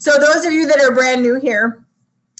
So 0.00 0.16
those 0.16 0.46
of 0.46 0.52
you 0.54 0.66
that 0.66 0.80
are 0.80 0.94
brand 0.94 1.20
new 1.20 1.38
here, 1.38 1.84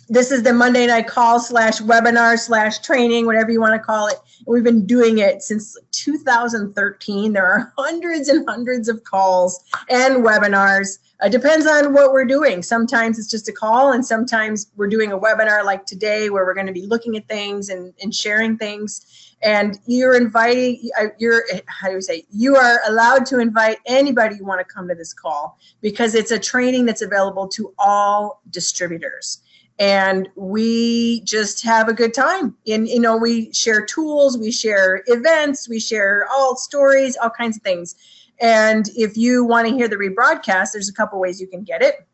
this 0.09 0.33
is 0.33 0.43
the 0.43 0.53
Monday 0.53 0.87
night 0.87 1.07
call 1.07 1.39
slash 1.39 1.79
webinar 1.79 2.39
slash 2.39 2.79
training, 2.79 3.27
whatever 3.27 3.51
you 3.51 3.61
want 3.61 3.75
to 3.75 3.79
call 3.79 4.07
it. 4.07 4.17
We've 4.47 4.65
been 4.65 4.87
doing 4.87 5.19
it 5.19 5.43
since 5.43 5.77
2013. 5.91 7.35
There 7.35 7.47
are 7.47 7.71
hundreds 7.77 8.31
and 8.31 8.49
hundreds 8.49 8.89
of 8.89 9.05
calls 9.05 9.63
and 9.91 10.25
webinars. 10.25 11.01
It 11.23 11.33
depends 11.33 11.67
on 11.67 11.93
what 11.93 12.15
we're 12.15 12.25
doing. 12.25 12.63
Sometimes 12.63 13.19
it's 13.19 13.29
just 13.31 13.47
a 13.51 13.53
call, 13.53 13.93
and 13.93 14.07
sometimes 14.07 14.73
we're 14.77 14.89
doing 14.89 15.13
a 15.13 15.19
webinar 15.19 15.63
like 15.63 15.85
today 15.85 16.31
where 16.31 16.47
we're 16.47 16.55
going 16.55 16.67
to 16.67 16.73
be 16.73 16.87
looking 16.87 17.19
at 17.19 17.29
things 17.29 17.69
and, 17.69 17.93
and 18.01 18.15
sharing 18.15 18.57
things. 18.57 19.30
And 19.43 19.79
you're 19.87 20.17
inviting, 20.17 20.91
uh, 21.01 21.07
you're, 21.19 21.45
how 21.67 21.89
do 21.89 21.95
you 21.95 22.03
say, 22.03 22.25
you 22.31 22.57
are 22.57 22.81
allowed 22.87 23.25
to 23.27 23.39
invite 23.39 23.79
anybody 23.87 24.37
you 24.37 24.45
want 24.45 24.61
to 24.61 24.65
come 24.65 24.87
to 24.89 24.95
this 24.95 25.15
call 25.15 25.59
because 25.81 26.15
it's 26.15 26.31
a 26.31 26.39
training 26.39 26.85
that's 26.85 27.01
available 27.01 27.49
to 27.49 27.73
all 27.79 28.43
distributors. 28.51 29.41
And 29.79 30.29
we 30.37 31.23
just 31.23 31.63
have 31.65 31.89
a 31.89 31.95
good 31.95 32.13
time. 32.13 32.55
And 32.69 32.87
you 32.87 33.01
know 33.01 33.17
we 33.17 33.51
share 33.55 33.85
tools 33.87 34.37
we 34.37 34.53
share 34.53 35.03
events 35.07 35.71
we 35.71 35.81
share 35.81 36.27
all 36.31 36.55
stories 36.55 37.17
all 37.17 37.31
kinds 37.31 37.57
of 37.57 37.63
things. 37.63 37.95
And 38.43 38.89
if 38.95 39.17
you 39.17 39.45
want 39.45 39.69
to 39.69 39.75
hear 39.75 39.89
the 39.89 39.97
rebroadcast 39.97 40.73
there's 40.73 40.91
a 40.91 40.93
couple 40.93 41.19
ways 41.19 41.41
you 41.41 41.47
can 41.47 41.63
get 41.63 41.81
it 41.81 42.07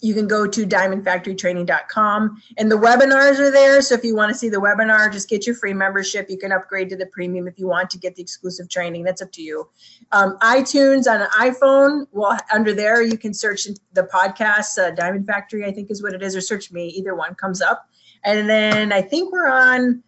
you 0.00 0.14
can 0.14 0.26
go 0.26 0.46
to 0.46 0.66
diamondfactorytraining.com 0.66 2.42
and 2.56 2.70
the 2.70 2.76
webinars 2.76 3.38
are 3.38 3.50
there. 3.50 3.82
So 3.82 3.94
if 3.94 4.04
you 4.04 4.16
want 4.16 4.32
to 4.32 4.38
see 4.38 4.48
the 4.48 4.60
webinar, 4.60 5.12
just 5.12 5.28
get 5.28 5.46
your 5.46 5.54
free 5.54 5.74
membership. 5.74 6.30
You 6.30 6.38
can 6.38 6.52
upgrade 6.52 6.88
to 6.90 6.96
the 6.96 7.06
premium 7.06 7.46
if 7.46 7.58
you 7.58 7.66
want 7.66 7.90
to 7.90 7.98
get 7.98 8.14
the 8.14 8.22
exclusive 8.22 8.68
training. 8.68 9.04
That's 9.04 9.20
up 9.22 9.32
to 9.32 9.42
you. 9.42 9.68
Um, 10.12 10.38
iTunes 10.38 11.06
on 11.10 11.20
an 11.20 11.28
iPhone, 11.38 12.06
well, 12.12 12.38
under 12.52 12.72
there, 12.72 13.02
you 13.02 13.18
can 13.18 13.34
search 13.34 13.66
the 13.92 14.02
podcast, 14.04 14.78
uh, 14.78 14.90
Diamond 14.92 15.26
Factory, 15.26 15.64
I 15.64 15.72
think 15.72 15.90
is 15.90 16.02
what 16.02 16.14
it 16.14 16.22
is, 16.22 16.34
or 16.34 16.40
search 16.40 16.72
me. 16.72 16.88
Either 16.88 17.14
one 17.14 17.34
comes 17.34 17.60
up. 17.60 17.88
And 18.24 18.48
then 18.48 18.92
I 18.92 19.02
think 19.02 19.32
we're 19.32 19.48
on, 19.48 20.02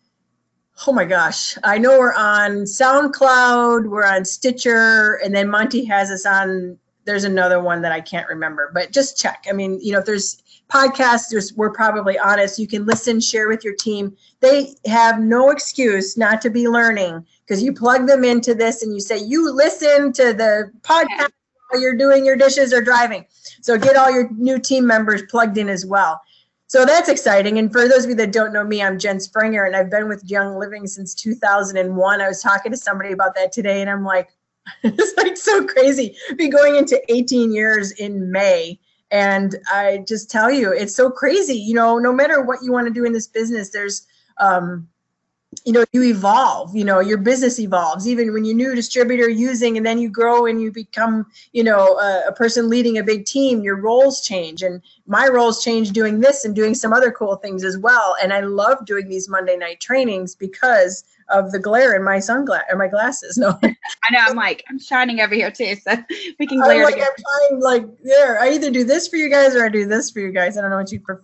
oh 0.87 0.93
my 0.93 1.05
gosh, 1.05 1.57
I 1.65 1.79
know 1.79 1.99
we're 1.99 2.15
on 2.15 2.63
SoundCloud, 2.63 3.89
we're 3.89 4.07
on 4.07 4.25
Stitcher, 4.25 5.21
and 5.25 5.35
then 5.35 5.49
Monty 5.49 5.85
has 5.85 6.11
us 6.11 6.27
on 6.27 6.79
there's 7.05 7.25
another 7.25 7.61
one 7.61 7.83
that 7.83 7.93
I 7.93 8.01
can't 8.01 8.29
remember, 8.29 8.71
but 8.73 8.93
just 8.93 9.19
check. 9.19 9.47
I 9.49 9.53
mean, 9.53 9.79
you 9.83 9.93
know, 9.93 9.99
if 9.99 10.07
there's 10.07 10.43
podcasts, 10.69 11.29
there's, 11.31 11.53
we're 11.55 11.73
probably 11.73 12.19
honest. 12.19 12.59
You 12.59 12.67
can 12.67 12.87
listen, 12.87 13.21
share 13.21 13.49
with 13.49 13.65
your 13.65 13.75
team. 13.75 14.17
They 14.41 14.75
have 14.87 15.21
no 15.21 15.51
excuse 15.51 16.17
not 16.17 16.41
to 16.43 16.51
be 16.51 16.69
learning 16.69 17.27
because 17.45 17.63
you 17.63 17.73
plug 17.73 18.07
them 18.07 18.25
into 18.25 18.55
this 18.55 18.83
and 18.83 18.95
you 18.95 19.01
say, 19.01 19.19
you 19.19 19.53
listen 19.53 20.13
to 20.15 20.33
the 20.33 20.71
podcast 20.83 21.31
while 21.69 21.81
you're 21.81 21.97
doing 21.97 22.25
your 22.25 22.37
dishes 22.37 22.73
or 22.73 22.81
driving. 22.81 23.27
So 23.61 23.77
get 23.79 23.97
all 23.97 24.11
your 24.11 24.31
new 24.33 24.59
team 24.59 24.87
members 24.87 25.23
plugged 25.29 25.59
in 25.59 25.69
as 25.69 25.85
well. 25.85 26.21
So 26.69 26.87
that's 26.87 27.11
exciting. 27.11 27.59
And 27.59 27.71
for 27.71 27.87
those 27.87 28.05
of 28.05 28.11
you 28.11 28.17
that 28.17 28.33
don't 28.33 28.53
know 28.53 28.65
me, 28.65 28.83
I'm 28.83 28.99
Jen 28.99 29.21
Springer 29.21 29.65
and 29.65 29.77
I've 29.77 29.91
been 29.91 30.09
with 30.09 30.25
Young 30.25 30.57
Living 30.57 30.87
since 30.87 31.15
2001. 31.15 32.21
I 32.23 32.29
was 32.29 32.41
talking 32.41 32.73
to 32.73 32.79
somebody 32.79 33.13
about 33.13 33.35
that 33.35 33.53
today 33.53 33.83
and 33.83 33.91
I'm 33.91 34.05
like, 34.05 34.31
it's 34.83 35.17
like 35.17 35.37
so 35.37 35.65
crazy. 35.67 36.17
Be 36.37 36.49
going 36.49 36.77
into 36.77 37.01
18 37.13 37.53
years 37.53 37.93
in 37.93 38.31
May. 38.31 38.79
And 39.11 39.57
I 39.71 40.05
just 40.09 40.31
tell 40.31 40.51
you, 40.51 40.73
it's 40.73 40.95
so 40.95 41.11
crazy. 41.11 41.57
You 41.57 41.75
know, 41.75 41.99
no 41.99 42.13
matter 42.13 42.43
what 42.43 42.63
you 42.63 42.73
want 42.73 42.87
to 42.87 42.95
do 42.95 43.05
in 43.05 43.13
this 43.13 43.27
business, 43.27 43.71
there's, 43.71 44.07
um, 44.39 44.89
you 45.67 45.73
know, 45.73 45.85
you 45.93 46.03
evolve, 46.05 46.75
you 46.75 46.83
know, 46.83 47.01
your 47.01 47.19
business 47.19 47.61
evolves. 47.61 48.09
Even 48.09 48.33
when 48.33 48.43
you're 48.43 48.57
new 48.57 48.75
distributor 48.75 49.29
using 49.29 49.77
and 49.77 49.85
then 49.85 49.99
you 49.99 50.09
grow 50.09 50.47
and 50.47 50.63
you 50.63 50.73
become, 50.73 51.27
you 51.53 51.63
know, 51.63 51.99
a, 51.99 52.29
a 52.29 52.33
person 52.33 52.71
leading 52.71 52.97
a 52.97 53.05
big 53.05 53.27
team, 53.27 53.63
your 53.63 53.77
roles 53.77 54.23
change. 54.23 54.63
And 54.63 54.81
my 55.07 55.29
roles 55.29 55.63
change 55.63 55.91
doing 55.91 56.21
this 56.21 56.47
and 56.47 56.55
doing 56.57 56.75
some 56.75 56.95
other 56.95 57.11
cool 57.11 57.37
things 57.37 57.65
as 57.65 57.77
well. 57.77 58.17
And 58.23 58.33
I 58.33 58.41
love 58.41 58.87
doing 58.87 59.09
these 59.09 59.29
Monday 59.29 59.59
night 59.59 59.79
trainings 59.79 60.35
because 60.35 61.05
of 61.33 61.53
the 61.53 61.59
glare 61.59 61.95
in 61.97 62.05
my 62.05 62.19
sunglasses 62.19 62.67
or 62.71 62.77
my 62.77 62.89
glasses. 62.89 63.37
No, 63.43 63.59
I 63.63 64.13
know. 64.13 64.21
I'm 64.21 64.37
like 64.37 64.63
I'm 64.69 64.79
shining 64.79 65.21
over 65.21 65.35
here 65.35 65.51
too, 65.51 65.75
so 65.77 65.97
we 66.39 66.47
can 66.47 66.59
glare. 66.59 66.85
I'm 66.87 66.93
like 66.93 66.95
I'm 66.95 67.01
trying 67.01 67.61
like 67.61 67.85
there. 68.05 68.41
I 68.41 68.51
either 68.51 68.71
do 68.71 68.85
this 68.85 69.09
for 69.09 69.17
you 69.17 69.29
guys 69.29 69.57
or 69.57 69.65
I 69.65 69.69
do 69.69 69.87
this 69.87 70.11
for 70.11 70.21
you 70.21 70.31
guys. 70.31 70.57
I 70.57 70.61
don't 70.61 70.71
know 70.71 70.77
what 70.77 70.93
you 70.93 71.01
prefer. 71.01 71.23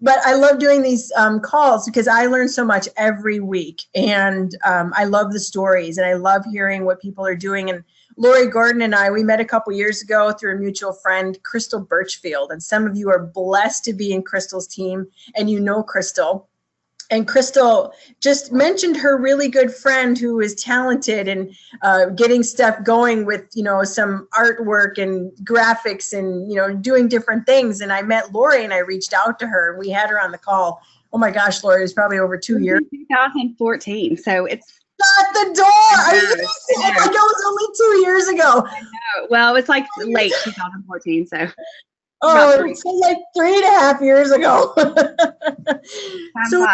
But 0.00 0.18
I 0.24 0.34
love 0.34 0.58
doing 0.58 0.82
these 0.82 1.12
um, 1.16 1.40
calls 1.40 1.86
because 1.86 2.08
I 2.08 2.26
learn 2.26 2.48
so 2.48 2.64
much 2.64 2.88
every 2.96 3.38
week, 3.38 3.82
and 3.94 4.50
um, 4.64 4.92
I 4.96 5.04
love 5.04 5.32
the 5.32 5.38
stories, 5.38 5.98
and 5.98 6.06
I 6.06 6.14
love 6.14 6.44
hearing 6.50 6.84
what 6.84 7.00
people 7.00 7.24
are 7.24 7.36
doing. 7.36 7.70
And 7.70 7.84
Lori 8.16 8.48
Gordon 8.48 8.82
and 8.82 8.94
I, 8.94 9.10
we 9.10 9.22
met 9.22 9.40
a 9.40 9.44
couple 9.44 9.72
years 9.72 10.02
ago 10.02 10.32
through 10.32 10.56
a 10.56 10.58
mutual 10.58 10.92
friend, 10.92 11.38
Crystal 11.44 11.80
Birchfield, 11.80 12.50
and 12.50 12.62
some 12.62 12.86
of 12.86 12.96
you 12.96 13.10
are 13.10 13.26
blessed 13.26 13.84
to 13.84 13.92
be 13.92 14.12
in 14.12 14.22
Crystal's 14.22 14.66
team, 14.66 15.06
and 15.36 15.48
you 15.50 15.60
know 15.60 15.82
Crystal 15.82 16.48
and 17.10 17.26
Crystal 17.28 17.92
just 18.20 18.52
mentioned 18.52 18.96
her 18.96 19.16
really 19.16 19.48
good 19.48 19.72
friend 19.72 20.18
who 20.18 20.40
is 20.40 20.54
talented 20.54 21.28
and 21.28 21.54
uh, 21.82 22.06
getting 22.06 22.42
stuff 22.42 22.82
going 22.82 23.24
with 23.24 23.44
you 23.54 23.62
know 23.62 23.84
some 23.84 24.28
artwork 24.32 24.98
and 24.98 25.32
graphics 25.44 26.16
and 26.16 26.50
you 26.50 26.56
know 26.56 26.74
doing 26.74 27.08
different 27.08 27.46
things. 27.46 27.80
And 27.80 27.92
I 27.92 28.02
met 28.02 28.32
Lori 28.32 28.64
and 28.64 28.72
I 28.72 28.78
reached 28.78 29.12
out 29.12 29.38
to 29.40 29.46
her 29.46 29.70
and 29.70 29.78
we 29.78 29.90
had 29.90 30.10
her 30.10 30.20
on 30.20 30.32
the 30.32 30.38
call. 30.38 30.80
Oh 31.12 31.18
my 31.18 31.30
gosh, 31.30 31.62
Lori, 31.62 31.80
it 31.80 31.82
was 31.82 31.92
probably 31.92 32.18
over 32.18 32.36
two 32.36 32.60
years. 32.60 32.80
2014, 32.90 34.16
so 34.16 34.46
it's 34.46 34.80
shut 35.00 35.26
the 35.32 35.54
door. 35.54 35.66
You 36.14 36.48
oh 36.76 36.82
my 36.82 36.94
God, 36.94 37.06
it 37.06 37.12
was 37.12 37.44
only 37.46 37.66
two 37.76 38.06
years 38.06 38.28
ago. 38.28 38.66
Well, 39.30 39.56
it's 39.56 39.68
like 39.68 39.86
late 39.98 40.32
2014, 40.44 41.26
so 41.26 41.48
Oh, 42.28 42.74
so 42.74 42.90
like 42.90 43.18
three 43.36 43.54
and 43.54 43.64
a 43.64 43.70
half 43.70 44.00
years 44.00 44.30
ago. 44.30 44.72
so 46.50 46.66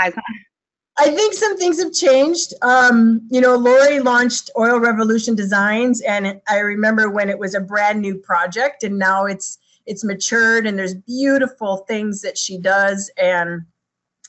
I 0.98 1.10
think 1.10 1.34
some 1.34 1.56
things 1.56 1.82
have 1.82 1.92
changed. 1.92 2.54
Um, 2.62 3.26
you 3.30 3.40
know, 3.40 3.56
Lori 3.56 4.00
launched 4.00 4.50
Oil 4.58 4.78
Revolution 4.78 5.34
Designs, 5.34 6.00
and 6.02 6.40
I 6.48 6.58
remember 6.58 7.10
when 7.10 7.28
it 7.28 7.38
was 7.38 7.54
a 7.54 7.60
brand 7.60 8.00
new 8.00 8.16
project, 8.16 8.82
and 8.82 8.98
now 8.98 9.24
it's 9.24 9.58
it's 9.86 10.04
matured, 10.04 10.66
and 10.66 10.78
there's 10.78 10.94
beautiful 10.94 11.78
things 11.88 12.20
that 12.22 12.38
she 12.38 12.58
does, 12.58 13.10
and 13.16 13.62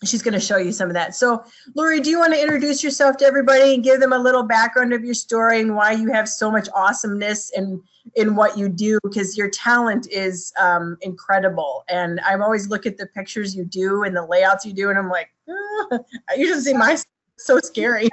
she's 0.08 0.22
going 0.22 0.34
to 0.34 0.40
show 0.40 0.58
you 0.58 0.72
some 0.72 0.90
of 0.90 0.94
that. 0.94 1.16
So, 1.16 1.44
Lori, 1.76 2.00
do 2.00 2.10
you 2.10 2.20
want 2.20 2.34
to 2.34 2.42
introduce 2.42 2.84
yourself 2.84 3.18
to 3.18 3.26
everybody 3.26 3.74
and 3.74 3.84
give 3.84 4.00
them 4.00 4.14
a 4.14 4.18
little 4.20 4.44
background 4.44 4.94
of 4.94 5.04
your 5.04 5.14
story 5.14 5.62
and 5.62 5.76
why 5.76 5.92
you 5.92 6.12
have 6.12 6.28
so 6.28 6.52
much 6.52 6.68
awesomeness 6.76 7.52
and 7.52 7.82
in 8.16 8.36
what 8.36 8.58
you 8.58 8.70
do 8.70 9.00
because 9.04 9.38
your 9.38 9.50
talent 9.50 10.08
is 10.12 10.54
um, 10.60 10.98
incredible. 11.02 11.84
And 11.90 12.20
I'm 12.26 12.42
always 12.42 12.68
look 12.68 12.86
at 12.86 12.98
the 12.98 13.08
pictures 13.08 13.56
you 13.56 13.66
do 13.66 14.04
and 14.04 14.16
the 14.16 14.26
layouts 14.26 14.66
you 14.66 14.74
do, 14.74 14.90
and 14.90 15.00
I'm 15.00 15.10
like, 15.10 15.30
ah, 15.50 16.00
you 16.38 16.48
should 16.48 16.64
see 16.64 16.74
my 16.74 16.98
so 17.38 17.60
scary. 17.60 18.10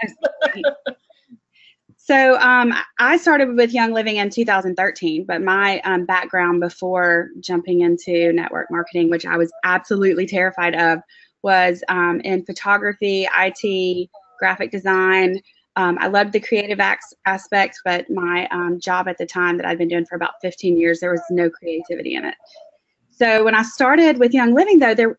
so 1.97 2.39
um, 2.39 2.73
I 2.99 3.17
started 3.17 3.57
with 3.57 3.73
Young 3.73 3.93
Living 3.93 4.17
in 4.17 4.31
2013, 4.31 5.25
but 5.25 5.43
my 5.43 5.81
um, 5.81 6.05
background 6.07 6.61
before 6.61 7.31
jumping 7.41 7.81
into 7.81 8.33
network 8.33 8.71
marketing, 8.71 9.11
which 9.11 9.27
I 9.27 9.37
was 9.37 9.53
absolutely 9.65 10.27
terrified 10.27 10.75
of, 10.75 11.01
was 11.43 11.83
um, 11.89 12.21
in 12.21 12.45
photography, 12.45 13.27
IT, 13.37 14.09
graphic 14.39 14.71
design. 14.71 15.41
Um, 15.77 15.99
I 16.01 16.09
loved 16.09 16.33
the 16.33 16.41
creative 16.41 16.81
aspect, 17.27 17.81
but 17.85 18.11
my 18.11 18.49
um, 18.51 18.81
job 18.81 19.09
at 19.09 19.19
the 19.19 19.27
time 19.27 19.57
that 19.57 19.67
I'd 19.67 19.79
been 19.79 19.89
doing 19.89 20.07
for 20.07 20.17
about 20.17 20.35
15 20.43 20.77
years, 20.79 21.01
there 21.01 21.13
was 21.13 21.23
no 21.31 21.49
creativity 21.49 22.15
in 22.17 22.25
it. 22.25 22.35
So 23.21 23.45
when 23.45 23.55
I 23.55 23.63
started 23.63 24.19
with 24.19 24.33
Young 24.33 24.55
Living, 24.55 24.79
though, 24.79 24.95
there, 24.95 25.19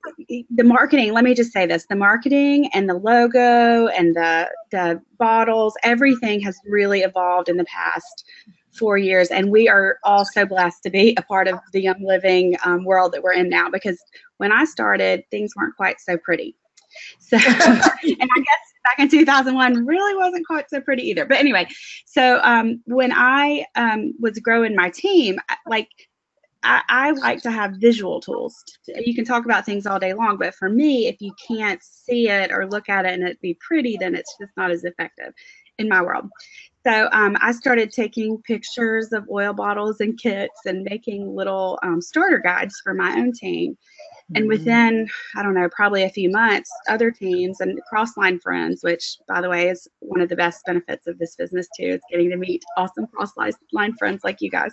the 0.50 0.64
marketing. 0.64 1.14
Let 1.14 1.24
me 1.24 1.36
just 1.36 1.52
say 1.52 1.68
this: 1.68 1.86
the 1.86 1.96
marketing 1.96 2.68
and 2.74 2.90
the 2.90 2.96
logo 2.96 3.88
and 3.90 4.16
the 4.16 4.50
the 4.72 5.00
bottles, 5.20 5.76
everything 5.84 6.40
has 6.42 6.60
really 6.66 7.02
evolved 7.02 7.48
in 7.48 7.58
the 7.58 7.66
past 7.66 8.26
four 8.74 8.98
years, 8.98 9.28
and 9.30 9.52
we 9.52 9.70
are 9.70 10.00
all 10.04 10.26
so 10.26 10.48
blessed 10.48 10.82
to 10.82 10.90
be 10.90 11.14
a 11.16 11.22
part 11.22 11.48
of 11.48 11.60
the 11.74 11.82
Young 11.82 12.04
Living 12.04 12.58
um, 12.66 12.86
world 12.86 13.12
that 13.12 13.22
we're 13.22 13.34
in 13.34 13.50
now. 13.50 13.70
Because 13.70 14.04
when 14.38 14.52
I 14.52 14.64
started, 14.64 15.24
things 15.30 15.52
weren't 15.56 15.76
quite 15.76 16.00
so 16.00 16.18
pretty. 16.18 16.56
So, 17.20 17.38
and 17.38 17.46
I 17.54 17.92
guess 18.02 18.72
back 18.84 18.98
in 18.98 19.10
2001 19.10 19.86
really 19.86 20.18
wasn't 20.18 20.48
quite 20.48 20.72
so 20.72 20.82
pretty 20.82 21.04
either. 21.04 21.26
But 21.26 21.38
anyway, 21.38 21.68
so 22.08 22.40
um, 22.42 22.82
when 22.86 23.12
I 23.14 23.64
um, 23.76 24.14
was 24.20 24.40
growing 24.40 24.76
my 24.76 24.90
team, 24.90 25.38
like 25.68 25.88
I, 26.64 26.82
I, 26.90 27.12
like 27.12 27.42
to 27.44 27.52
have 27.52 27.78
visual 27.78 28.22
tools. 28.22 28.64
You 28.88 29.16
can 29.16 29.26
talk 29.26 29.46
about 29.46 29.66
things 29.66 29.88
all 29.88 30.00
day 30.00 30.14
long, 30.14 30.38
but 30.38 30.54
for 30.54 30.70
me, 30.70 31.08
if 31.08 31.20
you 31.20 31.34
can't 31.48 31.82
see 31.84 32.30
it 32.30 32.52
or 32.52 32.68
look 32.68 32.88
at 32.88 33.06
it 33.06 33.14
and 33.14 33.28
it 33.28 33.42
be 33.42 33.58
pretty, 33.60 33.98
then 33.98 34.14
it's 34.14 34.36
just 34.40 34.52
not 34.56 34.70
as 34.70 34.84
effective 34.84 35.34
in 35.80 35.90
my 35.90 36.02
world. 36.02 36.30
So 36.86 37.10
um, 37.12 37.38
I 37.40 37.52
started 37.52 37.92
taking 37.92 38.42
pictures 38.42 39.12
of 39.12 39.28
oil 39.30 39.54
bottles 39.54 40.02
and 40.02 40.20
kits 40.20 40.62
and 40.66 40.84
making 40.84 41.36
little 41.36 41.78
um, 41.84 42.02
starter 42.02 42.40
guides 42.40 42.80
for 42.84 42.94
my 42.94 43.12
own 43.14 43.34
team. 43.34 43.78
And 44.34 44.44
mm-hmm. 44.44 44.50
within, 44.50 45.08
I 45.36 45.44
don't 45.44 45.54
know, 45.54 45.70
probably 45.76 46.04
a 46.04 46.10
few 46.10 46.32
months, 46.32 46.72
other 46.88 47.12
teams 47.12 47.60
and 47.60 47.80
cross-line 47.90 48.40
friends, 48.40 48.82
which 48.82 49.18
by 49.28 49.42
the 49.42 49.50
way 49.50 49.68
is 49.68 49.88
one 50.00 50.22
of 50.22 50.30
the 50.30 50.36
best 50.36 50.66
benefits 50.66 51.06
of 51.06 51.20
this 51.20 51.36
business 51.36 51.68
too, 51.78 51.88
is 51.88 52.02
getting 52.10 52.30
to 52.30 52.38
meet 52.38 52.64
awesome 52.78 53.08
cross-line 53.08 53.96
friends 53.98 54.24
like 54.24 54.38
you 54.40 54.50
guys. 54.50 54.72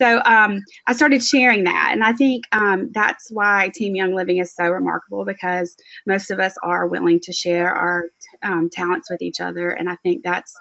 So 0.00 0.20
um, 0.24 0.60
I 0.86 0.92
started 0.92 1.22
sharing 1.22 1.64
that, 1.64 1.90
and 1.92 2.02
I 2.02 2.12
think 2.12 2.44
um, 2.52 2.90
that's 2.92 3.30
why 3.30 3.70
Team 3.74 3.94
Young 3.94 4.14
Living 4.14 4.38
is 4.38 4.54
so 4.54 4.68
remarkable 4.68 5.24
because 5.24 5.76
most 6.06 6.30
of 6.30 6.40
us 6.40 6.54
are 6.62 6.88
willing 6.88 7.20
to 7.20 7.32
share 7.32 7.72
our 7.72 8.06
um, 8.42 8.68
talents 8.70 9.10
with 9.10 9.22
each 9.22 9.40
other, 9.40 9.70
and 9.70 9.88
I 9.88 9.96
think 9.96 10.22
that's 10.22 10.54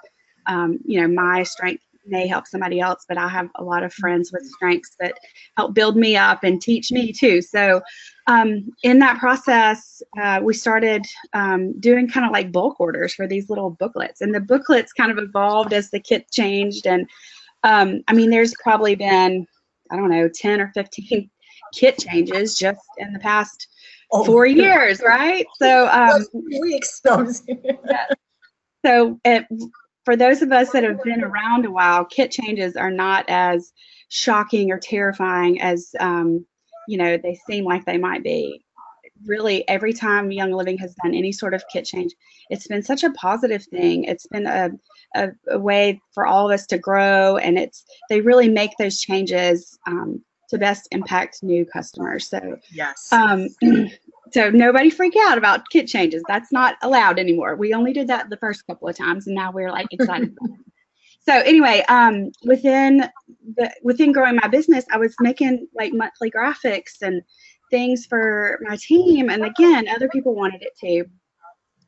um, 0.47 0.79
you 0.85 1.01
know 1.01 1.07
my 1.07 1.43
strength 1.43 1.83
may 2.05 2.27
help 2.27 2.47
somebody 2.47 2.79
else, 2.79 3.05
but 3.07 3.17
I 3.17 3.27
have 3.29 3.49
a 3.55 3.63
lot 3.63 3.83
of 3.83 3.93
friends 3.93 4.31
with 4.31 4.45
strengths 4.45 4.95
that 4.99 5.17
help 5.57 5.73
build 5.73 5.95
me 5.95 6.17
up 6.17 6.43
and 6.43 6.61
teach 6.61 6.91
me 6.91 7.13
too. 7.13 7.41
So 7.41 7.81
um, 8.27 8.73
in 8.83 8.99
that 8.99 9.19
process, 9.19 10.01
uh, 10.21 10.39
we 10.43 10.53
started 10.53 11.05
um, 11.33 11.79
doing 11.79 12.09
kind 12.09 12.25
of 12.25 12.31
like 12.31 12.51
bulk 12.51 12.79
orders 12.79 13.13
for 13.13 13.27
these 13.27 13.49
little 13.49 13.71
booklets, 13.71 14.21
and 14.21 14.33
the 14.33 14.39
booklets 14.39 14.93
kind 14.93 15.11
of 15.11 15.17
evolved 15.17 15.73
as 15.73 15.89
the 15.89 15.99
kit 15.99 16.29
changed. 16.31 16.85
And 16.85 17.07
um, 17.63 18.01
I 18.07 18.13
mean, 18.13 18.29
there's 18.29 18.53
probably 18.61 18.95
been 18.95 19.45
I 19.91 19.95
don't 19.97 20.09
know 20.09 20.29
10 20.29 20.61
or 20.61 20.71
15 20.73 21.29
kit 21.73 21.97
changes 21.99 22.57
just 22.57 22.79
in 22.97 23.13
the 23.13 23.19
past 23.19 23.67
Oh, 24.13 24.23
four 24.23 24.45
years, 24.45 25.01
right? 25.03 25.45
So 25.59 25.87
um, 25.87 26.23
weeks. 26.61 27.01
so 28.85 29.19
it, 29.25 29.45
for 30.05 30.15
those 30.15 30.43
of 30.43 30.51
us 30.51 30.69
that 30.71 30.83
have 30.83 31.03
been 31.03 31.23
around 31.23 31.65
a 31.65 31.71
while, 31.71 32.05
kit 32.05 32.29
changes 32.29 32.75
are 32.75 32.91
not 32.91 33.25
as 33.27 33.73
shocking 34.09 34.71
or 34.71 34.77
terrifying 34.77 35.59
as 35.61 35.95
um, 35.99 36.45
you 36.87 36.97
know 36.99 37.17
they 37.17 37.39
seem 37.49 37.65
like 37.65 37.85
they 37.85 37.97
might 37.97 38.23
be. 38.23 38.63
Really, 39.25 39.67
every 39.67 39.93
time 39.93 40.31
Young 40.31 40.51
Living 40.51 40.77
has 40.77 40.93
done 41.03 41.15
any 41.15 41.31
sort 41.31 41.55
of 41.55 41.63
kit 41.71 41.85
change, 41.85 42.13
it's 42.51 42.67
been 42.67 42.83
such 42.83 43.03
a 43.03 43.11
positive 43.11 43.63
thing. 43.63 44.03
It's 44.03 44.27
been 44.27 44.45
a, 44.45 44.69
a, 45.15 45.29
a 45.49 45.59
way 45.59 46.01
for 46.13 46.25
all 46.25 46.49
of 46.49 46.53
us 46.53 46.65
to 46.67 46.77
grow, 46.77 47.37
and 47.37 47.57
it's 47.57 47.85
they 48.09 48.21
really 48.21 48.49
make 48.49 48.71
those 48.77 48.99
changes 48.99 49.77
um, 49.87 50.23
to 50.49 50.57
best 50.57 50.87
impact 50.91 51.43
new 51.43 51.65
customers. 51.65 52.29
So 52.29 52.57
yes. 52.71 53.09
um, 53.11 53.49
so 54.31 54.49
nobody 54.49 54.89
freak 54.89 55.15
out 55.27 55.37
about 55.37 55.69
kit 55.69 55.87
changes. 55.87 56.23
That's 56.27 56.51
not 56.51 56.75
allowed 56.81 57.19
anymore. 57.19 57.55
We 57.55 57.73
only 57.73 57.93
did 57.93 58.07
that 58.07 58.29
the 58.29 58.37
first 58.37 58.65
couple 58.67 58.87
of 58.87 58.95
times, 58.95 59.27
and 59.27 59.35
now 59.35 59.51
we're 59.51 59.71
like 59.71 59.87
excited. 59.91 60.35
So 61.25 61.33
anyway, 61.33 61.85
um, 61.87 62.31
within 62.43 63.09
the 63.55 63.71
within 63.81 64.11
growing 64.11 64.35
my 64.35 64.47
business, 64.49 64.83
I 64.91 64.97
was 64.97 65.15
making 65.21 65.67
like 65.73 65.93
monthly 65.93 66.29
graphics 66.29 67.01
and 67.01 67.21
things 67.71 68.05
for 68.05 68.59
my 68.61 68.75
team, 68.75 69.29
and 69.29 69.45
again, 69.45 69.87
other 69.87 70.09
people 70.09 70.35
wanted 70.35 70.61
it 70.61 70.73
too. 70.79 71.09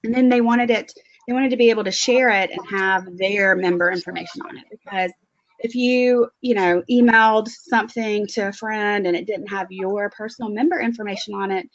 And 0.05 0.15
then 0.15 0.29
they 0.29 0.39
wanted 0.39 0.69
it. 0.69 0.93
They 1.27 1.33
wanted 1.33 1.51
to 1.51 1.57
be 1.57 1.69
able 1.69 1.83
to 1.83 1.91
share 1.91 2.29
it 2.29 2.51
and 2.51 2.67
have 2.69 3.17
their 3.17 3.55
member 3.55 3.91
information 3.91 4.41
on 4.41 4.57
it. 4.57 4.65
Because 4.69 5.11
if 5.59 5.73
you 5.73 6.29
you 6.41 6.53
know 6.53 6.83
emailed 6.91 7.47
something 7.47 8.27
to 8.27 8.49
a 8.49 8.53
friend 8.53 9.07
and 9.07 9.15
it 9.15 9.25
didn't 9.25 9.47
have 9.47 9.67
your 9.71 10.09
personal 10.09 10.51
member 10.51 10.79
information 10.81 11.33
on 11.33 11.49
it 11.49 11.65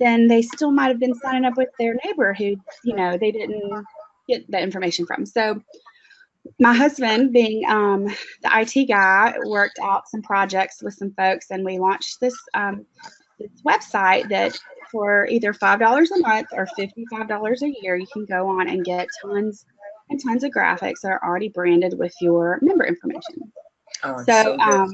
then 0.00 0.26
they 0.28 0.40
still 0.40 0.70
might 0.70 0.88
have 0.88 0.98
been 0.98 1.14
signing 1.14 1.44
up 1.44 1.54
with 1.56 1.68
their 1.78 1.94
neighbor 2.04 2.32
who 2.32 2.56
you 2.84 2.96
know 2.96 3.18
they 3.18 3.30
didn't 3.30 3.84
get 4.28 4.48
that 4.50 4.62
information 4.62 5.06
from. 5.06 5.26
So 5.26 5.60
my 6.60 6.74
husband 6.74 7.32
being 7.32 7.68
um, 7.68 8.04
the 8.42 8.48
it 8.48 8.86
guy 8.86 9.34
worked 9.46 9.78
out 9.82 10.08
some 10.08 10.22
projects 10.22 10.82
with 10.82 10.94
some 10.94 11.12
folks 11.12 11.50
and 11.50 11.64
we 11.64 11.78
launched 11.78 12.20
this 12.20 12.36
um, 12.54 12.86
this 13.38 13.50
website 13.66 14.28
that 14.28 14.58
for 14.90 15.26
either 15.26 15.52
five 15.52 15.78
dollars 15.78 16.10
a 16.10 16.18
month 16.20 16.48
or 16.52 16.66
fifty 16.76 17.04
five 17.10 17.28
dollars 17.28 17.62
a 17.62 17.72
year 17.82 17.96
you 17.96 18.06
can 18.12 18.24
go 18.24 18.48
on 18.48 18.68
and 18.68 18.84
get 18.84 19.08
tons 19.22 19.64
and 20.10 20.22
tons 20.22 20.44
of 20.44 20.50
graphics 20.50 21.00
that 21.02 21.10
are 21.10 21.24
already 21.24 21.48
branded 21.48 21.98
with 21.98 22.14
your 22.20 22.58
member 22.62 22.84
information. 22.84 23.52
Oh, 24.04 24.14
it's 24.14 24.26
So, 24.26 24.58
um, 24.58 24.90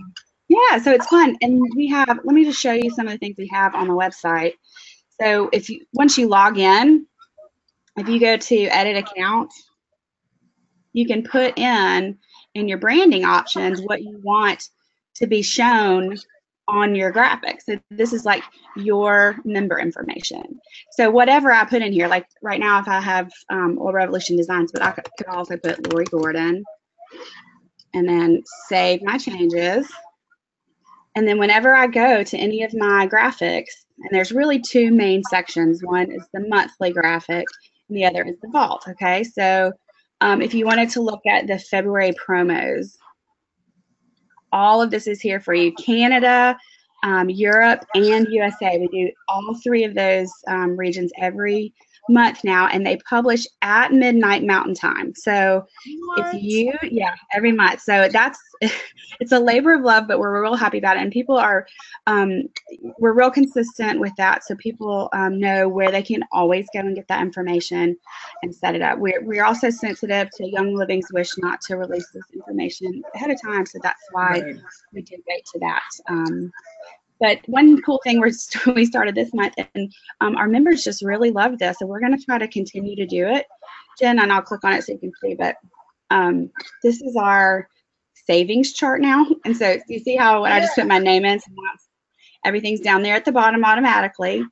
yeah, 0.49 0.79
so 0.79 0.93
it's 0.93 1.07
fun. 1.07 1.37
And 1.41 1.63
we 1.77 1.89
have, 1.89 2.09
let 2.09 2.35
me 2.35 2.45
just 2.45 2.61
show 2.61 2.73
you 2.73 2.91
some 2.91 3.07
of 3.07 3.13
the 3.13 3.19
things 3.19 3.37
we 3.39 3.49
have 3.49 3.75
on 3.75 3.89
the 3.89 3.95
website. 3.95 4.55
So 5.21 5.49
if 5.53 5.71
you, 5.71 5.85
once 5.93 6.19
you 6.19 6.29
log 6.29 6.59
in, 6.59 7.07
if 7.97 8.09
you 8.09 8.19
go 8.19 8.37
to 8.37 8.65
edit 8.67 8.97
account, 8.97 9.53
you 10.93 11.07
can 11.07 11.23
put 11.23 11.59
in 11.59 12.19
in 12.55 12.69
your 12.69 12.79
branding 12.79 13.25
options 13.25 13.81
what 13.81 14.03
you 14.03 14.21
want 14.23 14.69
to 15.17 15.27
be 15.27 15.43
shown 15.43 16.17
on 16.69 16.95
your 16.95 17.13
graphics. 17.13 17.63
So 17.67 17.79
this 17.91 18.13
is 18.13 18.25
like 18.25 18.43
your 18.77 19.37
member 19.45 19.79
information. 19.79 20.61
So 20.93 21.11
whatever 21.11 21.53
I 21.53 21.65
put 21.65 21.83
in 21.83 21.93
here, 21.93 22.09
like 22.09 22.27
right 22.43 22.61
now, 22.61 22.81
if 22.81 22.89
I 22.89 23.01
have 23.01 23.31
um, 23.51 23.79
Oil 23.81 23.93
Revolution 23.93 24.37
Designs, 24.37 24.73
but 24.73 24.83
I 24.83 24.93
could 24.93 25.09
could 25.19 25.27
also 25.27 25.57
put 25.57 25.93
Lori 25.93 26.07
Gordon 26.07 26.65
and 27.93 28.09
then 28.09 28.43
save 28.69 29.03
my 29.03 29.19
changes. 29.19 29.91
And 31.15 31.29
then 31.29 31.39
whenever 31.39 31.75
I 31.75 31.87
go 31.87 32.25
to 32.25 32.37
any 32.37 32.65
of 32.65 32.75
my 32.75 33.07
graphics, 33.07 33.71
and 33.99 34.11
there's 34.11 34.33
really 34.33 34.61
two 34.61 34.91
main 34.91 35.23
sections. 35.23 35.81
One 35.85 36.11
is 36.11 36.27
the 36.33 36.41
monthly 36.49 36.93
graphic, 36.93 37.45
and 37.89 37.97
the 37.97 38.05
other 38.05 38.25
is 38.25 38.37
the 38.43 38.49
vault. 38.49 38.85
Okay, 38.89 39.23
so 39.23 39.73
um, 40.21 40.43
if 40.43 40.55
you 40.55 40.67
wanted 40.67 40.91
to 40.91 41.03
look 41.03 41.25
at 41.27 41.47
the 41.47 41.59
February 41.59 42.13
promos, 42.13 42.97
all 44.55 44.81
of 44.81 44.91
this 44.91 45.07
is 45.07 45.21
here 45.21 45.41
for 45.41 45.53
you. 45.53 45.73
Canada, 45.75 46.57
um, 47.03 47.29
Europe, 47.29 47.85
and 47.95 48.29
USA. 48.31 48.79
We 48.79 48.87
do 48.89 49.11
all 49.29 49.59
three 49.63 49.85
of 49.85 49.95
those 49.95 50.33
um, 50.49 50.77
regions 50.77 51.13
every 51.21 51.75
month 52.09 52.45
now, 52.45 52.69
and 52.69 52.87
they 52.87 52.97
publish 53.09 53.47
at 53.63 53.93
midnight 53.93 54.45
Mountain 54.45 54.75
Time. 54.75 55.15
So 55.15 55.67
if 56.17 56.43
you, 56.43 56.73
yeah, 56.83 57.15
every 57.33 57.53
month. 57.53 57.81
So 57.81 58.09
that's 58.09 58.39
it's 59.21 59.33
a 59.33 59.39
labor 59.39 59.75
of 59.75 59.83
love, 59.83 60.07
but 60.07 60.19
we're 60.19 60.43
real 60.43 60.55
happy 60.55 60.79
about 60.79 60.97
it, 60.97 61.03
and 61.03 61.13
people 61.13 61.37
are 61.37 61.67
um, 62.07 62.43
we're 62.99 63.13
real 63.13 63.31
consistent 63.31 64.01
with 64.01 64.13
that. 64.17 64.45
So 64.45 64.55
people 64.57 65.09
um, 65.13 65.39
know 65.39 65.69
where 65.69 65.91
they 65.91 66.03
can 66.03 66.25
always 66.33 66.67
go 66.73 66.81
and 66.81 66.95
get 66.95 67.09
that 67.09 67.23
information 67.23 67.97
and 68.43 68.55
set 68.55 68.75
it 68.75 68.83
up. 68.83 68.99
We're 68.99 69.23
we're 69.25 69.45
also 69.45 69.71
sensitive 69.71 70.29
to 70.37 70.49
Young 70.49 70.75
Living's 70.75 71.09
wish 71.13 71.37
not 71.39 71.61
to 71.63 71.77
release 71.77 72.09
this 72.13 72.25
information 72.35 73.03
ahead 73.15 73.31
of 73.31 73.41
time, 73.41 73.67
so 73.67 73.79
that's 73.83 74.03
why 74.13 74.41
Right. 74.43 74.57
we 74.93 75.03
did 75.03 75.21
wait 75.29 75.45
to 75.53 75.59
that. 75.61 75.83
Um, 76.09 76.53
but 77.21 77.39
one 77.47 77.81
cool 77.83 78.01
thing 78.05 78.21
we're 78.21 78.31
st- 78.31 78.67
we 78.77 78.87
started 78.87 79.15
this 79.15 79.33
month, 79.35 79.55
and 79.75 79.93
um, 80.21 80.37
our 80.37 80.49
members 80.49 80.85
just 80.85 81.03
really 81.03 81.31
love 81.31 81.59
this, 81.59 81.77
and 81.81 81.89
we're 81.89 82.01
going 82.01 82.17
to 82.17 82.25
try 82.25 82.39
to 82.39 82.49
continue 82.49 82.97
to 82.97 83.07
do 83.07 83.27
it. 83.27 83.47
Jen, 83.99 84.19
and 84.19 84.33
I'll 84.33 84.43
click 84.43 84.65
on 84.65 84.73
it 84.73 84.85
so 84.85 84.93
you 84.93 84.99
can 84.99 85.13
see. 85.23 85.35
But 85.35 85.57
um, 86.11 86.51
this 86.83 87.01
is 87.01 87.17
our 87.17 87.69
savings 88.27 88.73
chart 88.73 89.01
now, 89.01 89.27
and 89.45 89.57
so 89.57 89.77
you 89.89 90.01
see 90.01 90.17
how 90.17 90.43
when 90.43 90.53
I 90.53 90.61
just 90.61 90.75
put 90.75 90.87
my 90.87 90.99
name 90.99 91.25
in, 91.25 91.41
so 91.41 91.47
everything's 92.45 92.81
down 92.81 93.03
there 93.03 93.17
at 93.17 93.25
the 93.25 93.33
bottom 93.33 93.65
automatically. 93.65 94.45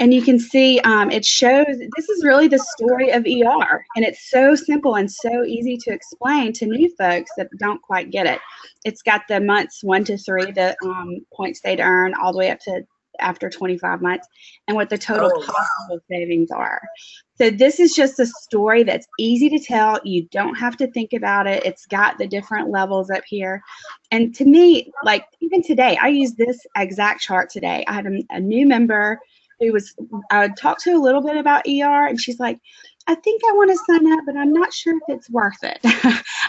And 0.00 0.14
you 0.14 0.22
can 0.22 0.38
see 0.38 0.78
um, 0.80 1.10
it 1.10 1.24
shows 1.24 1.66
this 1.66 2.08
is 2.08 2.24
really 2.24 2.46
the 2.48 2.58
story 2.76 3.10
of 3.10 3.24
ER, 3.26 3.84
and 3.96 4.04
it's 4.04 4.30
so 4.30 4.54
simple 4.54 4.94
and 4.94 5.10
so 5.10 5.44
easy 5.44 5.76
to 5.78 5.90
explain 5.90 6.52
to 6.54 6.66
new 6.66 6.88
folks 6.96 7.30
that 7.36 7.48
don't 7.58 7.82
quite 7.82 8.10
get 8.10 8.26
it. 8.26 8.40
It's 8.84 9.02
got 9.02 9.22
the 9.28 9.40
months 9.40 9.82
one 9.82 10.04
to 10.04 10.16
three, 10.16 10.52
the 10.52 10.76
um, 10.84 11.26
points 11.34 11.60
they'd 11.60 11.80
earn, 11.80 12.14
all 12.14 12.32
the 12.32 12.38
way 12.38 12.50
up 12.50 12.60
to 12.60 12.82
after 13.20 13.50
25 13.50 14.00
months, 14.00 14.28
and 14.68 14.76
what 14.76 14.88
the 14.88 14.98
total 14.98 15.32
Oh, 15.34 15.40
wow. 15.40 15.46
possible 15.46 16.00
savings 16.08 16.52
are. 16.52 16.80
So 17.36 17.50
this 17.50 17.80
is 17.80 17.94
just 17.94 18.20
a 18.20 18.26
story 18.26 18.84
that's 18.84 19.06
easy 19.18 19.48
to 19.50 19.58
tell. 19.58 20.00
You 20.04 20.28
don't 20.30 20.54
have 20.54 20.76
to 20.76 20.86
think 20.92 21.12
about 21.12 21.46
it. 21.46 21.64
It's 21.64 21.86
got 21.86 22.18
the 22.18 22.26
different 22.26 22.70
levels 22.70 23.10
up 23.10 23.24
here. 23.26 23.62
And 24.12 24.34
to 24.36 24.44
me, 24.44 24.92
like 25.04 25.24
even 25.40 25.62
today, 25.62 25.98
I 26.00 26.08
use 26.08 26.34
this 26.34 26.64
exact 26.76 27.20
chart 27.20 27.50
today. 27.50 27.84
I 27.88 27.92
had 27.94 28.06
a, 28.06 28.22
a 28.30 28.40
new 28.40 28.66
member 28.66 29.18
who 29.60 29.72
was 29.72 29.94
I 30.30 30.48
talked 30.48 30.82
to 30.84 30.92
a 30.92 30.98
little 31.00 31.22
bit 31.22 31.36
about 31.36 31.66
ER, 31.66 32.06
and 32.06 32.20
she's 32.20 32.40
like, 32.40 32.58
I 33.06 33.14
think 33.14 33.40
I 33.48 33.52
want 33.52 33.70
to 33.70 33.78
sign 33.86 34.12
up, 34.12 34.20
but 34.26 34.36
I'm 34.36 34.52
not 34.52 34.72
sure 34.72 34.94
if 34.96 35.02
it's 35.08 35.30
worth 35.30 35.62
it. 35.62 35.78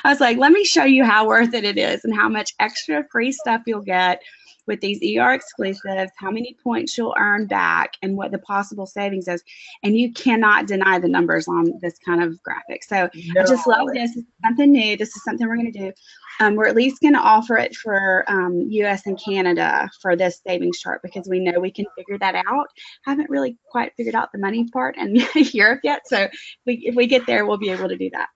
I 0.04 0.10
was 0.10 0.20
like, 0.20 0.38
let 0.38 0.52
me 0.52 0.66
show 0.66 0.84
you 0.84 1.06
how 1.06 1.28
worth 1.28 1.54
it 1.54 1.64
it 1.64 1.78
is 1.78 2.04
and 2.04 2.14
how 2.14 2.28
much 2.28 2.54
extra 2.60 3.06
free 3.12 3.32
stuff 3.32 3.62
you'll 3.66 3.82
get 3.82 4.22
with 4.68 4.82
these 4.82 5.00
ER 5.02 5.34
exclusives, 5.34 6.12
how 6.18 6.32
many 6.32 6.56
points 6.64 6.98
you'll 6.98 7.16
earn 7.18 7.48
back, 7.48 7.94
and 8.02 8.16
what 8.18 8.32
the 8.32 8.40
possible 8.40 8.86
savings 8.86 9.28
is. 9.28 9.44
And 9.84 9.98
you 9.98 10.12
cannot 10.14 10.68
deny 10.68 11.00
the 11.00 11.08
numbers 11.08 11.48
on 11.48 11.74
this 11.82 11.98
kind 12.06 12.24
of 12.24 12.42
graphic. 12.44 12.84
So 12.84 13.10
I 13.14 13.44
just 13.44 13.68
love 13.68 13.88
this. 13.94 14.16
This 14.16 14.18
is 14.18 14.24
something 14.44 14.72
new. 14.72 14.98
This 14.98 15.16
is 15.16 15.24
something 15.24 15.48
we're 15.48 15.56
going 15.56 15.72
to 15.72 15.80
do. 15.80 15.92
Um, 16.40 16.56
we're 16.56 16.68
at 16.68 16.76
least 16.76 17.02
going 17.02 17.14
to 17.14 17.20
offer 17.20 17.58
it 17.58 17.76
for 17.76 18.24
um, 18.28 18.62
US 18.70 19.06
and 19.06 19.20
Canada 19.22 19.90
for 20.02 20.16
this 20.16 20.42
savings 20.46 20.80
chart 20.80 21.02
because 21.04 21.28
we 21.28 21.40
know 21.40 21.60
we 21.60 21.72
can 21.72 21.86
figure 21.98 22.18
that 22.18 22.36
out. 22.36 22.68
I 23.06 23.12
Haven't 23.12 23.30
really 23.30 23.58
quite 23.70 23.94
figured 23.98 24.16
out 24.16 24.32
the 24.32 24.40
money 24.40 24.68
part 24.70 24.98
in 24.98 25.16
Europe 25.36 25.82
yet. 25.84 26.08
So 26.08 26.18
if 26.18 26.32
we, 26.66 26.76
if 26.86 26.96
we 26.96 27.08
get 27.08 27.26
there, 27.26 27.46
we'll 27.46 27.58
be 27.58 27.70
able 27.70 27.90
to 27.90 27.98
do 27.98 28.10
that. 28.12 28.30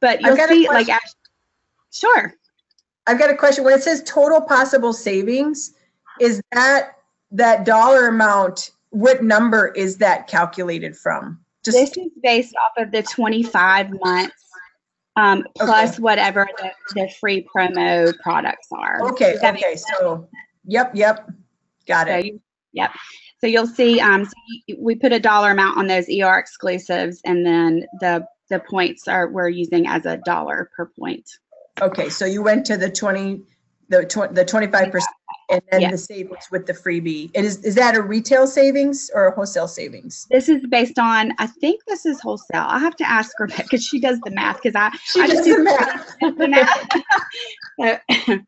But 0.00 0.20
you'll 0.20 0.36
see, 0.36 0.68
like, 0.68 0.88
sure. 1.92 2.34
I've 3.06 3.18
got 3.18 3.30
a 3.30 3.36
question. 3.36 3.64
When 3.64 3.74
it 3.74 3.82
says 3.82 4.02
total 4.04 4.40
possible 4.40 4.92
savings, 4.92 5.74
is 6.20 6.40
that 6.52 6.96
that 7.32 7.64
dollar 7.64 8.08
amount? 8.08 8.70
What 8.90 9.22
number 9.24 9.68
is 9.68 9.96
that 9.98 10.28
calculated 10.28 10.96
from? 10.96 11.40
This 11.64 11.96
is 11.96 12.10
based 12.22 12.54
off 12.56 12.84
of 12.84 12.92
the 12.92 13.02
25 13.02 13.90
months 14.02 14.44
um, 15.16 15.44
plus 15.56 15.98
whatever 15.98 16.48
the, 16.58 16.70
the 16.94 17.10
free 17.20 17.46
promo 17.54 18.12
products 18.22 18.68
are. 18.72 19.00
Okay, 19.08 19.36
okay, 19.42 19.76
so, 19.76 20.28
yep, 20.66 20.90
yep, 20.94 21.30
got 21.86 22.06
So 22.06 22.18
it. 22.18 22.26
you, 22.26 22.40
yep. 22.72 22.90
So 23.40 23.46
you'll 23.46 23.66
see, 23.66 24.00
um, 24.00 24.24
so 24.24 24.32
we 24.78 24.94
put 24.94 25.12
a 25.12 25.20
dollar 25.20 25.50
amount 25.50 25.78
on 25.78 25.86
those 25.86 26.08
ER 26.08 26.38
exclusives, 26.38 27.20
and 27.24 27.44
then 27.46 27.86
the 28.00 28.26
the 28.50 28.60
points 28.60 29.08
are 29.08 29.30
we're 29.30 29.48
using 29.48 29.86
as 29.86 30.04
a 30.04 30.18
dollar 30.18 30.70
per 30.76 30.86
point. 30.98 31.28
Okay, 31.82 32.08
so 32.08 32.24
you 32.24 32.42
went 32.42 32.64
to 32.66 32.76
the 32.76 32.90
20, 32.90 33.42
the 33.88 34.04
tw- 34.04 34.34
the 34.34 34.44
25% 34.44 35.02
and 35.50 35.60
then 35.70 35.90
the 35.90 35.98
savings 35.98 36.48
with 36.50 36.66
the 36.66 36.72
freebie. 36.72 37.30
And 37.34 37.44
is, 37.44 37.58
is 37.64 37.74
that 37.74 37.94
a 37.94 38.02
retail 38.02 38.46
savings 38.46 39.10
or 39.14 39.26
a 39.26 39.34
wholesale 39.34 39.68
savings? 39.68 40.26
This 40.30 40.48
is 40.48 40.64
based 40.68 40.98
on, 40.98 41.32
I 41.38 41.46
think 41.46 41.82
this 41.86 42.06
is 42.06 42.20
wholesale. 42.20 42.64
I 42.66 42.78
have 42.78 42.96
to 42.96 43.08
ask 43.08 43.32
her 43.38 43.46
because 43.56 43.84
she 43.84 44.00
does 44.00 44.20
the 44.20 44.30
math 44.30 44.62
because 44.62 44.74
I 44.76 44.90
She 45.04 45.20
I 45.20 45.26
just 45.26 45.44
does 45.44 45.46
the 45.46 45.56
do 45.56 45.64
math. 45.64 46.18
the 46.38 46.48
math. 46.48 48.04
so, 48.26 48.38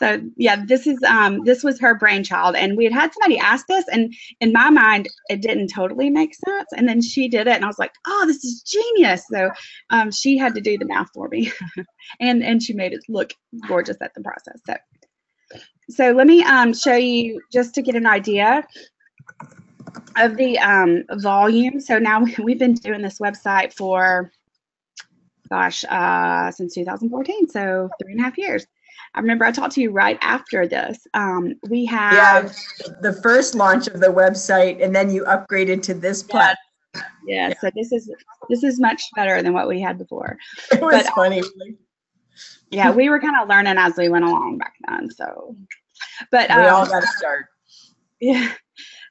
so 0.00 0.20
yeah, 0.36 0.64
this 0.64 0.86
is 0.86 1.02
um 1.02 1.44
this 1.44 1.62
was 1.62 1.78
her 1.80 1.94
brainchild, 1.94 2.56
and 2.56 2.76
we 2.76 2.84
had 2.84 2.92
had 2.92 3.12
somebody 3.12 3.38
ask 3.38 3.66
this, 3.66 3.84
and 3.88 4.14
in 4.40 4.52
my 4.52 4.70
mind, 4.70 5.08
it 5.28 5.42
didn't 5.42 5.68
totally 5.68 6.10
make 6.10 6.34
sense, 6.34 6.68
and 6.76 6.88
then 6.88 7.02
she 7.02 7.28
did 7.28 7.46
it, 7.46 7.54
and 7.54 7.64
I 7.64 7.68
was 7.68 7.78
like, 7.78 7.92
oh, 8.06 8.24
this 8.26 8.44
is 8.44 8.62
genius. 8.62 9.24
So 9.30 9.50
um 9.90 10.10
she 10.10 10.38
had 10.38 10.54
to 10.54 10.60
do 10.60 10.78
the 10.78 10.86
math 10.86 11.08
for 11.14 11.28
me, 11.28 11.52
and 12.20 12.42
and 12.42 12.62
she 12.62 12.72
made 12.72 12.92
it 12.92 13.04
look 13.08 13.34
gorgeous 13.68 13.98
at 14.00 14.14
the 14.14 14.22
process. 14.22 14.60
So 14.66 14.76
so 15.90 16.12
let 16.12 16.26
me 16.26 16.42
um 16.44 16.72
show 16.72 16.96
you 16.96 17.40
just 17.52 17.74
to 17.74 17.82
get 17.82 17.94
an 17.94 18.06
idea 18.06 18.66
of 20.16 20.36
the 20.36 20.58
um, 20.58 21.04
volume. 21.14 21.80
So 21.80 21.98
now 21.98 22.24
we've 22.42 22.58
been 22.58 22.74
doing 22.74 23.02
this 23.02 23.18
website 23.18 23.72
for, 23.72 24.32
gosh, 25.48 25.84
uh, 25.88 26.50
since 26.52 26.74
2014, 26.74 27.48
so 27.48 27.90
three 28.00 28.12
and 28.12 28.20
a 28.20 28.24
half 28.24 28.38
years. 28.38 28.66
I 29.14 29.20
remember 29.20 29.44
I 29.44 29.50
talked 29.52 29.74
to 29.74 29.80
you 29.80 29.90
right 29.90 30.18
after 30.22 30.68
this. 30.68 30.98
Um, 31.14 31.54
we 31.68 31.80
Yeah, 31.80 32.42
have, 32.42 32.56
the 33.02 33.12
first 33.22 33.54
launch 33.54 33.88
of 33.88 34.00
the 34.00 34.06
website 34.08 34.82
and 34.82 34.94
then 34.94 35.10
you 35.10 35.24
upgraded 35.24 35.82
to 35.84 35.94
this 35.94 36.22
platform. 36.22 36.56
yeah, 37.26 37.52
so 37.60 37.70
this 37.74 37.92
is 37.92 38.10
this 38.48 38.62
is 38.64 38.78
much 38.80 39.02
better 39.16 39.42
than 39.42 39.52
what 39.52 39.68
we 39.68 39.80
had 39.80 39.98
before. 39.98 40.36
It 40.72 40.80
was 40.80 41.02
But- 41.04 41.14
funny. 41.14 41.42
Yeah, 42.70 42.92
we 42.92 43.08
were 43.08 43.20
kind 43.20 43.34
of 43.40 43.48
learning 43.48 43.78
as 43.78 43.96
we 43.96 44.08
went 44.08 44.24
along 44.24 44.58
back 44.58 44.74
then. 44.86 45.10
So, 45.10 45.56
but 46.30 46.48
We 46.48 46.54
all 46.54 46.82
um, 46.82 46.88
got 46.88 47.00
to 47.00 47.06
start. 47.18 47.46
Yeah. 48.20 48.52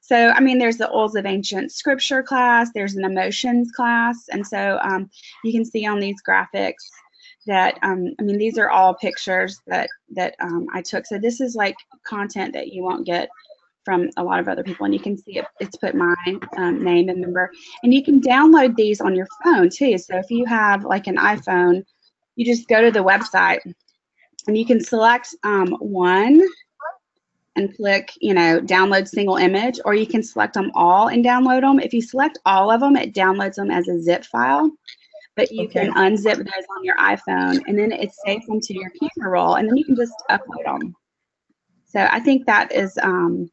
So, 0.01 0.29
I 0.29 0.39
mean, 0.39 0.57
there's 0.59 0.77
the 0.77 0.89
Oils 0.91 1.15
of 1.15 1.25
Ancient 1.25 1.71
Scripture 1.71 2.23
class, 2.23 2.69
there's 2.73 2.95
an 2.95 3.03
emotions 3.03 3.71
class. 3.71 4.15
And 4.31 4.47
so 4.47 4.79
um, 4.81 5.09
you 5.43 5.51
can 5.51 5.65
see 5.65 5.85
on 5.85 5.99
these 5.99 6.15
graphics 6.27 6.75
that, 7.49 7.77
um, 7.83 8.13
I 8.19 8.23
mean, 8.23 8.37
these 8.37 8.57
are 8.57 8.69
all 8.69 8.93
pictures 8.93 9.61
that, 9.67 9.89
that 10.11 10.35
um, 10.39 10.67
I 10.73 10.81
took. 10.81 11.05
So 11.05 11.17
this 11.17 11.41
is 11.41 11.55
like 11.55 11.75
content 12.05 12.53
that 12.53 12.69
you 12.73 12.83
won't 12.83 13.05
get 13.05 13.29
from 13.85 14.09
a 14.17 14.23
lot 14.23 14.39
of 14.39 14.47
other 14.47 14.63
people. 14.63 14.85
And 14.85 14.93
you 14.93 14.99
can 14.99 15.17
see 15.17 15.37
it, 15.39 15.45
it's 15.59 15.77
put 15.77 15.95
my 15.95 16.15
um, 16.57 16.83
name 16.83 17.09
and 17.09 17.21
number. 17.21 17.51
And 17.83 17.93
you 17.93 18.03
can 18.03 18.21
download 18.21 18.75
these 18.75 19.01
on 19.01 19.15
your 19.15 19.27
phone 19.43 19.69
too. 19.69 19.97
So 19.97 20.17
if 20.17 20.29
you 20.29 20.45
have 20.45 20.83
like 20.83 21.07
an 21.07 21.17
iPhone, 21.17 21.83
you 22.35 22.45
just 22.45 22.67
go 22.67 22.81
to 22.81 22.91
the 22.91 23.03
website 23.03 23.59
and 24.47 24.57
you 24.57 24.65
can 24.65 24.79
select 24.83 25.35
um, 25.43 25.75
one 25.79 26.41
and 27.55 27.75
click, 27.75 28.11
you 28.21 28.33
know, 28.33 28.61
download 28.61 29.07
single 29.07 29.35
image, 29.35 29.79
or 29.83 29.93
you 29.93 30.07
can 30.07 30.23
select 30.23 30.53
them 30.53 30.71
all 30.75 31.09
and 31.09 31.25
download 31.25 31.61
them. 31.61 31.79
If 31.79 31.93
you 31.93 32.01
select 32.01 32.39
all 32.45 32.71
of 32.71 32.79
them, 32.79 32.95
it 32.95 33.13
downloads 33.13 33.55
them 33.55 33.69
as 33.69 33.87
a 33.87 34.01
zip 34.01 34.23
file, 34.23 34.71
but 35.39 35.53
you 35.53 35.69
can 35.69 35.93
unzip 35.93 36.35
those 36.35 36.65
on 36.77 36.83
your 36.83 36.97
iPhone 36.97 37.61
and 37.65 37.79
then 37.79 37.93
it 37.93 38.11
saves 38.25 38.45
them 38.45 38.59
to 38.59 38.73
your 38.73 38.89
camera 38.89 39.31
roll 39.31 39.55
and 39.55 39.69
then 39.69 39.77
you 39.77 39.85
can 39.85 39.95
just 39.95 40.13
upload 40.29 40.65
them. 40.65 40.93
So 41.85 42.05
I 42.11 42.19
think 42.19 42.45
that 42.45 42.73
is 42.73 42.99
um, 43.01 43.49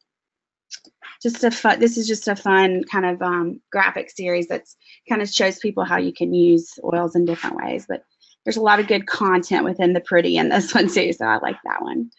just 1.23 1.45
a 1.45 1.49
fun, 1.49 1.79
this 1.79 1.97
is 1.97 2.05
just 2.05 2.27
a 2.27 2.35
fun 2.35 2.83
kind 2.91 3.05
of 3.05 3.21
um, 3.21 3.61
graphic 3.71 4.09
series 4.09 4.47
that's 4.47 4.75
kind 5.07 5.21
of 5.21 5.29
shows 5.29 5.59
people 5.59 5.85
how 5.85 5.95
you 5.95 6.11
can 6.11 6.33
use 6.33 6.77
oils 6.83 7.15
in 7.15 7.23
different 7.23 7.55
ways. 7.55 7.85
But 7.87 8.03
there's 8.43 8.57
a 8.57 8.61
lot 8.61 8.81
of 8.81 8.87
good 8.87 9.07
content 9.07 9.63
within 9.63 9.93
the 9.93 10.01
pretty 10.01 10.35
in 10.35 10.49
this 10.49 10.73
one 10.75 10.89
too, 10.89 11.13
so 11.13 11.25
I 11.25 11.37
like 11.37 11.57
that 11.63 11.81
one. 11.81 12.11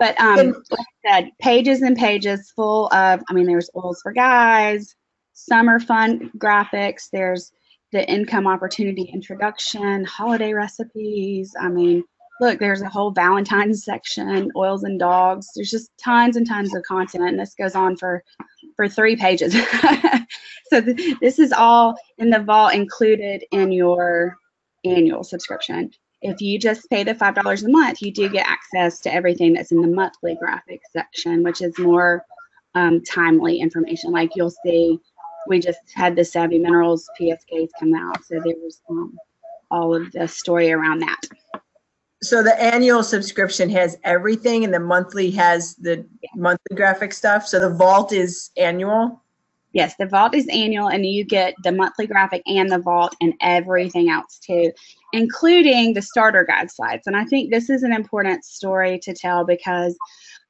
But 0.00 0.20
um, 0.20 0.48
like 0.70 0.86
I 1.06 1.10
said, 1.10 1.30
pages 1.40 1.82
and 1.82 1.96
pages 1.96 2.52
full 2.56 2.86
of, 2.88 3.22
I 3.30 3.32
mean, 3.34 3.46
there's 3.46 3.70
oils 3.76 4.00
for 4.02 4.12
guys, 4.12 4.96
summer 5.32 5.78
fun 5.78 6.32
graphics, 6.38 7.04
there's 7.12 7.52
the 7.92 8.08
income 8.10 8.46
opportunity 8.46 9.02
introduction, 9.02 10.04
holiday 10.04 10.52
recipes. 10.54 11.54
I 11.60 11.68
mean, 11.68 12.02
look, 12.40 12.58
there's 12.58 12.82
a 12.82 12.88
whole 12.88 13.10
Valentine's 13.10 13.84
section, 13.84 14.50
oils 14.56 14.82
and 14.82 14.98
dogs. 14.98 15.48
There's 15.54 15.70
just 15.70 15.90
tons 15.98 16.36
and 16.36 16.46
tons 16.46 16.74
of 16.74 16.82
content, 16.82 17.28
and 17.28 17.38
this 17.38 17.54
goes 17.54 17.74
on 17.74 17.96
for 17.96 18.24
for 18.76 18.88
three 18.88 19.16
pages. 19.16 19.52
so 20.70 20.80
th- 20.80 21.18
this 21.20 21.38
is 21.38 21.52
all 21.52 21.96
in 22.18 22.30
the 22.30 22.40
vault 22.40 22.74
included 22.74 23.44
in 23.52 23.70
your 23.70 24.36
annual 24.84 25.22
subscription. 25.22 25.90
If 26.22 26.40
you 26.40 26.58
just 26.58 26.88
pay 26.88 27.04
the 27.04 27.14
five 27.14 27.34
dollars 27.34 27.62
a 27.62 27.68
month, 27.68 28.00
you 28.00 28.12
do 28.12 28.28
get 28.28 28.46
access 28.48 29.00
to 29.00 29.12
everything 29.12 29.52
that's 29.52 29.72
in 29.72 29.82
the 29.82 29.88
monthly 29.88 30.34
graphic 30.36 30.80
section, 30.92 31.42
which 31.42 31.60
is 31.60 31.78
more 31.78 32.24
um, 32.74 33.02
timely 33.02 33.60
information. 33.60 34.12
Like 34.12 34.30
you'll 34.34 34.54
see, 34.64 34.98
we 35.48 35.58
just 35.58 35.80
had 35.94 36.16
the 36.16 36.24
Savvy 36.24 36.58
Minerals 36.58 37.08
PSKs 37.20 37.68
come 37.78 37.94
out, 37.94 38.24
so 38.24 38.40
there 38.44 38.54
was 38.62 38.80
um, 38.88 39.16
all 39.70 39.94
of 39.94 40.10
the 40.12 40.28
story 40.28 40.72
around 40.72 41.00
that. 41.00 41.20
So 42.22 42.42
the 42.42 42.60
annual 42.62 43.02
subscription 43.02 43.68
has 43.70 43.98
everything 44.04 44.64
and 44.64 44.72
the 44.72 44.78
monthly 44.78 45.30
has 45.32 45.74
the 45.74 46.06
monthly 46.36 46.76
graphic 46.76 47.12
stuff. 47.12 47.48
So 47.48 47.58
the 47.58 47.74
vault 47.74 48.12
is 48.12 48.50
annual. 48.56 49.20
Yes, 49.72 49.94
the 49.98 50.06
vault 50.06 50.34
is 50.34 50.46
annual, 50.48 50.88
and 50.88 51.04
you 51.06 51.24
get 51.24 51.54
the 51.64 51.72
monthly 51.72 52.06
graphic 52.06 52.42
and 52.46 52.70
the 52.70 52.78
vault 52.78 53.16
and 53.22 53.32
everything 53.40 54.10
else 54.10 54.38
too, 54.38 54.70
including 55.14 55.94
the 55.94 56.02
starter 56.02 56.44
guide 56.44 56.70
slides. 56.70 57.06
And 57.06 57.16
I 57.16 57.24
think 57.24 57.50
this 57.50 57.70
is 57.70 57.82
an 57.82 57.92
important 57.92 58.44
story 58.44 58.98
to 59.00 59.14
tell 59.14 59.44
because 59.46 59.96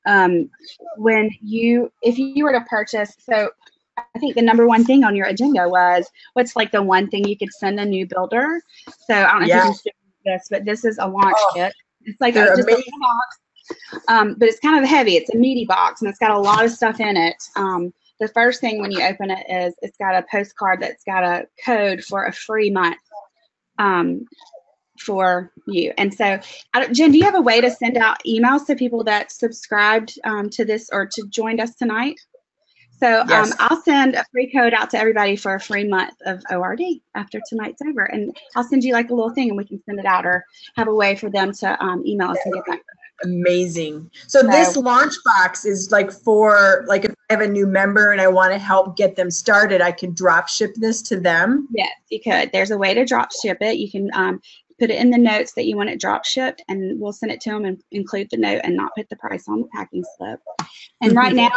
um, 0.07 0.51
when 0.97 1.31
you, 1.41 1.93
if 2.03 2.19
you 2.19 2.45
were 2.45 2.53
to 2.53 2.65
purchase, 2.69 3.15
so 3.21 3.51
I 4.15 4.19
think 4.19 4.35
the 4.35 4.43
number 4.43 4.67
one 4.67 4.85
thing 4.85 5.05
on 5.05 5.17
your 5.17 5.27
agenda 5.27 5.69
was 5.69 6.09
what's 6.35 6.55
like 6.55 6.71
the 6.71 6.83
one 6.83 7.09
thing 7.09 7.27
you 7.27 7.37
could 7.37 7.53
send 7.53 7.81
a 7.81 7.85
new 7.85 8.07
builder. 8.07 8.61
So 9.07 9.15
I 9.15 9.33
don't 9.33 9.41
know 9.43 9.47
Yeah. 9.47 9.71
if 9.71 9.77
you 9.85 9.93
this, 10.25 10.47
but 10.51 10.65
this 10.65 10.85
is 10.85 10.99
a 10.99 11.07
launch 11.07 11.37
Oh, 11.37 11.51
kit. 11.55 11.73
It's 12.05 12.21
like 12.21 12.37
a, 12.37 12.47
just 12.47 12.61
amazing. 12.61 12.85
little 12.85 13.01
box, 13.01 13.39
um, 14.09 14.35
but 14.39 14.49
it's 14.49 14.61
kind 14.61 14.83
of 14.83 14.89
heavy. 14.89 15.17
It's 15.17 15.33
a 15.35 15.37
meaty 15.37 15.65
box, 15.65 16.01
and 16.01 16.09
it's 16.09 16.19
got 16.19 16.31
a 16.31 16.39
lot 16.39 16.65
of 16.65 16.71
stuff 16.71 17.01
in 17.01 17.17
it. 17.17 17.37
Um, 17.57 17.93
the 18.21 18.29
first 18.29 18.61
thing 18.61 18.81
when 18.81 18.91
you 18.93 19.03
open 19.03 19.31
it 19.31 19.45
is 19.49 19.75
it's 19.83 19.97
got 19.97 20.15
a 20.15 20.25
postcard 20.31 20.81
that's 20.81 21.03
got 21.05 21.25
a 21.25 21.47
code 21.65 22.05
for 22.05 22.27
a 22.27 22.33
free 22.33 22.71
month 22.71 22.99
um, 23.79 24.25
for 25.01 25.51
you. 25.67 25.93
And 25.99 26.13
so, 26.13 26.39
I 26.75 26.81
don't, 26.81 26.95
Jen, 26.95 27.13
do 27.13 27.19
you 27.19 27.25
have 27.25 27.35
a 27.35 27.41
way 27.41 27.61
to 27.61 27.71
send 27.71 27.97
out 27.97 28.23
emails 28.27 28.67
to 28.67 28.77
people 28.77 29.03
that 29.05 29.33
subscribed 29.33 30.19
um, 30.25 30.51
to 30.51 30.65
this 30.65 30.89
or 30.93 31.07
to 31.07 31.27
joined 31.29 31.61
us 31.61 31.75
tonight? 31.75 32.21
So 33.03 33.23
um, 33.23 33.51
I'll 33.59 33.83
send 33.83 34.15
a 34.15 34.25
free 34.31 34.49
code 34.53 34.73
out 34.73 34.91
to 34.91 34.99
everybody 34.99 35.35
for 35.35 35.57
a 35.57 35.61
free 35.61 35.89
month 35.89 36.15
of 36.25 36.41
ORD 36.51 36.81
after 37.17 37.41
tonight's 37.49 37.83
over, 37.83 38.05
and 38.05 38.37
I'll 38.55 38.63
send 38.63 38.85
you 38.85 38.93
like 38.93 39.11
a 39.11 39.15
little 39.15 39.35
thing, 39.35 39.49
and 39.49 39.57
we 39.57 39.65
can 39.65 39.83
send 39.85 39.99
it 39.99 40.07
out, 40.07 40.25
or 40.25 40.45
have 40.77 40.87
a 40.87 40.95
way 40.95 41.17
for 41.17 41.29
them 41.29 41.53
to 41.55 41.85
um, 41.85 42.07
email 42.07 42.29
us 42.29 42.39
and 42.45 42.55
get 42.55 42.63
that. 42.69 42.79
Amazing. 43.25 44.11
So 44.27 44.43
this 44.43 44.77
launch 44.77 45.15
box 45.25 45.65
is 45.65 45.91
like 45.91 46.13
for, 46.13 46.85
like 46.89 47.05
if 47.05 47.13
I 47.31 47.35
have 47.35 47.41
a 47.41 47.49
new 47.49 47.67
member 47.67 48.13
and 48.13 48.21
I 48.21 48.29
want 48.29 48.53
to 48.53 48.59
help 48.59 48.97
get 48.97 49.17
them 49.17 49.31
started, 49.31 49.81
I 49.81 49.93
can 49.93 50.13
drop 50.13 50.49
ship 50.49 50.73
this 50.77 51.03
to 51.03 51.19
them. 51.19 51.69
Yes, 51.73 51.91
you 52.09 52.21
could. 52.21 52.51
There's 52.53 52.71
a 52.71 52.79
way 52.79 52.95
to 52.95 53.05
drop 53.05 53.31
ship 53.33 53.59
it. 53.61 53.79
You 53.79 53.91
can 53.91 54.11
um, 54.15 54.41
put 54.83 54.91
it 54.91 54.99
in 54.99 55.11
the 55.11 55.19
notes 55.19 55.53
that 55.53 55.67
you 55.67 55.77
want 55.77 55.89
it 55.91 56.01
drop 56.01 56.25
shipped, 56.25 56.61
and 56.69 57.01
we'll 57.01 57.13
send 57.13 57.31
it 57.31 57.41
to 57.41 57.51
them 57.51 57.65
and 57.65 57.81
include 57.93 58.29
the 58.31 58.37
note 58.37 58.61
and 58.65 58.77
not 58.77 58.91
put 58.97 59.09
the 59.09 59.15
price 59.15 59.49
on 59.49 59.61
the 59.61 59.69
packing 59.69 60.03
slip. 60.17 60.41
And 61.01 61.15
right 61.15 61.33
now, 61.33 61.51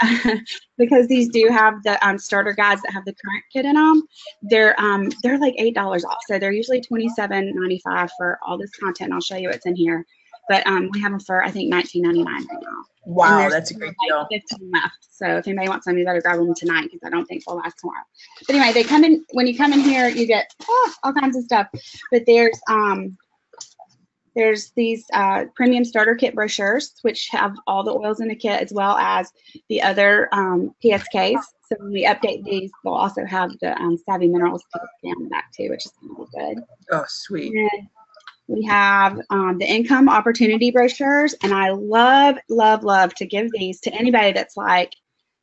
because 0.78 1.06
these 1.06 1.28
do 1.28 1.46
have 1.48 1.74
the 1.84 2.04
um, 2.04 2.18
starter 2.18 2.52
guides 2.52 2.82
that 2.82 2.92
have 2.92 3.04
the 3.04 3.14
current 3.24 3.44
kit 3.52 3.66
in 3.66 3.76
them, 3.76 4.02
they're 4.42 4.74
um, 4.80 5.10
they're 5.22 5.38
like 5.38 5.54
eight 5.58 5.76
dollars 5.76 6.04
off. 6.04 6.18
So 6.26 6.40
they're 6.40 6.50
usually 6.50 6.80
twenty 6.80 7.08
seven 7.10 7.52
ninety 7.54 7.80
five 7.84 8.10
for 8.18 8.40
all 8.44 8.58
this 8.58 8.72
content. 8.72 9.08
And 9.08 9.14
I'll 9.14 9.20
show 9.20 9.36
you 9.36 9.50
what's 9.50 9.66
in 9.66 9.76
here. 9.76 10.04
But 10.48 10.66
um, 10.66 10.90
we 10.92 11.00
have 11.00 11.12
them 11.12 11.20
for 11.20 11.44
I 11.44 11.52
think 11.52 11.70
nineteen 11.70 12.02
ninety 12.02 12.24
nine 12.24 12.44
right 12.50 12.62
now. 12.62 12.91
Wow, 13.04 13.48
that's 13.48 13.70
a 13.70 13.74
great 13.74 13.94
like 14.10 14.30
deal. 14.30 14.40
15 14.40 14.70
left. 14.70 15.08
So 15.10 15.36
if 15.36 15.46
anybody 15.46 15.68
wants 15.68 15.84
some, 15.84 15.98
you 15.98 16.04
better 16.04 16.20
grab 16.20 16.38
them 16.38 16.54
tonight 16.54 16.84
because 16.84 17.00
I 17.04 17.10
don't 17.10 17.26
think 17.26 17.44
they'll 17.44 17.56
last 17.56 17.78
tomorrow. 17.80 18.04
But 18.46 18.54
anyway, 18.54 18.72
they 18.72 18.84
come 18.84 19.04
in 19.04 19.24
when 19.32 19.46
you 19.46 19.56
come 19.56 19.72
in 19.72 19.80
here, 19.80 20.08
you 20.08 20.26
get 20.26 20.54
oh, 20.68 20.92
all 21.02 21.12
kinds 21.12 21.36
of 21.36 21.44
stuff. 21.44 21.66
But 22.10 22.24
there's 22.26 22.58
um 22.68 23.16
there's 24.34 24.70
these 24.70 25.04
uh, 25.12 25.44
premium 25.54 25.84
starter 25.84 26.14
kit 26.14 26.34
brochures 26.34 26.94
which 27.02 27.28
have 27.30 27.54
all 27.66 27.82
the 27.82 27.92
oils 27.92 28.20
in 28.20 28.28
the 28.28 28.34
kit 28.34 28.62
as 28.62 28.72
well 28.72 28.96
as 28.96 29.30
the 29.68 29.82
other 29.82 30.28
um, 30.32 30.74
PSKs. 30.82 31.42
So 31.68 31.76
when 31.78 31.92
we 31.92 32.06
update 32.06 32.44
these, 32.44 32.70
we'll 32.84 32.94
also 32.94 33.24
have 33.26 33.50
the 33.60 33.78
um, 33.78 33.98
Savvy 33.98 34.28
Minerals 34.28 34.62
PSK 34.74 35.10
on 35.16 35.24
the 35.24 35.28
back 35.28 35.52
too, 35.52 35.68
which 35.68 35.84
is 35.86 35.92
kind 36.00 36.18
of 36.18 36.32
good. 36.32 36.64
Oh, 36.90 37.04
sweet. 37.06 37.52
And 37.52 37.88
We 38.52 38.64
have 38.64 39.18
um, 39.30 39.56
the 39.58 39.64
income 39.64 40.10
opportunity 40.10 40.70
brochures, 40.70 41.34
and 41.42 41.54
I 41.54 41.70
love, 41.70 42.36
love, 42.50 42.84
love 42.84 43.14
to 43.14 43.26
give 43.26 43.50
these 43.50 43.80
to 43.80 43.94
anybody 43.94 44.32
that's 44.32 44.58
like, 44.58 44.92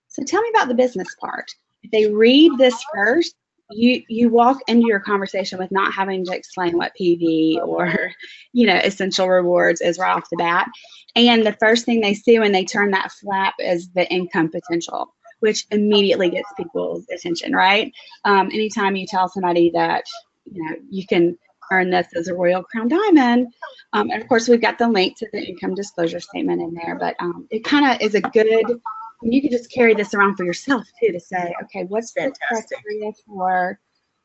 so 0.09 0.23
tell 0.23 0.41
me 0.41 0.49
about 0.53 0.67
the 0.67 0.75
business 0.75 1.07
part. 1.19 1.49
If 1.81 1.89
they 1.89 2.11
read 2.11 2.51
this 2.59 2.75
first, 2.93 3.35
you 3.71 4.03
you 4.09 4.29
walk 4.29 4.59
into 4.67 4.87
your 4.87 4.99
conversation 4.99 5.57
with 5.57 5.71
not 5.71 5.91
having 5.91 6.23
to 6.25 6.35
explain 6.35 6.77
what 6.77 6.91
PV 6.99 7.57
or 7.65 8.11
you 8.53 8.67
know 8.67 8.75
essential 8.75 9.27
rewards 9.27 9.81
is 9.81 9.97
right 9.97 10.15
off 10.15 10.29
the 10.29 10.37
bat. 10.37 10.67
And 11.15 11.45
the 11.45 11.57
first 11.59 11.85
thing 11.85 12.01
they 12.01 12.13
see 12.13 12.37
when 12.37 12.51
they 12.51 12.65
turn 12.65 12.91
that 12.91 13.11
flap 13.11 13.55
is 13.59 13.89
the 13.95 14.07
income 14.11 14.49
potential, 14.49 15.15
which 15.39 15.65
immediately 15.71 16.29
gets 16.29 16.51
people's 16.55 17.05
attention, 17.11 17.53
right? 17.53 17.91
Um, 18.23 18.47
anytime 18.47 18.95
you 18.95 19.07
tell 19.07 19.29
somebody 19.29 19.71
that 19.71 20.03
you 20.45 20.63
know 20.63 20.75
you 20.91 21.07
can 21.07 21.37
earn 21.71 21.89
this 21.89 22.07
as 22.15 22.27
a 22.27 22.33
Royal 22.33 22.63
Crown 22.63 22.87
Diamond, 22.87 23.53
um, 23.93 24.09
and 24.09 24.21
of 24.21 24.27
course 24.27 24.47
we've 24.47 24.61
got 24.61 24.77
the 24.77 24.87
link 24.87 25.17
to 25.17 25.27
the 25.31 25.41
income 25.41 25.75
disclosure 25.75 26.19
statement 26.19 26.61
in 26.61 26.73
there, 26.73 26.97
but 26.99 27.15
um, 27.19 27.47
it 27.49 27.63
kind 27.63 27.91
of 27.91 28.01
is 28.01 28.15
a 28.15 28.21
good 28.21 28.79
you 29.21 29.41
can 29.41 29.51
just 29.51 29.71
carry 29.71 29.93
this 29.93 30.13
around 30.13 30.35
for 30.35 30.45
yourself 30.45 30.85
too 30.99 31.11
to 31.11 31.19
say, 31.19 31.53
okay, 31.63 31.83
what's 31.85 32.13
the 32.13 32.31
criteria 32.47 33.11
for 33.25 33.79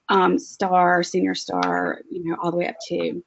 um, 0.09 0.39
star, 0.39 1.03
senior 1.03 1.35
star, 1.35 2.01
you 2.11 2.25
know, 2.25 2.37
all 2.43 2.51
the 2.51 2.57
way 2.57 2.69
up 2.69 2.77
to 2.89 3.23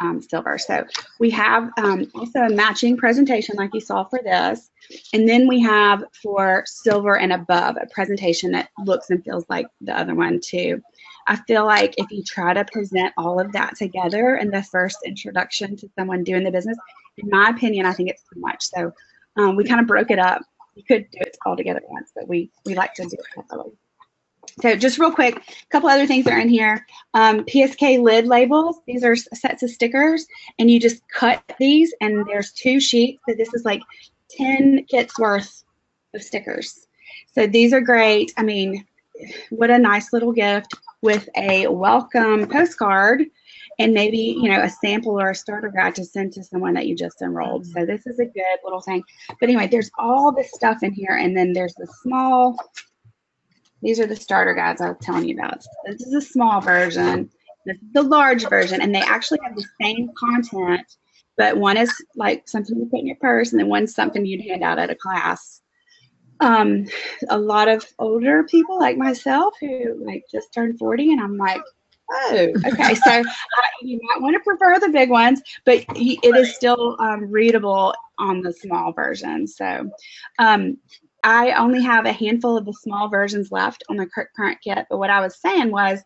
um, 0.00 0.22
silver. 0.22 0.58
So 0.58 0.84
we 1.18 1.30
have 1.30 1.70
um, 1.78 2.06
also 2.14 2.40
a 2.40 2.50
matching 2.50 2.96
presentation 2.96 3.56
like 3.56 3.70
you 3.74 3.80
saw 3.80 4.04
for 4.04 4.20
this. 4.22 4.70
And 5.12 5.28
then 5.28 5.48
we 5.48 5.60
have 5.62 6.04
for 6.22 6.64
silver 6.66 7.18
and 7.18 7.32
above 7.32 7.76
a 7.80 7.86
presentation 7.86 8.52
that 8.52 8.68
looks 8.84 9.10
and 9.10 9.24
feels 9.24 9.44
like 9.48 9.66
the 9.80 9.98
other 9.98 10.14
one 10.14 10.40
too. 10.40 10.80
I 11.26 11.36
feel 11.36 11.64
like 11.64 11.94
if 11.96 12.10
you 12.10 12.22
try 12.22 12.54
to 12.54 12.64
present 12.64 13.12
all 13.16 13.40
of 13.40 13.52
that 13.52 13.76
together 13.76 14.36
in 14.36 14.50
the 14.50 14.62
first 14.62 14.98
introduction 15.04 15.76
to 15.76 15.88
someone 15.98 16.22
doing 16.22 16.44
the 16.44 16.52
business, 16.52 16.78
in 17.18 17.28
my 17.30 17.48
opinion, 17.48 17.84
I 17.86 17.92
think 17.92 18.10
it's 18.10 18.22
too 18.32 18.40
much. 18.40 18.64
So 18.64 18.92
um, 19.36 19.56
we 19.56 19.64
kind 19.64 19.80
of 19.80 19.86
broke 19.86 20.10
it 20.10 20.20
up 20.20 20.42
you 20.76 20.84
could 20.84 21.10
do 21.10 21.18
it 21.22 21.36
all 21.44 21.56
together 21.56 21.80
once, 21.88 22.12
but 22.14 22.28
we 22.28 22.50
we 22.64 22.74
like 22.74 22.94
to 22.94 23.02
do 23.02 23.16
it 23.18 23.24
separately. 23.34 23.72
So 24.62 24.74
just 24.74 24.98
real 24.98 25.12
quick, 25.12 25.36
a 25.36 25.66
couple 25.70 25.90
other 25.90 26.06
things 26.06 26.24
that 26.24 26.32
are 26.32 26.40
in 26.40 26.48
here. 26.48 26.86
Um, 27.12 27.44
PSK 27.44 28.00
lid 28.02 28.26
labels. 28.26 28.76
These 28.86 29.04
are 29.04 29.14
sets 29.14 29.62
of 29.62 29.70
stickers, 29.70 30.26
and 30.58 30.70
you 30.70 30.80
just 30.80 31.02
cut 31.08 31.42
these, 31.58 31.94
and 32.00 32.26
there's 32.26 32.52
two 32.52 32.80
sheets. 32.80 33.22
So 33.28 33.34
this 33.34 33.52
is 33.52 33.66
like 33.66 33.82
10 34.30 34.86
kits 34.88 35.18
worth 35.18 35.62
of 36.14 36.22
stickers. 36.22 36.86
So 37.34 37.46
these 37.46 37.74
are 37.74 37.82
great. 37.82 38.32
I 38.38 38.42
mean, 38.42 38.86
what 39.50 39.70
a 39.70 39.78
nice 39.78 40.12
little 40.12 40.32
gift 40.32 40.72
with 41.02 41.28
a 41.36 41.66
welcome 41.66 42.48
postcard 42.48 43.24
and 43.78 43.92
maybe 43.92 44.18
you 44.18 44.50
know 44.50 44.62
a 44.62 44.70
sample 44.70 45.20
or 45.20 45.30
a 45.30 45.34
starter 45.34 45.68
guide 45.68 45.94
to 45.94 46.04
send 46.04 46.32
to 46.32 46.42
someone 46.42 46.74
that 46.74 46.86
you 46.86 46.96
just 46.96 47.20
enrolled 47.22 47.66
so 47.66 47.84
this 47.84 48.06
is 48.06 48.18
a 48.18 48.24
good 48.24 48.58
little 48.64 48.80
thing 48.80 49.02
but 49.28 49.48
anyway 49.48 49.66
there's 49.66 49.90
all 49.98 50.32
this 50.32 50.50
stuff 50.52 50.82
in 50.82 50.92
here 50.92 51.16
and 51.16 51.36
then 51.36 51.52
there's 51.52 51.74
the 51.74 51.86
small 52.02 52.56
these 53.82 54.00
are 54.00 54.06
the 54.06 54.16
starter 54.16 54.54
guides 54.54 54.80
i 54.80 54.88
was 54.88 54.96
telling 55.00 55.28
you 55.28 55.36
about 55.36 55.64
this 55.86 56.00
is 56.02 56.14
a 56.14 56.20
small 56.20 56.60
version 56.60 57.30
this 57.64 57.76
is 57.76 57.92
the 57.92 58.02
large 58.02 58.48
version 58.48 58.80
and 58.80 58.94
they 58.94 59.00
actually 59.00 59.38
have 59.42 59.56
the 59.56 59.66
same 59.80 60.08
content 60.18 60.86
but 61.36 61.56
one 61.56 61.76
is 61.76 61.92
like 62.14 62.48
something 62.48 62.76
you 62.78 62.86
put 62.86 63.00
in 63.00 63.06
your 63.06 63.16
purse 63.16 63.52
and 63.52 63.60
then 63.60 63.68
one's 63.68 63.94
something 63.94 64.24
you'd 64.24 64.42
hand 64.42 64.62
out 64.62 64.78
at 64.78 64.90
a 64.90 64.94
class 64.94 65.62
um 66.40 66.84
a 67.30 67.38
lot 67.38 67.68
of 67.68 67.84
older 67.98 68.44
people 68.44 68.78
like 68.78 68.96
myself 68.96 69.54
who 69.60 70.02
like 70.04 70.22
just 70.30 70.52
turned 70.52 70.78
40 70.78 71.12
and 71.12 71.20
i'm 71.20 71.36
like 71.36 71.62
Oh, 72.10 72.52
okay. 72.64 72.94
So 72.94 73.22
you 73.82 74.00
might 74.02 74.20
want 74.20 74.34
to 74.34 74.40
prefer 74.40 74.78
the 74.78 74.90
big 74.90 75.10
ones, 75.10 75.42
but 75.64 75.84
it 75.96 76.36
is 76.36 76.54
still 76.54 76.96
um, 77.00 77.30
readable 77.30 77.94
on 78.18 78.42
the 78.42 78.52
small 78.52 78.92
version. 78.92 79.46
So 79.46 79.90
um, 80.38 80.78
I 81.26 81.50
only 81.54 81.82
have 81.82 82.06
a 82.06 82.12
handful 82.12 82.56
of 82.56 82.64
the 82.64 82.72
small 82.72 83.08
versions 83.08 83.50
left 83.50 83.82
on 83.88 83.96
the 83.96 84.06
current 84.06 84.58
kit. 84.62 84.86
But 84.88 84.98
what 84.98 85.10
I 85.10 85.20
was 85.20 85.36
saying 85.36 85.72
was 85.72 86.00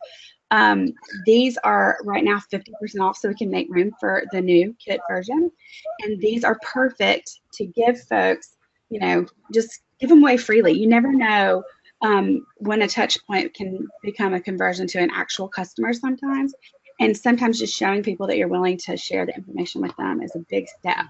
um, 0.50 0.94
these 1.26 1.58
are 1.58 1.98
right 2.04 2.24
now 2.24 2.40
50% 2.50 2.72
off, 3.02 3.18
so 3.18 3.28
we 3.28 3.34
can 3.34 3.50
make 3.50 3.68
room 3.68 3.92
for 4.00 4.24
the 4.32 4.40
new 4.40 4.74
kit 4.82 4.98
version. 5.10 5.52
And 6.00 6.18
these 6.22 6.42
are 6.42 6.58
perfect 6.62 7.38
to 7.52 7.66
give 7.66 8.00
folks, 8.04 8.56
you 8.88 8.98
know, 8.98 9.26
just 9.52 9.82
give 10.00 10.08
them 10.08 10.22
away 10.22 10.38
freely. 10.38 10.72
You 10.72 10.88
never 10.88 11.12
know 11.12 11.64
um, 12.00 12.46
when 12.56 12.80
a 12.80 12.88
touch 12.88 13.18
point 13.26 13.52
can 13.52 13.86
become 14.02 14.32
a 14.32 14.40
conversion 14.40 14.86
to 14.86 15.00
an 15.00 15.10
actual 15.12 15.48
customer 15.48 15.92
sometimes. 15.92 16.54
And 16.98 17.14
sometimes 17.14 17.58
just 17.58 17.76
showing 17.76 18.02
people 18.02 18.26
that 18.28 18.38
you're 18.38 18.48
willing 18.48 18.78
to 18.86 18.96
share 18.96 19.26
the 19.26 19.34
information 19.34 19.82
with 19.82 19.94
them 19.96 20.22
is 20.22 20.34
a 20.34 20.44
big 20.48 20.66
step. 20.66 21.04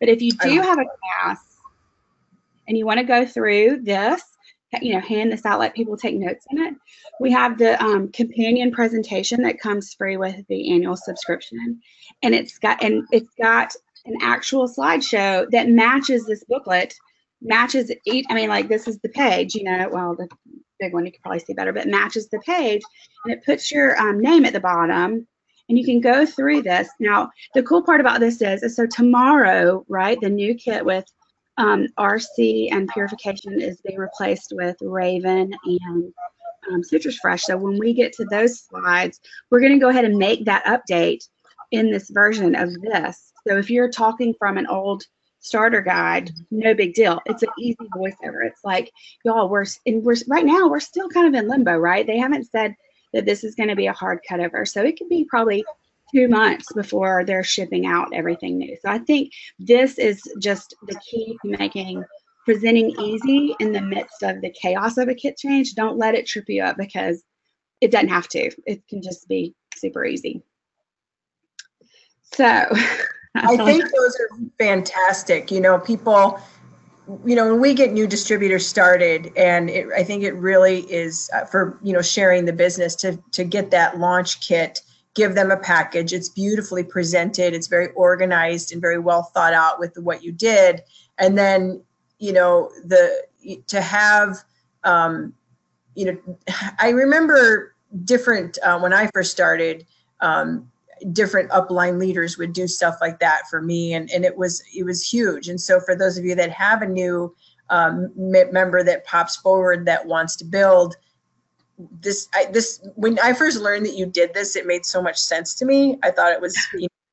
But 0.00 0.10
if 0.10 0.20
you 0.20 0.32
do 0.32 0.60
have 0.60 0.78
a 0.78 0.84
class 0.84 1.47
and 2.68 2.78
you 2.78 2.86
want 2.86 2.98
to 2.98 3.04
go 3.04 3.26
through 3.26 3.80
this, 3.82 4.22
you 4.80 4.92
know, 4.92 5.00
hand 5.00 5.32
this 5.32 5.46
out, 5.46 5.58
let 5.58 5.74
people 5.74 5.96
take 5.96 6.14
notes 6.14 6.46
in 6.50 6.58
it. 6.58 6.74
We 7.18 7.32
have 7.32 7.58
the 7.58 7.82
um, 7.82 8.12
companion 8.12 8.70
presentation 8.70 9.42
that 9.42 9.58
comes 9.58 9.94
free 9.94 10.18
with 10.18 10.46
the 10.48 10.72
annual 10.72 10.96
subscription, 10.96 11.80
and 12.22 12.34
it's 12.34 12.58
got 12.58 12.82
and 12.82 13.04
it's 13.10 13.34
got 13.40 13.74
an 14.04 14.16
actual 14.22 14.68
slideshow 14.68 15.50
that 15.50 15.68
matches 15.68 16.26
this 16.26 16.44
booklet 16.44 16.94
matches 17.40 17.92
each 18.04 18.24
i 18.30 18.34
mean 18.34 18.48
like 18.48 18.68
this 18.68 18.88
is 18.88 18.98
the 19.00 19.08
page 19.10 19.54
you 19.54 19.62
know 19.62 19.88
well 19.92 20.16
the 20.16 20.28
big 20.80 20.92
one 20.92 21.06
you 21.06 21.12
can 21.12 21.20
probably 21.22 21.38
see 21.38 21.52
better 21.52 21.72
but 21.72 21.86
matches 21.86 22.28
the 22.28 22.38
page 22.40 22.82
and 23.24 23.32
it 23.32 23.44
puts 23.44 23.70
your 23.70 23.96
um, 24.00 24.20
name 24.20 24.44
at 24.44 24.52
the 24.52 24.60
bottom 24.60 25.26
and 25.68 25.78
you 25.78 25.84
can 25.84 26.00
go 26.00 26.26
through 26.26 26.62
this 26.62 26.88
now 26.98 27.30
the 27.54 27.62
cool 27.62 27.82
part 27.82 28.00
about 28.00 28.18
this 28.18 28.42
is, 28.42 28.62
is 28.62 28.74
so 28.74 28.86
tomorrow 28.86 29.84
right 29.88 30.18
the 30.20 30.28
new 30.28 30.54
kit 30.54 30.84
with 30.84 31.04
um, 31.58 31.86
rc 31.98 32.68
and 32.72 32.88
purification 32.88 33.60
is 33.60 33.80
being 33.82 33.98
replaced 33.98 34.52
with 34.56 34.76
raven 34.80 35.52
and 35.64 36.12
um, 36.72 36.82
citrus 36.82 37.18
fresh 37.18 37.42
so 37.42 37.56
when 37.56 37.78
we 37.78 37.92
get 37.92 38.12
to 38.12 38.24
those 38.26 38.60
slides 38.60 39.20
we're 39.50 39.60
going 39.60 39.72
to 39.72 39.78
go 39.78 39.90
ahead 39.90 40.04
and 40.04 40.16
make 40.16 40.44
that 40.44 40.64
update 40.64 41.28
in 41.70 41.90
this 41.90 42.10
version 42.10 42.54
of 42.54 42.72
this 42.80 43.32
so 43.46 43.56
if 43.56 43.70
you're 43.70 43.90
talking 43.90 44.34
from 44.38 44.56
an 44.56 44.66
old 44.66 45.04
starter 45.40 45.80
guide, 45.80 46.30
no 46.50 46.74
big 46.74 46.94
deal. 46.94 47.20
It's 47.26 47.42
an 47.42 47.50
easy 47.58 47.76
voiceover. 47.96 48.44
It's 48.46 48.64
like, 48.64 48.92
y'all, 49.24 49.48
we're 49.48 49.64
and 49.86 50.02
we're 50.02 50.16
right 50.28 50.44
now 50.44 50.68
we're 50.68 50.80
still 50.80 51.08
kind 51.08 51.26
of 51.26 51.40
in 51.40 51.48
limbo, 51.48 51.76
right? 51.76 52.06
They 52.06 52.18
haven't 52.18 52.50
said 52.50 52.74
that 53.12 53.24
this 53.24 53.44
is 53.44 53.54
going 53.54 53.68
to 53.68 53.76
be 53.76 53.86
a 53.86 53.92
hard 53.92 54.20
cutover, 54.28 54.66
so 54.66 54.82
it 54.82 54.98
could 54.98 55.08
be 55.08 55.24
probably 55.24 55.64
two 56.14 56.28
months 56.28 56.72
before 56.72 57.24
they're 57.24 57.44
shipping 57.44 57.86
out 57.86 58.08
everything 58.12 58.58
new. 58.58 58.76
So 58.82 58.90
I 58.90 58.98
think 58.98 59.32
this 59.58 59.98
is 59.98 60.22
just 60.40 60.74
the 60.86 60.98
key 61.08 61.36
to 61.42 61.56
making 61.58 62.04
presenting 62.44 62.90
easy 63.00 63.54
in 63.60 63.72
the 63.72 63.80
midst 63.80 64.22
of 64.22 64.40
the 64.40 64.50
chaos 64.50 64.96
of 64.96 65.08
a 65.08 65.14
kit 65.14 65.36
change. 65.36 65.74
Don't 65.74 65.98
let 65.98 66.14
it 66.14 66.26
trip 66.26 66.46
you 66.48 66.62
up 66.62 66.78
because 66.78 67.22
it 67.80 67.90
doesn't 67.90 68.08
have 68.08 68.28
to. 68.28 68.50
It 68.66 68.86
can 68.88 69.02
just 69.02 69.28
be 69.28 69.54
super 69.76 70.04
easy. 70.04 70.42
So 72.32 72.44
I 73.34 73.56
think 73.56 73.84
those 73.84 74.16
are 74.20 74.38
fantastic. 74.58 75.50
You 75.50 75.60
know, 75.60 75.78
people, 75.78 76.40
you 77.24 77.36
know, 77.36 77.50
when 77.50 77.60
we 77.60 77.74
get 77.74 77.92
new 77.92 78.06
distributors 78.06 78.66
started, 78.66 79.32
and 79.36 79.70
it, 79.70 79.88
I 79.94 80.02
think 80.02 80.22
it 80.22 80.32
really 80.32 80.80
is 80.90 81.30
uh, 81.34 81.44
for 81.44 81.78
you 81.82 81.92
know 81.92 82.02
sharing 82.02 82.44
the 82.44 82.52
business 82.52 82.94
to 82.96 83.18
to 83.32 83.44
get 83.44 83.70
that 83.70 83.98
launch 83.98 84.40
kit, 84.40 84.80
give 85.18 85.34
them 85.34 85.50
a 85.50 85.56
package. 85.56 86.12
It's 86.12 86.28
beautifully 86.28 86.84
presented. 86.84 87.52
It's 87.52 87.66
very 87.66 87.88
organized 87.88 88.72
and 88.72 88.80
very 88.80 89.00
well 89.00 89.24
thought 89.24 89.52
out 89.52 89.80
with 89.80 89.98
what 89.98 90.22
you 90.22 90.30
did, 90.30 90.82
and 91.18 91.36
then 91.36 91.82
you 92.18 92.32
know 92.32 92.70
the 92.84 93.24
to 93.66 93.80
have. 93.82 94.38
Um, 94.84 95.34
you 95.94 96.06
know, 96.06 96.38
I 96.78 96.90
remember 96.90 97.74
different 98.04 98.58
uh, 98.62 98.78
when 98.78 98.92
I 98.94 99.08
first 99.12 99.32
started. 99.32 99.84
Um, 100.20 100.70
different 101.12 101.48
upline 101.50 102.00
leaders 102.00 102.38
would 102.38 102.52
do 102.52 102.66
stuff 102.66 102.96
like 103.00 103.20
that 103.20 103.42
for 103.48 103.62
me 103.62 103.94
and, 103.94 104.10
and 104.10 104.24
it 104.24 104.36
was 104.36 104.60
it 104.74 104.82
was 104.82 105.00
huge 105.00 105.48
and 105.48 105.60
so 105.60 105.78
for 105.78 105.94
those 105.94 106.18
of 106.18 106.24
you 106.24 106.34
that 106.34 106.50
have 106.50 106.82
a 106.82 106.88
new 106.88 107.32
um, 107.70 108.10
member 108.16 108.82
that 108.82 109.06
pops 109.06 109.36
forward 109.36 109.86
that 109.86 110.04
wants 110.04 110.34
to 110.34 110.44
build 110.44 110.96
this 112.00 112.28
I, 112.34 112.46
this 112.46 112.80
when 112.96 113.18
i 113.20 113.32
first 113.32 113.60
learned 113.60 113.86
that 113.86 113.94
you 113.94 114.06
did 114.06 114.34
this 114.34 114.56
it 114.56 114.66
made 114.66 114.84
so 114.84 115.00
much 115.00 115.18
sense 115.18 115.54
to 115.54 115.64
me 115.64 115.98
i 116.02 116.10
thought 116.10 116.32
it 116.32 116.40
was 116.40 116.56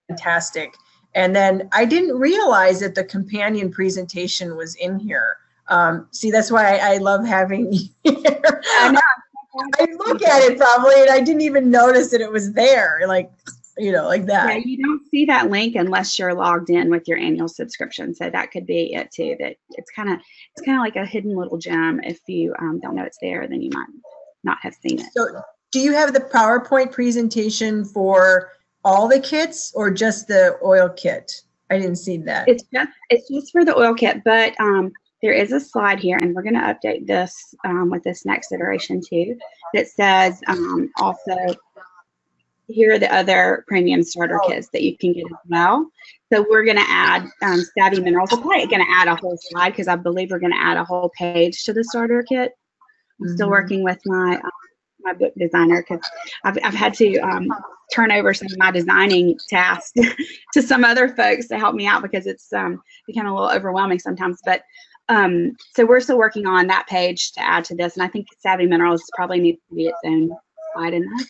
fantastic 0.08 0.75
and 1.13 1.36
then 1.36 1.69
i 1.71 1.86
didn't 1.86 2.17
realize 2.17 2.80
that 2.80 2.95
the 2.95 3.04
companion 3.04 3.71
presentation 3.71 4.56
was 4.56 4.75
in 4.75 4.99
here 4.99 5.38
um, 5.67 6.08
see 6.12 6.30
that's 6.30 6.51
why 6.51 6.78
I, 6.78 6.93
I 6.93 6.97
love 6.97 7.25
having 7.25 7.73
you 7.73 7.89
here. 8.04 8.23
I, 8.23 9.01
I 9.80 9.88
look 9.97 10.21
at 10.21 10.43
it 10.43 10.58
probably 10.58 11.01
and 11.01 11.10
i 11.10 11.19
didn't 11.19 11.41
even 11.41 11.71
notice 11.71 12.12
that 12.12 12.21
it 12.21 12.32
was 12.32 12.54
there 12.54 13.01
like 13.08 13.32
you 13.78 13.91
know, 13.91 14.06
like 14.06 14.25
that. 14.28 14.49
Yeah, 14.49 14.62
you 14.63 14.82
don't 14.82 15.06
see 15.10 15.25
that 15.25 15.49
link 15.49 15.75
unless 15.75 16.17
you're 16.17 16.34
logged 16.34 16.69
in 16.69 16.89
with 16.89 17.08
your 17.08 17.17
annual 17.17 17.47
subscription. 17.47 18.15
So 18.15 18.30
that 18.30 18.51
could 18.51 18.65
be 18.65 18.93
it 18.93 19.12
too. 19.12 19.36
That 19.39 19.58
it's 19.71 19.91
kind 19.91 20.10
of 20.10 20.19
it's 20.56 20.65
kind 20.65 20.78
of 20.78 20.82
like 20.82 20.95
a 20.95 21.06
hidden 21.06 21.36
little 21.36 21.58
gem. 21.58 21.99
If 22.04 22.19
you 22.28 22.56
um, 22.60 22.80
don't 22.82 22.95
know 22.95 23.04
it's 23.04 23.17
there, 23.21 23.47
then 23.47 23.62
you 23.62 23.69
might 23.73 23.88
not 24.45 24.58
have 24.62 24.75
seen 24.75 24.99
it. 24.99 25.08
So, 25.13 25.41
do 25.71 25.79
you 25.79 25.93
have 25.93 26.13
the 26.13 26.21
PowerPoint 26.21 26.91
presentation 26.91 27.84
for 27.84 28.51
all 28.84 29.08
the 29.08 29.19
kits 29.19 29.73
or 29.75 29.91
just 29.91 30.27
the 30.27 30.58
oil 30.63 30.89
kit? 30.89 31.41
I 31.69 31.79
didn't 31.79 31.97
see 31.97 32.17
that. 32.17 32.47
It's 32.47 32.63
just 32.71 32.89
it's 33.10 33.27
just 33.27 33.51
for 33.51 33.65
the 33.65 33.75
oil 33.75 33.93
kit, 33.95 34.23
but 34.23 34.53
um, 34.62 34.91
there 35.21 35.34
is 35.34 35.51
a 35.51 35.60
slide 35.60 35.99
here, 35.99 36.17
and 36.21 36.34
we're 36.36 36.43
going 36.43 36.53
to 36.53 36.60
update 36.62 37.08
this 37.08 37.55
um, 37.65 37.89
with 37.89 38.03
this 38.03 38.25
next 38.25 38.51
iteration 38.51 39.01
too. 39.01 39.38
That 39.73 39.88
says 39.88 40.41
um, 40.47 40.91
also 40.97 41.36
here 42.67 42.93
are 42.93 42.99
the 42.99 43.13
other 43.13 43.63
premium 43.67 44.03
starter 44.03 44.39
Oh. 44.41 44.47
kits 44.47 44.69
that 44.73 44.81
you 44.81 44.97
can 44.97 45.13
get 45.13 45.25
as 45.25 45.38
well. 45.49 45.89
So 46.34 46.45
we're 46.49 46.63
going 46.65 46.77
to 46.77 46.86
add 46.88 47.27
um, 47.43 47.62
Savvy 47.77 48.01
Minerals. 48.01 48.31
We're 48.31 48.39
probably 48.41 48.65
going 48.67 48.84
to 48.84 48.91
add 48.91 49.08
a 49.08 49.15
whole 49.15 49.38
slide 49.39 49.69
because 49.71 49.88
I 49.88 49.95
believe 49.95 50.31
we're 50.31 50.39
going 50.39 50.51
to 50.53 50.60
add 50.62 50.77
a 50.77 50.84
whole 50.84 51.12
page 51.17 51.63
to 51.65 51.73
the 51.73 51.84
starter 51.84 52.23
kit. 52.23 52.53
I'm 53.21 53.30
still 53.30 53.47
Mhm. 53.47 53.51
working 53.51 53.84
with 53.84 53.99
my 54.06 54.36
um, 54.38 54.51
my 55.04 55.13
book 55.13 55.34
designer 55.38 55.84
because 55.88 56.04
I've, 56.43 56.58
I've 56.63 56.73
had 56.73 56.93
to 56.95 57.17
um, 57.19 57.47
turn 57.93 58.12
over 58.12 58.34
some 58.34 58.47
of 58.47 58.58
my 58.58 58.71
designing 58.71 59.38
tasks 59.49 59.91
to 60.54 60.62
some 60.62 60.84
other 60.84 61.10
folks 61.10 61.47
to 61.49 61.60
help 61.60 61.75
me 61.75 61.86
out 61.86 62.01
because 62.01 62.25
it's 62.25 62.51
um, 62.54 62.82
become 63.06 63.28
a 63.28 63.34
little 63.34 63.51
overwhelming 63.51 63.99
sometimes. 63.99 64.39
But 64.43 64.63
um, 65.08 65.51
so 65.75 65.86
we're 65.86 65.99
still 65.99 66.17
working 66.17 66.47
on 66.47 66.65
that 66.67 66.88
page 66.88 67.34
to 67.34 67.41
add 67.41 67.63
to 67.65 67.75
this, 67.75 67.95
and 67.95 68.04
I 68.04 68.08
think 68.08 68.28
Savvy 68.39 68.65
Minerals 68.65 69.04
probably 69.15 69.39
needs 69.39 69.60
to 69.69 69.75
be 69.75 69.86
its 69.88 69.99
own 70.06 70.36
slide 70.73 70.93
in 70.95 71.04
that. 71.04 71.25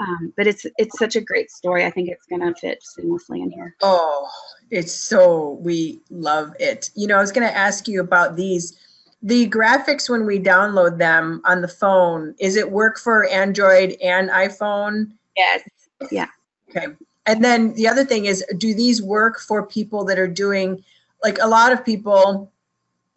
Um, 0.00 0.32
but 0.34 0.46
it's 0.46 0.64
it's 0.78 0.98
such 0.98 1.16
a 1.16 1.20
great 1.20 1.50
story. 1.50 1.84
I 1.84 1.90
think 1.90 2.08
it's 2.08 2.24
going 2.24 2.40
to 2.40 2.58
fit 2.58 2.82
seamlessly 2.98 3.42
in 3.42 3.50
here. 3.50 3.76
Oh, 3.82 4.26
it's 4.70 4.92
so, 4.92 5.58
we 5.60 6.00
love 6.08 6.54
it. 6.58 6.90
You 6.94 7.06
know, 7.06 7.18
I 7.18 7.20
was 7.20 7.32
going 7.32 7.46
to 7.46 7.54
ask 7.54 7.86
you 7.86 8.00
about 8.00 8.34
these. 8.34 8.78
The 9.22 9.48
graphics, 9.50 10.08
when 10.08 10.24
we 10.24 10.38
download 10.38 10.98
them 10.98 11.42
on 11.44 11.60
the 11.60 11.68
phone, 11.68 12.34
is 12.38 12.56
it 12.56 12.70
work 12.70 12.98
for 12.98 13.26
Android 13.26 13.96
and 14.02 14.30
iPhone? 14.30 15.12
Yes. 15.36 15.62
Yeah. 16.10 16.28
Okay. 16.70 16.86
And 17.26 17.44
then 17.44 17.74
the 17.74 17.86
other 17.86 18.04
thing 18.04 18.24
is, 18.24 18.44
do 18.56 18.74
these 18.74 19.02
work 19.02 19.38
for 19.40 19.66
people 19.66 20.04
that 20.06 20.18
are 20.18 20.26
doing, 20.26 20.82
like 21.22 21.38
a 21.40 21.46
lot 21.46 21.70
of 21.70 21.84
people 21.84 22.50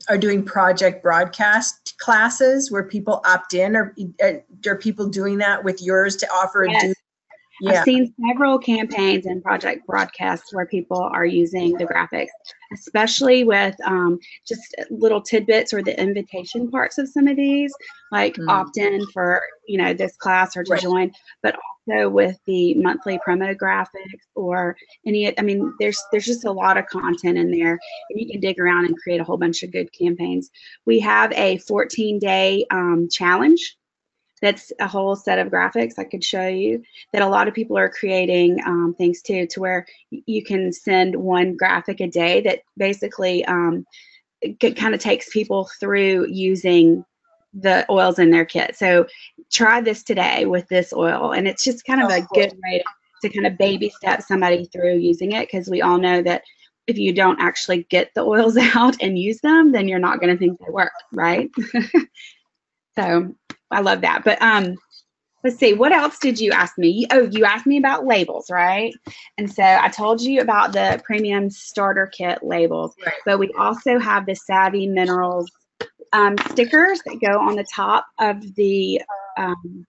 are 0.09 0.17
doing 0.17 0.43
project 0.43 1.01
broadcast 1.01 1.97
classes 1.97 2.69
where 2.69 2.83
people 2.83 3.21
opt 3.25 3.53
in 3.53 3.75
or 3.75 3.95
uh, 4.21 4.33
are 4.67 4.75
people 4.75 5.07
doing 5.07 5.37
that 5.37 5.63
with 5.63 5.81
yours 5.81 6.17
to 6.17 6.27
offer 6.27 6.63
a 6.63 6.71
Yes. 6.71 6.83
do? 6.83 6.93
Yeah. 7.61 7.79
I've 7.79 7.83
seen 7.83 8.13
several 8.27 8.57
campaigns 8.57 9.25
and 9.25 9.43
project 9.43 9.85
broadcasts 9.85 10.53
where 10.53 10.65
people 10.65 11.01
are 11.01 11.25
using 11.25 11.73
the 11.77 11.85
graphics, 11.85 12.27
especially 12.73 13.43
with 13.43 13.75
um, 13.85 14.19
just 14.47 14.75
little 14.89 15.21
tidbits 15.21 15.73
or 15.73 15.81
the 15.83 15.99
invitation 15.99 16.69
parts 16.71 16.97
of 16.97 17.07
some 17.07 17.27
of 17.27 17.35
these, 17.37 17.73
like 18.11 18.35
Mm. 18.35 18.49
opt 18.49 18.77
in 18.77 19.05
for 19.13 19.41
you 19.67 19.77
know 19.77 19.93
this 19.93 20.15
class 20.17 20.57
or 20.57 20.63
to 20.63 20.71
Right. 20.73 20.81
join, 20.81 21.11
but 21.41 21.55
also 21.87 22.09
with 22.09 22.37
the 22.45 22.73
monthly 22.75 23.19
promo 23.25 23.55
graphics 23.55 24.25
or 24.35 24.75
any. 25.05 25.37
I 25.37 25.41
mean, 25.41 25.73
there's 25.79 26.01
there's 26.11 26.25
just 26.25 26.45
a 26.45 26.51
lot 26.51 26.77
of 26.77 26.87
content 26.87 27.37
in 27.37 27.51
there, 27.51 27.79
and 28.09 28.19
you 28.19 28.27
can 28.29 28.39
dig 28.41 28.59
around 28.59 28.85
and 28.85 28.97
create 28.97 29.21
a 29.21 29.23
whole 29.23 29.37
bunch 29.37 29.63
of 29.63 29.71
good 29.71 29.91
campaigns. 29.93 30.49
We 30.85 30.99
have 31.01 31.31
a 31.33 31.57
14 31.59 32.19
day 32.19 32.65
um, 32.71 33.07
challenge. 33.11 33.77
That's 34.43 34.73
a 34.79 34.87
whole 34.87 35.15
set 35.15 35.39
of 35.39 35.47
graphics 35.47 35.97
I 35.97 36.03
could 36.03 36.23
show 36.23 36.47
you 36.47 36.83
that 37.13 37.21
a 37.21 37.27
lot 37.27 37.47
of 37.47 37.53
people 37.53 37.77
are 37.77 37.89
creating 37.89 38.59
um, 38.65 38.93
things 38.97 39.21
too, 39.21 39.47
to 39.47 39.61
where 39.61 39.85
you 40.11 40.43
can 40.43 40.73
send 40.73 41.15
one 41.15 41.55
graphic 41.55 42.01
a 42.01 42.07
day 42.07 42.41
that 42.41 42.59
basically 42.75 43.45
um, 43.45 43.85
kind 44.59 44.93
of 44.93 44.99
takes 44.99 45.29
people 45.29 45.69
through 45.79 46.27
using 46.27 47.05
the 47.53 47.85
oils 47.89 48.19
in 48.19 48.31
their 48.31 48.43
kit. 48.43 48.75
So 48.75 49.07
try 49.49 49.79
this 49.79 50.03
today 50.03 50.45
with 50.45 50.67
this 50.67 50.91
oil, 50.91 51.31
and 51.31 51.47
it's 51.47 51.63
just 51.63 51.85
kind 51.85 52.01
of 52.01 52.11
Oh, 52.11 52.13
a 52.13 52.21
cool. 52.21 52.41
good 52.41 52.53
way 52.65 52.83
to, 53.21 53.29
to 53.29 53.33
kind 53.33 53.47
of 53.47 53.57
baby 53.57 53.89
step 53.89 54.23
somebody 54.23 54.65
through 54.65 54.97
using 54.97 55.31
it 55.31 55.47
because 55.47 55.69
we 55.69 55.81
all 55.81 55.97
know 55.97 56.21
that 56.21 56.43
if 56.87 56.97
you 56.97 57.13
don't 57.13 57.39
actually 57.39 57.83
get 57.83 58.11
the 58.13 58.21
oils 58.21 58.57
out 58.75 59.01
and 59.01 59.17
use 59.17 59.39
them, 59.39 59.71
then 59.71 59.87
you're 59.87 59.99
not 59.99 60.19
going 60.19 60.33
to 60.33 60.37
think 60.37 60.59
they 60.59 60.69
work, 60.69 60.91
right? 61.13 61.49
so 62.95 63.33
I 63.73 63.81
love 63.81 64.01
that. 64.01 64.23
But 64.23 64.41
um, 64.41 64.75
let's 65.43 65.57
see, 65.57 65.73
what 65.73 65.91
else 65.91 66.17
did 66.19 66.39
you 66.39 66.51
ask 66.51 66.77
me? 66.77 67.05
Oh, 67.11 67.27
you 67.31 67.45
asked 67.45 67.65
me 67.65 67.77
about 67.77 68.05
labels, 68.05 68.49
right? 68.49 68.93
And 69.37 69.51
so 69.51 69.63
I 69.63 69.89
told 69.89 70.21
you 70.21 70.41
about 70.41 70.73
the 70.73 71.01
premium 71.05 71.49
starter 71.49 72.07
kit 72.07 72.39
labels, 72.43 72.95
Right. 73.05 73.15
but 73.25 73.39
we 73.39 73.51
also 73.57 73.99
have 73.99 74.25
the 74.25 74.35
Savvy 74.35 74.87
Minerals 74.87 75.51
um, 76.13 76.37
stickers 76.51 77.01
that 77.05 77.19
go 77.19 77.39
on 77.39 77.55
the 77.55 77.65
top 77.73 78.05
of 78.19 78.55
the. 78.55 79.01
Um, 79.37 79.85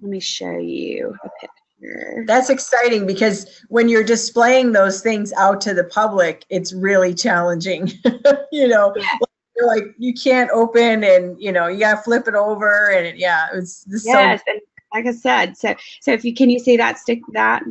let 0.00 0.10
me 0.10 0.18
show 0.20 0.56
you 0.58 1.16
a 1.24 1.28
picture. 1.40 2.24
That's 2.26 2.48
exciting 2.50 3.06
because 3.06 3.60
when 3.68 3.88
you're 3.88 4.02
displaying 4.04 4.72
those 4.72 5.00
things 5.00 5.32
out 5.34 5.60
to 5.62 5.74
the 5.74 5.84
public, 5.84 6.44
it's 6.48 6.72
really 6.72 7.14
challenging. 7.14 7.90
you 8.52 8.66
know, 8.66 8.92
Yeah. 8.96 9.18
You're 9.62 9.74
like 9.74 9.94
you 9.98 10.12
can't 10.12 10.50
open 10.50 11.04
and 11.04 11.40
you 11.40 11.52
know 11.52 11.68
you 11.68 11.78
gotta 11.78 12.02
flip 12.02 12.26
it 12.26 12.34
over 12.34 12.90
and 12.90 13.06
it, 13.06 13.16
yeah, 13.16 13.48
it's 13.52 13.84
this 13.84 14.04
Yes, 14.04 14.40
and 14.46 14.60
like 14.92 15.06
I 15.06 15.12
said, 15.12 15.56
so 15.56 15.74
so 16.00 16.12
if 16.12 16.24
you 16.24 16.34
can 16.34 16.50
you 16.50 16.58
see 16.58 16.76
that 16.76 16.98
stick 16.98 17.20
that 17.32 17.62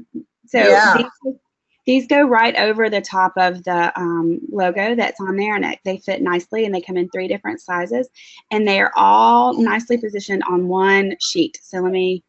so 0.47 0.59
Yeah. 0.59 0.97
these, 1.23 1.35
these 1.85 2.07
go 2.07 2.21
right 2.23 2.55
over 2.55 2.89
the 2.89 3.01
top 3.01 3.33
of 3.37 3.63
the 3.63 3.91
um, 3.99 4.39
logo 4.51 4.95
that's 4.95 5.19
on 5.19 5.35
there, 5.35 5.55
and 5.55 5.65
it, 5.65 5.79
they 5.83 5.97
fit 5.97 6.21
nicely, 6.21 6.65
and 6.65 6.73
they 6.73 6.81
come 6.81 6.97
in 6.97 7.09
three 7.09 7.27
different 7.27 7.59
sizes, 7.59 8.07
and 8.51 8.67
they 8.67 8.79
are 8.79 8.91
all 8.95 9.53
nicely 9.61 9.97
positioned 9.97 10.43
on 10.43 10.67
one 10.67 11.15
sheet. 11.19 11.59
So 11.61 11.79
let 11.79 11.91
me, 11.91 12.23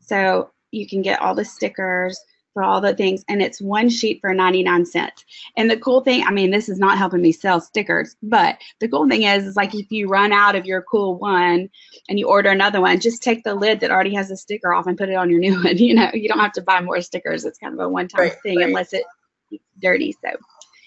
so 0.00 0.50
you 0.70 0.86
can 0.86 1.02
get 1.02 1.20
all 1.20 1.34
the 1.34 1.44
stickers 1.44 2.20
for 2.52 2.62
all 2.62 2.80
the 2.80 2.94
things, 2.94 3.24
and 3.28 3.40
it's 3.42 3.60
one 3.60 3.88
sheet 3.88 4.20
for 4.20 4.34
99 4.34 4.84
cents. 4.86 5.24
And 5.56 5.70
the 5.70 5.76
cool 5.78 6.00
thing, 6.02 6.24
I 6.26 6.30
mean, 6.30 6.50
this 6.50 6.68
is 6.68 6.78
not 6.78 6.98
helping 6.98 7.22
me 7.22 7.32
sell 7.32 7.60
stickers, 7.60 8.16
but 8.22 8.58
the 8.80 8.88
cool 8.88 9.08
thing 9.08 9.22
is, 9.22 9.44
is 9.46 9.56
like 9.56 9.74
if 9.74 9.90
you 9.90 10.08
run 10.08 10.32
out 10.32 10.54
of 10.54 10.66
your 10.66 10.82
cool 10.82 11.16
one 11.18 11.70
and 12.08 12.18
you 12.18 12.28
order 12.28 12.50
another 12.50 12.80
one, 12.80 13.00
just 13.00 13.22
take 13.22 13.42
the 13.44 13.54
lid 13.54 13.80
that 13.80 13.90
already 13.90 14.14
has 14.14 14.30
a 14.30 14.36
sticker 14.36 14.72
off 14.74 14.86
and 14.86 14.98
put 14.98 15.08
it 15.08 15.14
on 15.14 15.30
your 15.30 15.38
new 15.46 15.54
one. 15.62 15.78
You 15.78 15.94
know, 15.94 16.10
you 16.12 16.28
don't 16.28 16.40
have 16.40 16.52
to 16.52 16.62
buy 16.62 16.80
more 16.80 17.00
stickers. 17.00 17.44
It's 17.44 17.58
kind 17.58 17.72
of 17.74 17.80
a 17.80 17.88
one-time 17.88 18.20
Right, 18.20 18.42
thing 18.42 18.58
right. 18.58 18.66
unless 18.66 18.92
it 18.92 19.04
gets 19.50 19.64
dirty. 19.80 20.12
So 20.22 20.30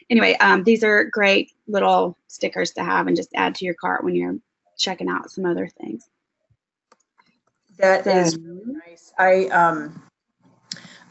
anyway, 0.10 0.36
um, 0.42 0.64
these 0.64 0.84
are 0.84 1.06
great 1.06 1.52
little 1.68 2.18
stickers 2.28 2.72
to 2.74 2.84
have 2.84 3.08
and 3.08 3.16
just 3.18 3.30
add 3.36 3.56
to 3.56 3.66
your 3.66 3.74
cart 3.76 4.04
when 4.04 4.14
you're 4.16 4.38
checking 4.78 5.10
out 5.10 5.32
some 5.32 5.46
other 5.46 5.68
things. 5.82 6.08
That 7.78 8.06
is 8.08 8.34
So- 8.34 8.40
really 8.40 8.62
nice. 8.88 9.12
I 9.18 9.46
um 9.48 10.02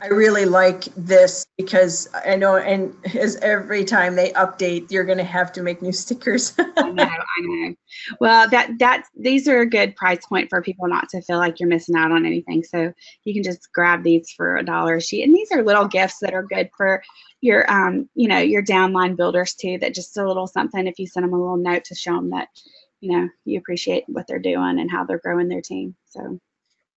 I 0.04 0.08
really 0.08 0.44
like 0.44 0.84
this 0.96 1.46
because 1.56 2.10
I 2.26 2.36
know 2.36 2.56
and 2.56 2.94
as 3.16 3.36
every 3.36 3.86
time 3.86 4.16
they 4.16 4.32
update, 4.32 4.90
you're 4.90 5.04
gonna 5.04 5.24
have 5.24 5.50
to 5.52 5.62
make 5.62 5.80
new 5.80 5.92
stickers. 5.92 6.52
I 6.58 6.90
know, 6.90 7.04
I 7.04 7.40
know. 7.40 7.74
Well, 8.20 8.46
that 8.50 8.78
that 8.80 9.06
these 9.16 9.48
are 9.48 9.60
a 9.60 9.66
good 9.66 9.96
price 9.96 10.26
point 10.26 10.50
for 10.50 10.60
people 10.60 10.88
not 10.88 11.08
to 11.08 11.22
feel 11.22 11.38
like 11.38 11.58
you're 11.58 11.70
missing 11.70 11.96
out 11.96 12.12
on 12.12 12.26
anything. 12.26 12.62
So 12.64 12.92
you 13.24 13.32
can 13.32 13.42
just 13.42 13.72
grab 13.72 14.02
these 14.02 14.30
for 14.36 14.58
a 14.58 14.62
dollar 14.62 14.96
a 14.96 15.00
sheet, 15.00 15.24
and 15.24 15.34
these 15.34 15.50
are 15.50 15.62
little 15.62 15.88
gifts 15.88 16.18
that 16.18 16.34
are 16.34 16.42
good 16.42 16.68
for 16.76 17.02
your 17.40 17.70
um 17.72 18.06
you 18.14 18.28
know 18.28 18.40
your 18.40 18.62
downline 18.62 19.16
builders 19.16 19.54
too. 19.54 19.78
That 19.78 19.94
just 19.94 20.18
a 20.18 20.28
little 20.28 20.46
something 20.46 20.86
if 20.86 20.98
you 20.98 21.06
send 21.06 21.24
them 21.24 21.32
a 21.32 21.40
little 21.40 21.56
note 21.56 21.84
to 21.84 21.94
show 21.94 22.16
them 22.16 22.28
that 22.28 22.48
you 23.00 23.10
know 23.16 23.30
you 23.46 23.58
appreciate 23.58 24.04
what 24.08 24.26
they're 24.26 24.38
doing 24.38 24.80
and 24.80 24.90
how 24.90 25.04
they're 25.04 25.16
growing 25.18 25.48
their 25.48 25.62
team. 25.62 25.96
So 26.10 26.38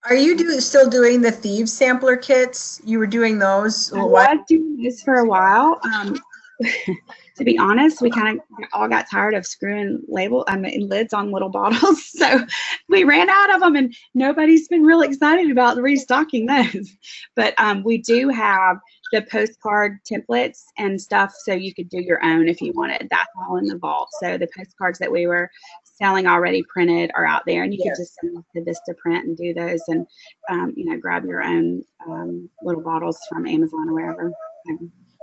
Are 0.05 0.15
you 0.15 0.37
do, 0.37 0.59
still 0.61 0.89
doing 0.89 1.21
the 1.21 1.31
thieves 1.31 1.73
sampler 1.73 2.15
kits? 2.15 2.81
You 2.85 2.99
were 2.99 3.07
doing 3.07 3.39
those? 3.39 3.91
I 3.93 4.01
was 4.01 4.39
doing 4.47 4.81
this 4.81 5.03
for 5.03 5.15
a 5.15 5.25
while. 5.25 5.79
Um, 5.83 6.17
to 7.37 7.43
be 7.43 7.57
honest, 7.57 8.01
we 8.01 8.09
kind 8.09 8.39
of 8.39 8.65
all 8.73 8.87
got 8.87 9.09
tired 9.09 9.33
of 9.33 9.45
screwing 9.45 10.01
label 10.07 10.43
I 10.47 10.57
mean 10.57 10.87
lids 10.87 11.13
on 11.13 11.31
little 11.31 11.49
bottles, 11.57 12.05
so 12.05 12.45
we 12.89 13.03
ran 13.03 13.29
out 13.29 13.53
of 13.53 13.61
them, 13.61 13.75
and 13.75 13.95
nobody's 14.13 14.67
been 14.67 14.83
real 14.83 15.01
excited 15.01 15.51
about 15.51 15.77
restocking 15.77 16.45
those. 16.45 16.95
But 17.35 17.53
um, 17.59 17.83
we 17.83 17.99
do 17.99 18.29
have 18.29 18.77
the 19.11 19.21
postcard 19.21 19.99
templates 20.03 20.63
and 20.77 20.99
stuff, 20.99 21.33
so 21.37 21.53
you 21.53 21.73
could 21.73 21.89
do 21.89 22.01
your 22.01 22.23
own 22.25 22.47
if 22.47 22.61
you 22.61 22.73
wanted. 22.73 23.07
That's 23.11 23.29
all 23.37 23.57
in 23.57 23.65
the 23.65 23.77
vault. 23.77 24.09
So 24.19 24.37
the 24.37 24.47
postcards 24.57 24.97
that 24.99 25.11
we 25.11 25.27
were 25.27 25.51
selling 25.97 26.27
already 26.27 26.63
printed 26.63 27.11
are 27.15 27.25
out 27.25 27.43
there, 27.45 27.63
and 27.63 27.73
you 27.73 27.79
Yes. 27.83 27.97
could 27.97 28.03
just 28.03 28.15
send 28.21 28.35
them 28.35 28.45
to 28.55 28.63
this 28.63 28.79
to 28.87 28.93
print 28.93 29.25
and 29.25 29.35
do 29.37 29.53
those, 29.53 29.81
and 29.87 30.05
um, 30.49 30.73
you 30.75 30.85
know, 30.85 30.97
grab 30.97 31.25
your 31.25 31.43
own 31.43 31.83
um, 32.07 32.49
little 32.63 32.81
bottles 32.81 33.19
from 33.29 33.47
Amazon 33.47 33.89
or 33.89 33.93
wherever. 33.93 34.31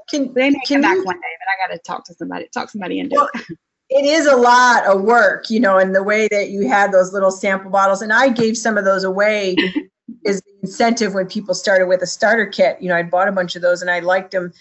Can, 0.09 0.33
they 0.35 0.51
may 0.51 0.59
Can 0.67 0.77
come 0.77 0.83
back 0.83 0.97
you- 0.99 1.05
one 1.05 1.17
day, 1.17 1.23
but 1.41 1.49
I 1.49 1.69
got 1.69 1.75
to 1.75 1.79
talk 1.81 2.05
to 2.07 2.15
somebody, 2.15 2.49
talk 2.53 2.71
somebody 2.71 2.99
into 2.99 3.17
Well, 3.17 3.29
it. 3.35 3.59
it 3.91 4.05
is 4.05 4.27
a 4.27 4.37
lot 4.37 4.85
of 4.87 5.03
work, 5.03 5.51
you 5.51 5.61
know, 5.61 5.79
and 5.79 5.95
the 5.95 6.03
way 6.03 6.29
that 6.29 6.51
you 6.51 6.67
had 6.69 6.93
those 6.93 7.13
little 7.13 7.31
sample 7.31 7.71
bottles, 7.71 8.03
and 8.03 8.13
I 8.13 8.29
gave 8.29 8.57
some 8.57 8.77
of 8.77 8.85
those 8.85 9.05
away 9.05 9.57
is 10.25 10.41
the 10.43 10.53
incentive 10.63 11.15
when 11.15 11.27
people 11.27 11.55
started 11.55 11.87
with 11.87 12.03
a 12.03 12.07
starter 12.07 12.47
kit. 12.47 12.81
You 12.81 12.89
know, 12.89 12.97
I 12.97 13.03
bought 13.03 13.29
a 13.29 13.33
bunch 13.33 13.57
of 13.57 13.63
those 13.63 13.83
and 13.83 13.91
I 13.91 14.01
liked 14.01 14.31
them, 14.33 14.53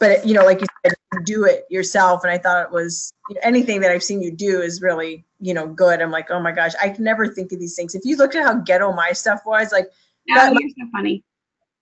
but 0.00 0.26
you 0.26 0.34
know, 0.34 0.44
like 0.44 0.60
you 0.60 0.66
said, 0.84 0.94
you 1.12 1.22
do 1.24 1.44
it 1.44 1.64
yourself, 1.70 2.24
and 2.24 2.32
I 2.32 2.38
thought 2.38 2.64
it 2.64 2.72
was 2.72 3.12
you 3.28 3.36
know, 3.36 3.40
anything 3.44 3.80
that 3.82 3.92
I've 3.92 4.02
seen 4.02 4.20
you 4.20 4.32
do 4.32 4.60
is 4.62 4.82
really 4.82 5.24
you 5.38 5.54
know 5.54 5.68
good. 5.68 6.00
I'm 6.02 6.10
like, 6.10 6.30
oh 6.30 6.40
my 6.40 6.50
gosh, 6.52 6.72
I 6.82 6.88
can 6.88 7.04
never 7.04 7.28
think 7.28 7.52
of 7.52 7.60
these 7.60 7.76
things. 7.76 7.94
If 7.94 8.04
you 8.04 8.16
looked 8.16 8.34
at 8.34 8.42
how 8.42 8.54
ghetto 8.54 8.92
my 8.92 9.12
stuff 9.12 9.42
was, 9.46 9.70
like 9.70 9.86
Oh, 10.30 10.34
that- 10.34 10.54
you're 10.60 10.68
so 10.70 10.90
funny. 10.92 11.22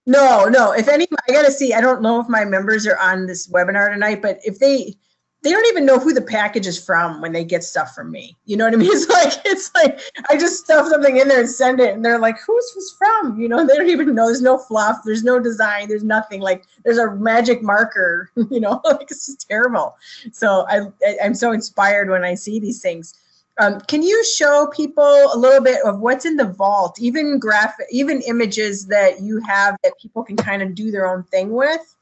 No, 0.06 0.46
no. 0.46 0.72
If 0.72 0.88
any, 0.88 1.06
I 1.28 1.32
gotta 1.32 1.50
see. 1.50 1.74
I 1.74 1.82
don't 1.82 2.00
know 2.00 2.18
if 2.18 2.28
my 2.28 2.44
members 2.44 2.86
are 2.86 2.98
on 2.98 3.26
this 3.26 3.46
webinar 3.48 3.92
tonight, 3.92 4.22
but 4.22 4.38
if 4.42 4.58
they, 4.58 4.96
they 5.42 5.50
don't 5.50 5.66
even 5.66 5.86
know 5.86 5.98
who 5.98 6.12
the 6.12 6.22
package 6.22 6.66
is 6.66 6.82
from 6.84 7.20
when 7.20 7.32
they 7.32 7.44
get 7.44 7.62
stuff 7.62 7.94
from 7.94 8.10
me. 8.10 8.36
You 8.44 8.56
know 8.56 8.64
what 8.64 8.74
I 8.74 8.76
mean? 8.76 8.90
It's 8.98 9.08
like 9.08 9.32
it's 9.44 9.70
like 9.74 10.00
I 10.30 10.36
just 10.36 10.64
stuff 10.64 10.88
something 10.88 11.18
in 11.18 11.28
there 11.28 11.40
and 11.40 11.48
send 11.48 11.80
it, 11.80 11.94
and 11.94 12.04
they're 12.04 12.18
like, 12.18 12.36
"Who's 12.40 12.72
this 12.74 12.96
from?" 12.98 13.38
You 13.40 13.48
know, 13.48 13.66
they 13.66 13.76
don't 13.76 13.88
even 13.88 14.14
know. 14.14 14.26
There's 14.26 14.42
no 14.42 14.58
fluff. 14.58 14.98
There's 15.04 15.24
no 15.24 15.38
design. 15.38 15.88
There's 15.88 16.04
nothing. 16.04 16.40
Like 16.40 16.64
there's 16.84 16.98
a 16.98 17.12
magic 17.12 17.62
marker. 17.62 18.30
You 18.50 18.60
know, 18.60 18.80
like 18.84 19.10
it's 19.10 19.26
just 19.26 19.46
terrible. 19.46 19.94
So 20.32 20.66
I, 20.68 20.86
I 21.06 21.16
I'm 21.22 21.34
so 21.34 21.52
inspired 21.52 22.08
when 22.08 22.24
I 22.24 22.34
see 22.34 22.58
these 22.58 22.80
things. 22.80 23.14
Um, 23.60 23.80
can 23.80 24.02
you 24.02 24.24
show 24.24 24.68
people 24.74 25.04
a 25.04 25.36
little 25.36 25.62
bit 25.62 25.84
of 25.84 25.98
what's 25.98 26.24
in 26.24 26.36
the 26.36 26.44
vault, 26.46 26.98
even 27.00 27.38
graphic, 27.38 27.86
even 27.90 28.22
images 28.22 28.86
that 28.86 29.20
you 29.20 29.40
have 29.40 29.76
that 29.82 29.92
people 30.00 30.22
can 30.22 30.36
kind 30.36 30.62
of 30.62 30.74
do 30.74 30.90
their 30.90 31.06
own 31.06 31.24
thing 31.24 31.50
with? 31.50 31.96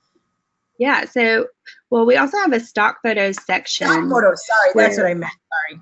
Yeah. 0.79 1.05
So, 1.05 1.47
well, 1.91 2.07
we 2.07 2.17
also 2.17 2.37
have 2.39 2.53
a 2.53 2.61
stock 2.61 2.99
photos 3.03 3.43
section. 3.45 3.87
Stock 3.87 4.09
photos. 4.09 4.47
Sorry, 4.47 4.71
that's 4.75 4.97
what 4.99 5.07
I 5.07 5.15
meant. 5.15 5.33
Sorry. 5.71 5.81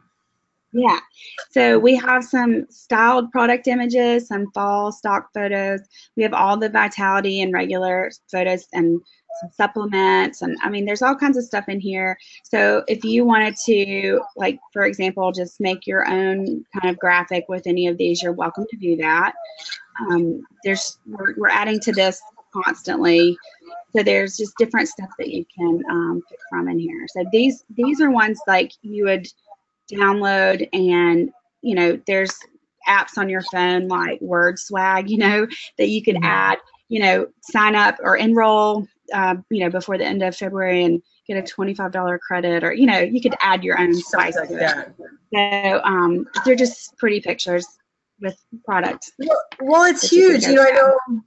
Yeah. 0.75 0.99
So 1.53 1.79
we 1.79 1.95
have 1.95 2.25
some 2.25 2.67
styled 2.69 3.31
product 3.31 3.69
images, 3.69 4.27
some 4.27 4.51
fall 4.51 4.91
stock 4.91 5.29
photos. 5.33 5.81
We 6.17 6.25
have 6.25 6.35
all 6.35 6.57
the 6.57 6.69
vitality 6.69 7.41
and 7.41 7.53
regular 7.53 8.11
photos 8.31 8.67
and 8.73 9.01
some 9.41 9.51
supplements 9.51 10.43
and 10.43 10.57
I 10.63 10.71
mean 10.71 10.85
there's 10.85 11.03
all 11.03 11.15
kinds 11.15 11.37
of 11.37 11.45
stuff 11.45 11.69
in 11.69 11.79
here. 11.79 12.19
So 12.43 12.83
if 12.89 13.05
you 13.05 13.25
wanted 13.25 13.57
to 13.67 14.21
like 14.37 14.59
for 14.73 14.85
example 14.85 15.31
just 15.31 15.61
make 15.61 15.87
your 15.87 16.09
own 16.09 16.65
kind 16.73 16.91
of 16.91 16.99
graphic 16.99 17.45
with 17.49 17.67
any 17.67 17.87
of 17.87 17.97
these, 17.97 18.21
you're 18.23 18.33
welcome 18.33 18.67
to 18.69 18.77
do 18.77 18.97
that. 18.97 19.33
Um, 20.09 20.43
there's 20.65 20.99
we're, 21.07 21.35
we're 21.37 21.51
adding 21.51 21.79
to 21.81 21.93
this 21.93 22.21
constantly. 22.53 23.37
So 23.95 24.03
there's 24.03 24.37
just 24.37 24.57
different 24.59 24.89
stuff 24.89 25.11
that 25.19 25.29
you 25.29 25.45
can 25.57 25.83
um, 25.89 26.23
pick 26.29 26.39
from 26.51 26.69
in 26.69 26.79
here. 26.79 27.07
So 27.09 27.25
these 27.31 27.65
these 27.71 28.01
are 28.01 28.11
ones 28.11 28.41
like 28.47 28.73
you 28.83 29.05
would 29.05 29.27
download 29.93 30.69
and 30.73 31.31
you 31.63 31.75
know 31.75 32.01
there's 32.07 32.37
apps 32.89 33.17
on 33.17 33.29
your 33.29 33.43
phone 33.53 33.89
like 33.89 34.21
word 34.21 34.59
swag 34.59 35.09
you 35.11 35.17
know 35.17 35.47
that 35.79 35.89
you 35.89 36.03
can 36.03 36.17
mm-hmm. 36.17 36.25
add 36.25 36.59
you 36.89 37.01
know 37.01 37.27
sign 37.43 37.75
up 37.75 37.97
or 38.03 38.17
enroll 38.17 38.87
uh, 39.13 39.35
you 39.51 39.61
know 39.61 39.71
before 39.71 39.99
the 39.99 40.05
end 40.05 40.23
of 40.23 40.37
february 40.37 40.85
and 40.85 41.03
get 41.27 41.39
a 41.39 41.55
$25 41.55 42.19
credit 42.21 42.63
or 42.63 42.73
you 42.73 42.87
know 42.87 42.99
you 42.99 43.21
could 43.21 43.35
add 43.41 43.65
your 43.65 43.79
own 43.79 43.95
spice 43.95 44.37
like 44.37 44.51
that. 44.51 44.95
so 45.35 45.81
um, 45.85 46.27
they're 46.45 46.55
just 46.55 46.97
pretty 46.99 47.21
pictures 47.21 47.67
with 48.21 48.39
products. 48.65 49.13
well, 49.19 49.43
well 49.61 49.85
it's 49.85 50.09
huge 50.09 50.45
you, 50.45 50.51
you 50.51 50.57
know 50.57 50.67
i 50.67 50.71
know 50.71 51.23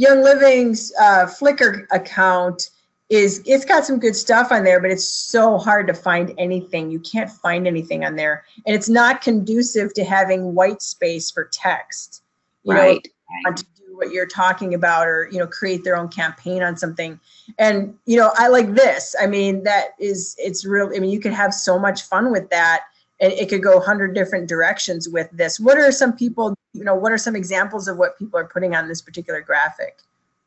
young 0.00 0.22
living's 0.22 0.92
uh, 0.98 1.26
flickr 1.26 1.86
account 1.92 2.70
is 3.10 3.42
it's 3.44 3.66
got 3.66 3.84
some 3.84 3.98
good 3.98 4.16
stuff 4.16 4.50
on 4.50 4.64
there, 4.64 4.80
but 4.80 4.90
it's 4.90 5.04
so 5.04 5.58
hard 5.58 5.86
to 5.88 5.92
find 5.92 6.32
anything. 6.38 6.90
You 6.90 7.00
can't 7.00 7.28
find 7.28 7.66
anything 7.66 8.04
on 8.04 8.16
there. 8.16 8.44
And 8.66 8.74
it's 8.74 8.88
not 8.88 9.20
conducive 9.20 9.92
to 9.94 10.04
having 10.04 10.54
white 10.54 10.80
space 10.80 11.30
for 11.30 11.50
text. 11.52 12.22
You 12.62 12.72
right. 12.72 13.08
know, 13.44 13.52
to 13.52 13.64
do 13.76 13.96
what 13.96 14.10
you're 14.10 14.26
talking 14.26 14.72
about 14.72 15.06
or, 15.06 15.28
you 15.30 15.38
know, 15.38 15.46
create 15.46 15.84
their 15.84 15.96
own 15.96 16.08
campaign 16.08 16.62
on 16.62 16.78
something. 16.78 17.20
And, 17.58 17.94
you 18.06 18.16
know, 18.16 18.30
I 18.36 18.48
like 18.48 18.74
this. 18.74 19.14
I 19.20 19.26
mean, 19.26 19.64
that 19.64 19.88
is 19.98 20.34
it's 20.38 20.64
real. 20.64 20.90
I 20.94 20.98
mean, 20.98 21.10
you 21.10 21.20
can 21.20 21.32
have 21.32 21.52
so 21.52 21.78
much 21.78 22.04
fun 22.04 22.32
with 22.32 22.48
that. 22.48 22.84
And 23.20 23.32
it 23.32 23.48
could 23.48 23.62
go 23.62 23.80
hundred 23.80 24.14
different 24.14 24.48
directions 24.48 25.08
with 25.08 25.28
this. 25.32 25.60
What 25.60 25.76
are 25.78 25.92
some 25.92 26.14
people, 26.14 26.54
you 26.72 26.84
know, 26.84 26.94
what 26.94 27.12
are 27.12 27.18
some 27.18 27.36
examples 27.36 27.86
of 27.86 27.96
what 27.98 28.18
people 28.18 28.38
are 28.38 28.46
putting 28.46 28.74
on 28.74 28.88
this 28.88 29.02
particular 29.02 29.40
graphic? 29.40 29.98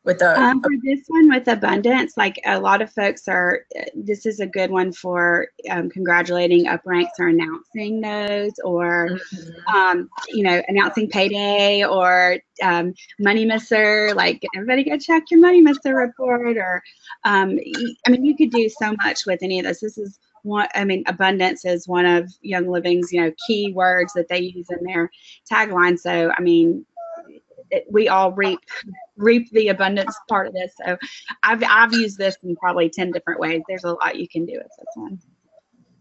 with 0.03 0.21
a, 0.21 0.39
um, 0.39 0.61
for 0.61 0.71
this 0.83 0.99
one 1.07 1.29
with 1.29 1.47
abundance 1.47 2.17
like 2.17 2.39
a 2.45 2.59
lot 2.59 2.81
of 2.81 2.91
folks 2.91 3.27
are 3.27 3.65
this 3.95 4.25
is 4.25 4.39
a 4.39 4.45
good 4.45 4.69
one 4.69 4.91
for 4.91 5.47
um, 5.69 5.89
congratulating 5.89 6.67
up 6.67 6.81
ranks 6.85 7.13
or 7.19 7.29
announcing 7.29 8.01
those 8.01 8.53
or 8.63 9.09
mm-hmm. 9.09 9.75
um, 9.75 10.09
you 10.29 10.43
know 10.43 10.61
announcing 10.67 11.09
payday 11.09 11.83
or 11.85 12.37
um, 12.61 12.93
money 13.19 13.45
misser 13.45 14.13
like 14.15 14.43
everybody 14.55 14.83
go 14.83 14.97
check 14.97 15.23
your 15.31 15.39
money 15.39 15.61
misser 15.61 15.95
report 15.95 16.57
or 16.57 16.83
um, 17.23 17.57
i 18.05 18.09
mean 18.09 18.25
you 18.25 18.35
could 18.35 18.51
do 18.51 18.69
so 18.69 18.93
much 19.03 19.25
with 19.25 19.39
any 19.41 19.59
of 19.59 19.65
this 19.65 19.79
this 19.79 19.97
is 19.97 20.19
one 20.43 20.67
i 20.75 20.83
mean 20.83 21.03
abundance 21.07 21.65
is 21.65 21.87
one 21.87 22.05
of 22.05 22.31
young 22.41 22.67
living's 22.67 23.11
you 23.11 23.19
know 23.19 23.31
key 23.47 23.73
words 23.73 24.13
that 24.13 24.27
they 24.29 24.39
use 24.39 24.67
in 24.69 24.83
their 24.85 25.09
tagline 25.49 25.97
so 25.97 26.31
i 26.37 26.41
mean 26.41 26.85
it, 27.73 27.85
we 27.89 28.07
all 28.07 28.31
reap 28.31 28.59
reap 29.17 29.49
the 29.51 29.69
abundance 29.69 30.15
part 30.29 30.47
of 30.47 30.53
this. 30.53 30.73
So 30.83 30.97
I've 31.41 31.63
I've 31.67 31.93
used 31.93 32.17
this 32.17 32.37
in 32.43 32.55
probably 32.55 32.89
ten 32.89 33.11
different 33.11 33.39
ways. 33.39 33.61
There's 33.67 33.83
a 33.83 33.93
lot 33.93 34.15
you 34.15 34.27
can 34.27 34.45
do 34.45 34.53
with 34.53 34.71
this 34.77 34.87
one. 34.95 35.19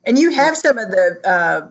And 0.05 0.18
you 0.18 0.31
have 0.31 0.57
some 0.57 0.78
of 0.78 0.90
the 0.90 1.20
uh, 1.24 1.68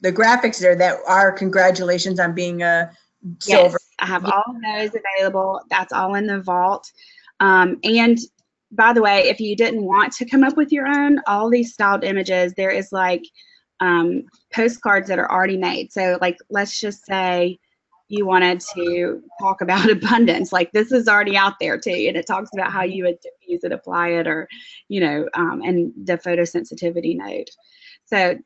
the 0.00 0.12
graphics 0.12 0.60
there 0.60 0.76
that 0.76 0.98
are 1.06 1.32
congratulations 1.32 2.20
on 2.20 2.34
being 2.34 2.62
a 2.62 2.90
silver. 3.38 3.78
Yes, 3.80 3.88
I 3.98 4.06
have 4.06 4.24
all 4.24 4.44
of 4.48 4.56
those 4.62 5.00
available. 5.18 5.60
That's 5.68 5.92
all 5.92 6.14
in 6.14 6.26
the 6.26 6.40
vault. 6.40 6.90
Um, 7.40 7.78
and 7.84 8.18
by 8.72 8.92
the 8.92 9.02
way, 9.02 9.28
if 9.28 9.40
you 9.40 9.56
didn't 9.56 9.84
want 9.84 10.12
to 10.14 10.24
come 10.24 10.44
up 10.44 10.56
with 10.56 10.72
your 10.72 10.86
own, 10.86 11.20
all 11.26 11.50
these 11.50 11.72
styled 11.72 12.04
images, 12.04 12.52
there 12.56 12.70
is 12.70 12.92
like 12.92 13.24
um, 13.80 14.24
postcards 14.52 15.08
that 15.08 15.18
are 15.18 15.30
already 15.30 15.56
made. 15.56 15.92
So 15.92 16.18
like, 16.20 16.38
let's 16.50 16.80
just 16.80 17.04
say 17.04 17.58
you 18.10 18.26
wanted 18.26 18.60
to 18.74 19.22
talk 19.40 19.60
about 19.62 19.88
abundance. 19.88 20.52
Like 20.52 20.70
this 20.72 20.92
is 20.92 21.08
already 21.08 21.36
out 21.36 21.54
there 21.58 21.78
too 21.78 21.90
and 21.90 22.16
it 22.16 22.26
talks 22.26 22.50
about 22.52 22.72
how 22.72 22.82
you 22.82 23.04
would 23.04 23.18
use 23.46 23.64
it 23.64 23.72
apply 23.72 24.08
it 24.10 24.26
or 24.26 24.48
you 24.88 25.00
know 25.00 25.28
um, 25.34 25.62
and 25.62 25.92
the 26.04 26.18
photosensitivity 26.18 27.16
note. 27.16 27.48
So 28.04 28.36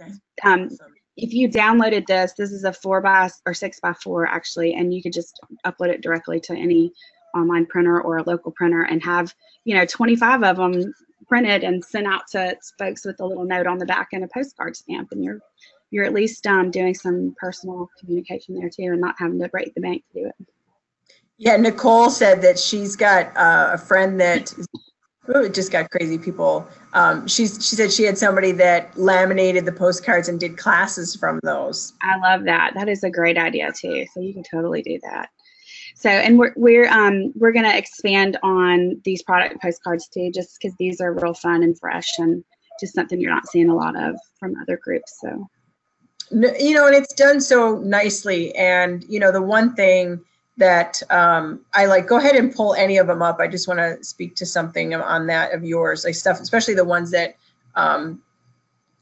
um, 0.44 0.68
if 1.16 1.32
you 1.32 1.48
downloaded 1.48 2.06
this 2.06 2.34
this 2.34 2.52
is 2.52 2.64
a 2.64 2.72
four 2.72 3.00
by 3.00 3.30
or 3.46 3.54
six 3.54 3.80
by 3.80 3.94
four 3.94 4.26
actually 4.26 4.74
and 4.74 4.92
you 4.92 5.02
could 5.02 5.12
just 5.12 5.40
upload 5.66 5.88
it 5.88 6.02
directly 6.02 6.40
to 6.40 6.52
any 6.52 6.92
online 7.35 7.66
printer 7.66 8.01
or 8.01 8.18
a 8.18 8.23
local 8.23 8.53
printer 8.53 8.83
and 8.83 9.03
have 9.03 9.35
you 9.64 9.75
know 9.75 9.85
25 9.85 10.42
of 10.42 10.57
them 10.57 10.94
printed 11.27 11.64
and 11.64 11.85
sent 11.85 12.07
out 12.07 12.23
to 12.31 12.57
folks 12.79 13.05
with 13.05 13.20
a 13.20 13.27
little 13.27 13.44
note 13.44 13.66
on 13.66 13.79
the 13.79 13.87
back 13.87 14.09
and 14.12 14.25
a 14.25 14.29
postcard 14.29 14.77
stamp 14.77 15.09
and 15.12 15.25
you're 15.25 15.40
you're 15.90 16.05
at 16.05 16.12
least 16.12 16.47
um, 16.47 16.70
doing 16.70 16.94
some 16.94 17.35
personal 17.38 17.88
communication 18.01 18.55
there 18.57 18.68
too 18.68 18.90
and 18.90 19.01
not 19.01 19.14
having 19.18 19.38
to 19.38 19.49
break 19.49 19.73
the 19.75 19.81
bank 19.81 20.03
to 20.12 20.23
do 20.23 20.27
it. 20.27 20.35
Yeah, 21.38 21.57
Nicole 21.57 22.11
said 22.11 22.42
that 22.42 22.59
she's 22.59 22.97
got 22.97 23.37
uh, 23.37 23.70
a 23.73 23.79
friend 23.79 24.20
that 24.20 24.53
ooh, 25.35 25.49
just 25.49 25.70
got 25.70 25.90
crazy 25.90 26.18
people. 26.18 26.66
Um, 26.92 27.27
she's 27.27 27.64
she 27.66 27.77
said 27.77 27.92
she 27.92 28.05
had 28.05 28.18
somebody 28.18 28.53
that 28.53 28.97
laminated 28.99 29.64
the 29.64 29.73
postcards 29.73 30.29
and 30.29 30.38
did 30.38 30.57
classes 30.57 31.14
from 31.14 31.40
those. 31.42 31.92
I 32.03 32.18
love 32.18 32.44
that. 32.44 32.73
That 32.75 32.88
is 32.88 33.05
a 33.05 33.11
great 33.11 33.38
idea 33.38 33.73
too. 33.73 34.07
So 34.12 34.20
you 34.20 34.33
can 34.33 34.44
totally 34.49 34.83
do 34.83 34.99
that. 35.03 35.29
So 35.94 36.11
and 36.11 36.38
we're 36.38 36.52
we're 36.57 36.88
um 36.88 37.33
we're 37.37 37.52
gonna 37.52 37.76
expand 37.76 38.37
on 38.42 39.00
these 39.04 39.22
product 39.22 39.62
postcards 39.62 40.09
too, 40.09 40.30
just 40.33 40.59
because 40.61 40.76
these 40.78 41.00
are 41.00 41.12
real 41.12 41.35
fun 41.35 41.62
and 41.62 41.78
fresh 41.78 42.18
and 42.18 42.44
just 42.80 42.94
something 42.94 43.20
you're 43.20 43.33
not 43.33 43.48
seeing 43.48 43.70
a 43.70 43.74
lot 43.74 43.96
of 43.96 44.16
from 44.38 44.54
other 44.61 44.76
groups. 44.76 45.18
So 45.20 45.48
you 46.30 46.74
know, 46.74 46.87
and 46.87 46.96
it's 46.96 47.14
done 47.14 47.40
so 47.40 47.78
nicely. 47.78 48.54
And, 48.54 49.04
you 49.09 49.20
know, 49.20 49.33
the 49.33 49.42
one 49.42 49.74
thing 49.74 50.20
that 50.57 51.02
um, 51.11 51.61
I 51.74 51.87
like, 51.87 52.07
go 52.07 52.18
ahead 52.18 52.37
and 52.37 52.54
pull 52.54 52.74
any 52.74 52.96
of 52.98 53.07
them 53.07 53.22
up. 53.22 53.40
I 53.40 53.48
just 53.48 53.68
want 53.68 53.78
to 53.78 54.02
speak 54.04 54.37
to 54.37 54.46
something 54.46 54.94
on 54.94 55.26
that 55.26 55.52
of 55.52 55.64
yours, 55.64 56.04
like 56.04 56.14
stuff, 56.14 56.40
especially 56.40 56.74
the 56.74 56.85
ones 56.85 57.11
that 57.11 57.37
um, 57.74 58.22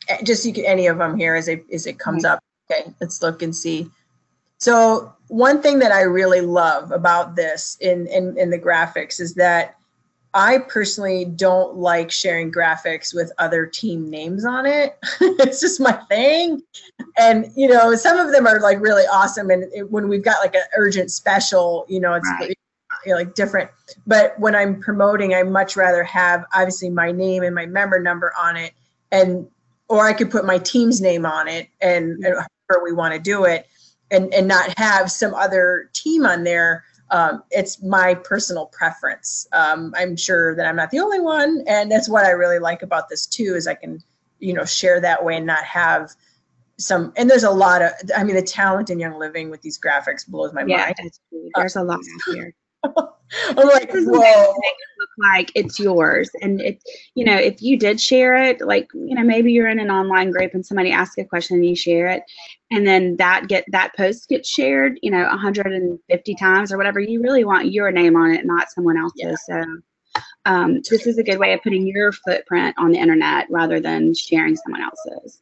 eh, 0.08 0.22
just 0.22 0.44
you 0.44 0.52
can, 0.52 0.64
any 0.64 0.86
of 0.86 0.98
them 0.98 1.16
here 1.16 1.34
as 1.34 1.48
it, 1.48 1.64
as 1.72 1.86
it 1.86 1.98
comes 1.98 2.24
up. 2.24 2.42
Okay, 2.70 2.92
let's 3.00 3.22
look 3.22 3.42
and 3.42 3.54
see. 3.54 3.90
So 4.62 5.12
one 5.26 5.60
thing 5.60 5.80
that 5.80 5.90
I 5.90 6.02
really 6.02 6.40
love 6.40 6.92
about 6.92 7.34
this 7.34 7.76
in, 7.80 8.06
in, 8.06 8.38
in 8.38 8.50
the 8.50 8.58
graphics 8.60 9.18
is 9.18 9.34
that 9.34 9.74
I 10.34 10.58
personally 10.58 11.24
don't 11.24 11.78
like 11.78 12.12
sharing 12.12 12.52
graphics 12.52 13.12
with 13.12 13.32
other 13.38 13.66
team 13.66 14.08
names 14.08 14.44
on 14.44 14.64
it. 14.64 14.96
it's 15.20 15.60
just 15.60 15.80
my 15.80 15.94
thing. 16.08 16.62
And, 17.18 17.50
you 17.56 17.66
know, 17.66 17.96
some 17.96 18.18
of 18.18 18.30
them 18.30 18.46
are 18.46 18.60
like 18.60 18.80
really 18.80 19.02
awesome. 19.12 19.50
And 19.50 19.64
it, 19.74 19.90
when 19.90 20.06
we've 20.06 20.22
got 20.22 20.36
like 20.40 20.54
an 20.54 20.62
urgent 20.76 21.10
special, 21.10 21.84
you 21.88 21.98
know, 21.98 22.14
it's 22.14 22.30
right. 22.38 22.56
you 23.04 23.12
know, 23.12 23.18
like 23.18 23.34
different. 23.34 23.68
But 24.06 24.38
when 24.38 24.54
I'm 24.54 24.78
promoting, 24.80 25.34
I 25.34 25.42
much 25.42 25.74
rather 25.74 26.04
have 26.04 26.44
obviously 26.54 26.88
my 26.88 27.10
name 27.10 27.42
and 27.42 27.52
my 27.52 27.66
member 27.66 28.00
number 28.00 28.32
on 28.40 28.56
it. 28.56 28.74
And, 29.10 29.48
or 29.88 30.06
I 30.06 30.12
could 30.12 30.30
put 30.30 30.44
my 30.44 30.58
team's 30.58 31.00
name 31.00 31.26
on 31.26 31.48
it 31.48 31.68
and, 31.80 32.24
and 32.24 32.36
however 32.36 32.84
we 32.84 32.92
want 32.92 33.12
to 33.12 33.18
do 33.18 33.44
it 33.44 33.66
and, 34.12 34.32
and 34.32 34.46
not 34.46 34.78
have 34.78 35.10
some 35.10 35.34
other 35.34 35.90
team 35.92 36.24
on 36.24 36.44
there 36.44 36.84
um, 37.12 37.42
it's 37.50 37.82
my 37.82 38.14
personal 38.14 38.66
preference. 38.66 39.46
Um, 39.52 39.94
I'm 39.96 40.16
sure 40.16 40.56
that 40.56 40.66
I'm 40.66 40.76
not 40.76 40.90
the 40.90 40.98
only 40.98 41.20
one, 41.20 41.62
and 41.66 41.92
that's 41.92 42.08
what 42.08 42.24
I 42.24 42.30
really 42.30 42.58
like 42.58 42.82
about 42.82 43.10
this 43.10 43.26
too. 43.26 43.54
Is 43.54 43.66
I 43.66 43.74
can, 43.74 44.02
you 44.38 44.54
know, 44.54 44.64
share 44.64 44.98
that 45.00 45.22
way 45.22 45.36
and 45.36 45.46
not 45.46 45.62
have 45.62 46.10
some. 46.78 47.12
And 47.16 47.28
there's 47.28 47.44
a 47.44 47.50
lot 47.50 47.82
of. 47.82 47.90
I 48.16 48.24
mean, 48.24 48.34
the 48.34 48.42
talent 48.42 48.88
in 48.88 48.98
Young 48.98 49.18
Living 49.18 49.50
with 49.50 49.60
these 49.60 49.78
graphics 49.78 50.26
blows 50.26 50.54
my 50.54 50.64
yeah, 50.66 50.78
mind. 50.78 50.94
Yeah, 51.30 51.48
there's 51.54 51.76
a 51.76 51.82
lot 51.82 51.98
out 51.98 52.34
here. 52.34 52.54
I'm 53.56 53.68
like, 53.68 53.90
This 53.90 54.02
is 54.02 54.08
a 54.08 54.12
way 54.12 54.18
to 54.18 54.36
whoa. 54.36 54.54
it 54.62 54.76
look 54.98 55.10
like 55.18 55.52
it's 55.54 55.78
yours. 55.78 56.30
And 56.42 56.60
if 56.60 56.78
you 57.14 57.24
know, 57.24 57.36
if 57.36 57.62
you 57.62 57.78
did 57.78 58.00
share 58.00 58.36
it, 58.36 58.60
like 58.60 58.88
you 58.92 59.14
know, 59.14 59.22
maybe 59.22 59.52
you're 59.52 59.68
in 59.68 59.80
an 59.80 59.90
online 59.90 60.30
group 60.30 60.54
and 60.54 60.64
somebody 60.64 60.92
asks 60.92 61.16
a 61.18 61.24
question 61.24 61.56
and 61.56 61.66
you 61.66 61.76
share 61.76 62.08
it, 62.08 62.22
and 62.70 62.86
then 62.86 63.16
that 63.16 63.48
get 63.48 63.64
that 63.68 63.96
post 63.96 64.28
gets 64.28 64.48
shared, 64.48 64.98
you 65.02 65.10
know, 65.10 65.24
150 65.24 66.34
times 66.34 66.72
or 66.72 66.76
whatever. 66.76 67.00
You 67.00 67.22
really 67.22 67.44
want 67.44 67.72
your 67.72 67.90
name 67.90 68.16
on 68.16 68.32
it, 68.32 68.44
not 68.44 68.70
someone 68.70 68.98
else's. 68.98 69.40
Yeah. 69.48 69.62
So. 69.62 69.64
Um, 70.44 70.82
this 70.90 71.06
is 71.06 71.16
a 71.16 71.22
good 71.22 71.38
way 71.38 71.54
of 71.54 71.62
putting 71.62 71.86
your 71.86 72.12
footprint 72.12 72.74
on 72.76 72.90
the 72.90 72.98
internet 72.98 73.46
rather 73.48 73.80
than 73.80 74.12
sharing 74.12 74.56
someone 74.56 74.82
else's. 74.82 75.40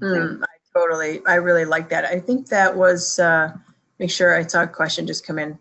Mm, 0.00 0.42
I 0.42 0.46
totally, 0.76 1.20
I 1.26 1.34
really 1.36 1.64
like 1.64 1.88
that. 1.90 2.04
I 2.04 2.18
think 2.18 2.48
that 2.48 2.76
was, 2.76 3.20
uh, 3.20 3.52
make 4.00 4.10
sure 4.10 4.34
I 4.34 4.44
saw 4.44 4.62
a 4.62 4.66
question 4.66 5.06
just 5.06 5.24
come 5.24 5.38
in. 5.38 5.56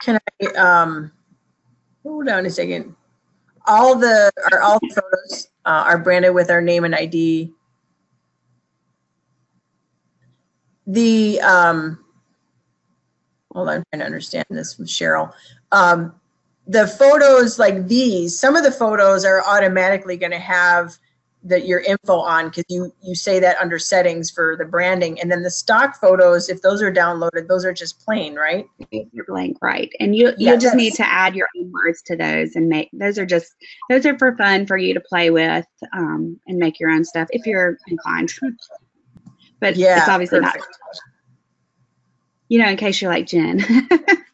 Can 0.00 0.18
I, 0.42 0.46
um, 0.54 1.12
hold 2.02 2.28
on 2.28 2.46
a 2.46 2.50
second. 2.50 2.94
All 3.66 3.96
the, 3.96 4.30
are 4.52 4.60
all 4.60 4.78
the 4.80 4.94
photos, 4.94 5.48
uh, 5.64 5.84
are 5.86 5.98
branded 5.98 6.34
with 6.34 6.50
our 6.50 6.60
name 6.60 6.84
and 6.84 6.94
ID. 6.94 7.52
The, 10.86 11.40
um, 11.40 12.04
hold 13.52 13.68
on, 13.68 13.76
I'm 13.76 13.84
trying 13.90 14.00
to 14.00 14.06
understand 14.06 14.46
this 14.50 14.74
from 14.74 14.84
Cheryl. 14.84 15.32
Um, 15.72 16.14
the 16.68 16.86
photos 16.86 17.58
like 17.58 17.88
these, 17.88 18.38
some 18.38 18.56
of 18.56 18.64
the 18.64 18.70
photos 18.70 19.24
are 19.24 19.44
automatically 19.44 20.16
going 20.16 20.32
to 20.32 20.38
have 20.38 20.96
that 21.44 21.66
your 21.66 21.80
info 21.80 22.18
on 22.18 22.48
because 22.48 22.64
you 22.68 22.92
you 23.02 23.14
say 23.14 23.38
that 23.38 23.56
under 23.58 23.78
settings 23.78 24.30
for 24.30 24.56
the 24.56 24.64
branding 24.64 25.20
and 25.20 25.30
then 25.30 25.42
the 25.42 25.50
stock 25.50 26.00
photos 26.00 26.48
if 26.48 26.60
those 26.62 26.82
are 26.82 26.92
downloaded 26.92 27.46
those 27.46 27.64
are 27.64 27.72
just 27.72 28.04
plain 28.04 28.34
right 28.34 28.66
You're 28.90 29.24
blank, 29.26 29.58
right? 29.62 29.90
And 30.00 30.14
you 30.14 30.32
you 30.38 30.56
just 30.58 30.74
need 30.74 30.94
to 30.94 31.06
add 31.06 31.34
your 31.34 31.48
own 31.58 31.72
words 31.72 32.02
to 32.02 32.16
those 32.16 32.56
and 32.56 32.68
make 32.68 32.88
those 32.92 33.18
are 33.18 33.26
just 33.26 33.54
those 33.88 34.06
are 34.06 34.18
for 34.18 34.36
fun 34.36 34.66
for 34.66 34.76
you 34.76 34.94
to 34.94 35.00
play 35.00 35.30
with 35.30 35.66
um, 35.92 36.38
and 36.46 36.58
make 36.58 36.78
your 36.80 36.90
own 36.90 37.04
stuff 37.04 37.28
if 37.30 37.46
you're 37.46 37.78
inclined. 37.88 38.32
but 39.60 39.76
yeah 39.76 39.98
it's 39.98 40.08
obviously 40.08 40.40
not. 40.40 40.56
You 42.48 42.60
know, 42.60 42.68
in 42.68 42.76
case 42.76 43.02
you're 43.02 43.10
like 43.10 43.26
Jen. 43.26 43.64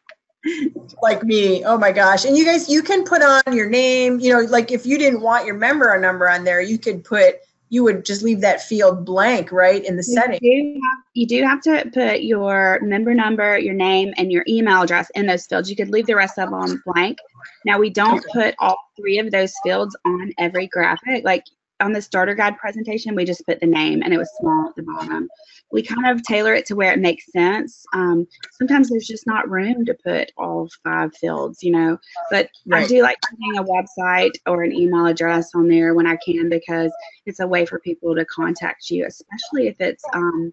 like 1.03 1.23
me 1.23 1.65
oh 1.65 1.79
my 1.79 1.93
gosh 1.93 2.25
and 2.25 2.37
you 2.37 2.45
guys 2.45 2.69
you 2.69 2.83
can 2.83 3.05
put 3.05 3.23
on 3.23 3.43
your 3.53 3.69
name 3.69 4.19
you 4.19 4.33
know 4.33 4.41
like 4.51 4.73
if 4.73 4.85
you 4.85 4.99
didn't 4.99 5.21
want 5.21 5.47
your 5.47 5.55
member 5.55 5.97
number 6.01 6.29
on 6.29 6.43
there 6.43 6.61
you 6.61 6.79
could 6.79 7.05
put 7.05 7.37
you 7.73 7.83
would 7.83 8.05
just 8.05 8.23
leave 8.23 8.43
that 8.43 8.61
field 8.61 9.03
blank 9.03 9.51
right 9.51 9.83
in 9.87 9.97
the 9.97 10.03
setting 10.03 10.39
You 10.43 10.75
do, 10.75 10.81
have, 10.83 10.99
you 11.15 11.27
do 11.27 11.43
have 11.43 11.63
to 11.63 11.91
put 11.91 12.21
your 12.21 12.79
member 12.83 13.15
number, 13.15 13.59
your 13.59 13.73
name, 13.73 14.13
and 14.19 14.31
your 14.31 14.45
email 14.47 14.83
address 14.83 15.09
in 15.15 15.25
those 15.25 15.47
fields. 15.47 15.71
You 15.71 15.77
could 15.77 15.89
leave 15.89 16.05
the 16.05 16.15
rest 16.15 16.39
of 16.39 16.51
them 16.51 16.83
blank. 16.85 17.17
Now, 17.65 17.79
we 17.79 17.89
don't 17.89 18.23
put 18.31 18.55
all 18.59 18.77
three 18.95 19.19
of 19.19 19.31
those 19.31 19.55
fields 19.65 19.97
on 20.05 20.33
every 20.39 20.67
graphic. 20.67 21.25
Like 21.25 21.45
on 21.83 21.93
the 21.93 22.01
starter 22.01 22.35
guide 22.35 22.57
presentation, 22.57 23.15
we 23.15 23.25
just 23.25 23.45
put 23.47 23.61
the 23.61 23.67
name 23.67 24.03
and 24.03 24.15
it 24.15 24.19
was 24.19 24.31
small 24.41 24.69
at 24.69 24.77
the 24.77 24.83
bottom. 24.83 25.29
We 25.71 25.83
kind 25.83 26.07
of 26.07 26.23
tailor 26.23 26.55
it 26.55 26.67
to 26.67 26.77
where 26.77 26.93
it 26.93 27.01
makes 27.01 27.31
sense. 27.33 27.85
Um, 27.93 28.27
sometimes 28.53 28.89
there's 28.89 29.07
just 29.07 29.27
not 29.27 29.51
room 29.51 29.85
to 29.87 29.95
put 29.95 30.31
all 30.37 30.69
five 30.85 31.15
fields, 31.17 31.63
you 31.63 31.73
know, 31.73 31.99
but 32.31 32.49
I 32.73 32.87
do 32.87 33.03
like 33.03 33.17
putting 33.29 33.59
a 33.59 33.65
website 33.65 34.33
or 34.47 34.63
an 34.63 34.73
email 34.73 35.07
address 35.07 35.51
on 35.55 35.69
there 35.69 35.95
when 35.95 36.07
I 36.07 36.17
can 36.25 36.49
because 36.49 36.93
it's 37.27 37.41
a 37.41 37.47
way 37.47 37.67
for 37.67 37.81
people 37.81 38.15
to 38.15 38.25
contact 38.27 38.91
you, 38.91 39.07
especially 39.07 39.69
if 39.69 39.81
it's 39.81 40.05
um, 40.13 40.53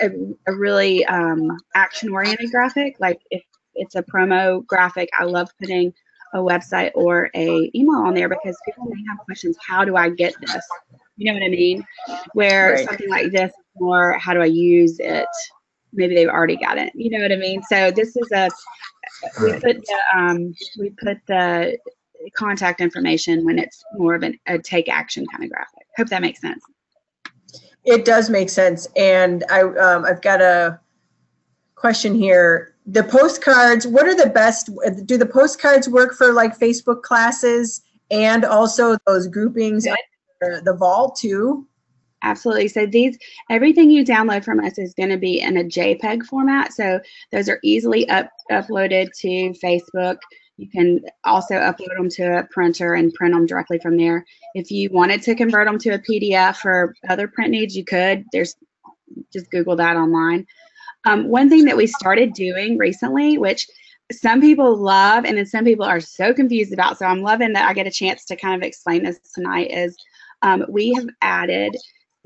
a, 0.00 0.10
a 0.46 0.54
really 0.54 1.04
um, 1.06 1.56
action 1.74 2.10
oriented 2.10 2.50
graphic. 2.50 2.96
Like 3.00 3.20
if 3.30 3.42
it's 3.74 3.94
a 3.94 4.02
promo 4.02 4.64
graphic, 4.66 5.08
I 5.18 5.24
love 5.24 5.48
putting 5.60 5.92
a 6.34 6.38
website 6.38 6.90
or 6.94 7.30
a 7.34 7.70
email 7.74 7.96
on 7.96 8.14
there 8.14 8.28
because 8.28 8.56
people 8.66 8.84
may 8.86 9.02
have 9.08 9.18
questions. 9.24 9.56
How 9.66 9.84
do 9.84 9.96
I 9.96 10.10
get 10.10 10.34
this? 10.40 10.62
You 11.16 11.26
know 11.32 11.38
what 11.38 11.44
I 11.44 11.48
mean? 11.48 11.86
Where 12.32 12.72
Right. 12.72 12.86
something 12.88 13.08
like 13.08 13.30
this 13.30 13.52
or 13.76 14.18
how 14.18 14.34
do 14.34 14.40
I 14.40 14.46
use 14.46 14.98
it? 14.98 15.28
Maybe 15.92 16.16
they've 16.16 16.28
already 16.28 16.56
got 16.56 16.76
it. 16.76 16.92
You 16.94 17.10
know 17.10 17.20
what 17.20 17.32
I 17.32 17.36
mean? 17.36 17.62
So 17.62 17.90
this 17.90 18.16
is 18.16 18.30
a 18.32 18.50
we 19.42 19.52
put 19.52 19.76
the 19.86 19.98
um, 20.14 20.54
we 20.78 20.90
put 20.90 21.18
the 21.28 21.78
contact 22.36 22.80
information 22.80 23.44
when 23.44 23.58
it's 23.58 23.84
more 23.96 24.14
of 24.14 24.22
an, 24.22 24.38
a 24.46 24.58
take 24.58 24.88
action 24.88 25.26
kind 25.26 25.44
of 25.44 25.50
graphic. 25.50 25.86
Hope 25.96 26.08
that 26.08 26.20
makes 26.22 26.40
sense. 26.40 26.64
It 27.84 28.04
does 28.04 28.30
make 28.30 28.48
sense. 28.48 28.88
And 28.96 29.44
I, 29.50 29.60
um, 29.62 30.04
I've 30.04 30.22
got 30.22 30.40
a 30.40 30.80
question 31.74 32.14
here. 32.14 32.73
The 32.86 33.02
postcards, 33.02 33.86
what 33.86 34.06
are 34.06 34.14
the 34.14 34.30
best, 34.30 34.70
do 35.06 35.16
the 35.16 35.26
postcards 35.26 35.88
work 35.88 36.14
for 36.14 36.32
like 36.32 36.58
Facebook 36.58 37.02
classes 37.02 37.82
and 38.10 38.44
also 38.44 38.96
those 39.06 39.26
groupings, 39.26 39.86
the 40.40 40.76
vault 40.78 41.16
too? 41.16 41.66
Absolutely. 42.22 42.68
So 42.68 42.86
these 42.86 43.18
everything 43.50 43.90
you 43.90 44.04
download 44.04 44.44
from 44.44 44.60
us 44.60 44.78
is 44.78 44.94
going 44.94 45.10
to 45.10 45.18
be 45.18 45.40
in 45.40 45.58
a 45.58 45.64
JPEG 45.64 46.24
format. 46.24 46.72
So 46.72 47.00
those 47.32 47.48
are 47.50 47.60
easily 47.62 48.08
up, 48.08 48.30
uploaded 48.50 49.10
to 49.20 49.54
Facebook. 49.62 50.16
You 50.56 50.68
can 50.68 51.00
also 51.24 51.54
upload 51.54 51.96
them 51.96 52.08
to 52.10 52.38
a 52.38 52.44
printer 52.44 52.94
and 52.94 53.12
print 53.12 53.34
them 53.34 53.44
directly 53.44 53.78
from 53.78 53.96
there. 53.96 54.24
If 54.54 54.70
you 54.70 54.88
wanted 54.90 55.20
to 55.22 55.34
convert 55.34 55.66
them 55.66 55.78
to 55.80 55.90
a 55.90 55.98
PDF 55.98 56.56
for 56.56 56.94
other 57.08 57.28
print 57.28 57.50
needs, 57.50 57.76
you 57.76 57.84
could. 57.84 58.24
There's 58.32 58.56
just 59.32 59.50
Google 59.50 59.76
that 59.76 59.96
online. 59.96 60.46
Um, 61.04 61.28
one 61.28 61.48
thing 61.48 61.64
that 61.66 61.76
we 61.76 61.86
started 61.86 62.32
doing 62.32 62.78
recently, 62.78 63.38
which 63.38 63.66
some 64.12 64.40
people 64.40 64.76
love 64.76 65.24
and 65.24 65.36
then 65.38 65.46
some 65.46 65.64
people 65.64 65.84
are 65.84 66.00
so 66.00 66.34
confused 66.34 66.72
about, 66.72 66.98
so 66.98 67.06
I'm 67.06 67.22
loving 67.22 67.52
that 67.54 67.68
I 67.68 67.72
get 67.72 67.86
a 67.86 67.90
chance 67.90 68.24
to 68.26 68.36
kind 68.36 68.54
of 68.54 68.66
explain 68.66 69.02
this 69.02 69.18
tonight, 69.34 69.70
is 69.70 69.96
um, 70.42 70.64
we 70.68 70.92
have 70.94 71.06
added 71.22 71.76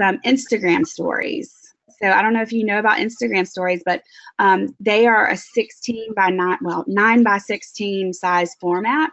some 0.01 0.19
Instagram 0.19 0.87
stories. 0.87 1.55
So 2.01 2.11
I 2.11 2.23
don't 2.23 2.33
know 2.33 2.43
if 2.43 2.53
you 2.53 2.65
know 2.65 2.79
about 2.79 2.99
Instagram 2.99 3.47
stories, 3.47 3.83
but 3.85 4.03
um, 4.39 4.75
they 4.79 5.07
are 5.07 5.29
a 5.29 5.37
16 5.37 6.15
by 6.15 6.31
9, 6.31 6.59
well, 6.63 6.85
9 6.87 7.23
by 7.25 7.39
16 7.39 8.13
size 8.13 8.55
format. 8.61 9.11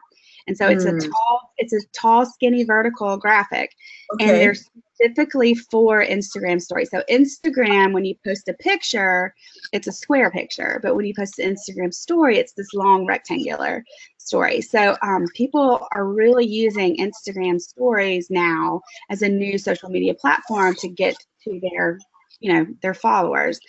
And 0.47 0.55
so 0.55 0.67
it's 0.67 0.83
Hmm. 0.83 0.89
a 0.89 0.93
tall, 0.93 1.53
it's 1.57 1.73
a 1.73 1.79
tall, 1.93 2.25
skinny 2.25 2.63
vertical 2.63 3.17
graphic 3.17 3.71
and 4.19 4.29
Okay, 4.29 4.39
they're 4.39 4.55
specifically 4.95 5.55
for 5.55 6.03
Instagram 6.05 6.61
stories. 6.61 6.89
So 6.89 7.03
Instagram, 7.09 7.93
when 7.93 8.05
you 8.05 8.15
post 8.25 8.47
a 8.47 8.53
picture, 8.53 9.33
it's 9.73 9.87
a 9.87 9.91
square 9.91 10.31
picture, 10.31 10.79
but 10.81 10.95
when 10.95 11.05
you 11.05 11.13
post 11.13 11.39
an 11.39 11.55
Instagram 11.55 11.93
story, 11.93 12.37
it's 12.37 12.53
this 12.53 12.73
long 12.73 13.05
rectangular 13.05 13.83
story. 14.17 14.61
So 14.61 14.95
um, 15.01 15.25
people 15.35 15.87
are 15.93 16.05
really 16.05 16.45
using 16.45 16.97
Instagram 16.97 17.59
stories 17.59 18.27
now 18.29 18.81
as 19.09 19.21
a 19.21 19.29
new 19.29 19.57
social 19.57 19.89
media 19.89 20.13
platform 20.13 20.75
to 20.75 20.87
get 20.87 21.15
to 21.43 21.59
their, 21.71 21.99
you 22.39 22.53
know, 22.53 22.65
their 22.81 22.93
followers. 22.93 23.59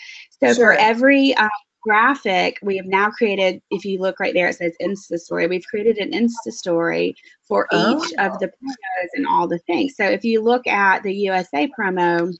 So 0.42 0.52
Sure. 0.54 0.54
for 0.54 0.72
every 0.72 1.34
um, 1.34 1.50
graphic, 1.86 2.58
we 2.62 2.76
have 2.76 2.86
now 2.86 3.10
created, 3.10 3.62
if 3.70 3.84
you 3.84 4.00
look 4.00 4.18
right 4.18 4.34
there, 4.34 4.48
it 4.48 4.56
says 4.56 4.74
Insta 4.82 5.18
story. 5.18 5.46
We've 5.46 5.64
created 5.70 5.98
an 5.98 6.10
Insta 6.10 6.50
story 6.50 7.14
for 7.46 7.68
each 7.72 8.12
Oh. 8.18 8.26
of 8.26 8.38
the 8.40 8.48
promos 8.48 9.08
and 9.14 9.26
all 9.26 9.46
the 9.46 9.58
things. 9.60 9.94
So 9.96 10.04
if 10.04 10.24
you 10.24 10.42
look 10.42 10.66
at 10.66 11.04
the 11.04 11.14
USA 11.14 11.68
promo, 11.78 12.34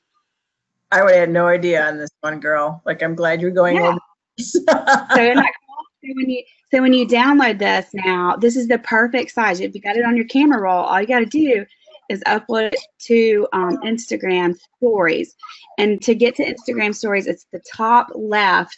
I 0.91 1.01
would 1.03 1.11
have 1.11 1.19
had 1.21 1.29
no 1.29 1.47
idea 1.47 1.85
on 1.87 1.97
this 1.97 2.09
one, 2.21 2.39
girl. 2.39 2.81
Like, 2.85 3.01
I'm 3.01 3.15
glad 3.15 3.41
you're 3.41 3.51
going 3.51 3.75
Yeah. 3.75 3.89
over. 3.89 3.99
so 4.39 4.59
isn't 4.59 4.65
that 4.65 5.53
cool? 5.65 5.85
So 6.03 6.13
when 6.15 6.29
you 6.29 6.43
so 6.71 6.81
when 6.81 6.93
you 6.93 7.07
download 7.07 7.59
this 7.59 7.87
now, 7.93 8.35
this 8.35 8.55
is 8.57 8.67
the 8.67 8.79
perfect 8.79 9.31
size. 9.31 9.59
If 9.61 9.73
you 9.73 9.81
got 9.81 9.95
it 9.95 10.03
on 10.05 10.15
your 10.17 10.27
camera 10.27 10.61
roll, 10.61 10.83
all 10.83 10.99
you 11.01 11.07
got 11.07 11.19
to 11.19 11.25
do 11.25 11.65
is 12.09 12.21
upload 12.25 12.73
it 12.73 12.79
to 12.99 13.47
um, 13.53 13.77
Instagram 13.83 14.55
stories. 14.77 15.35
And 15.77 16.01
to 16.03 16.15
get 16.15 16.35
to 16.35 16.45
Instagram 16.45 16.95
stories, 16.95 17.27
it's 17.27 17.45
the 17.51 17.61
top 17.75 18.07
left. 18.15 18.77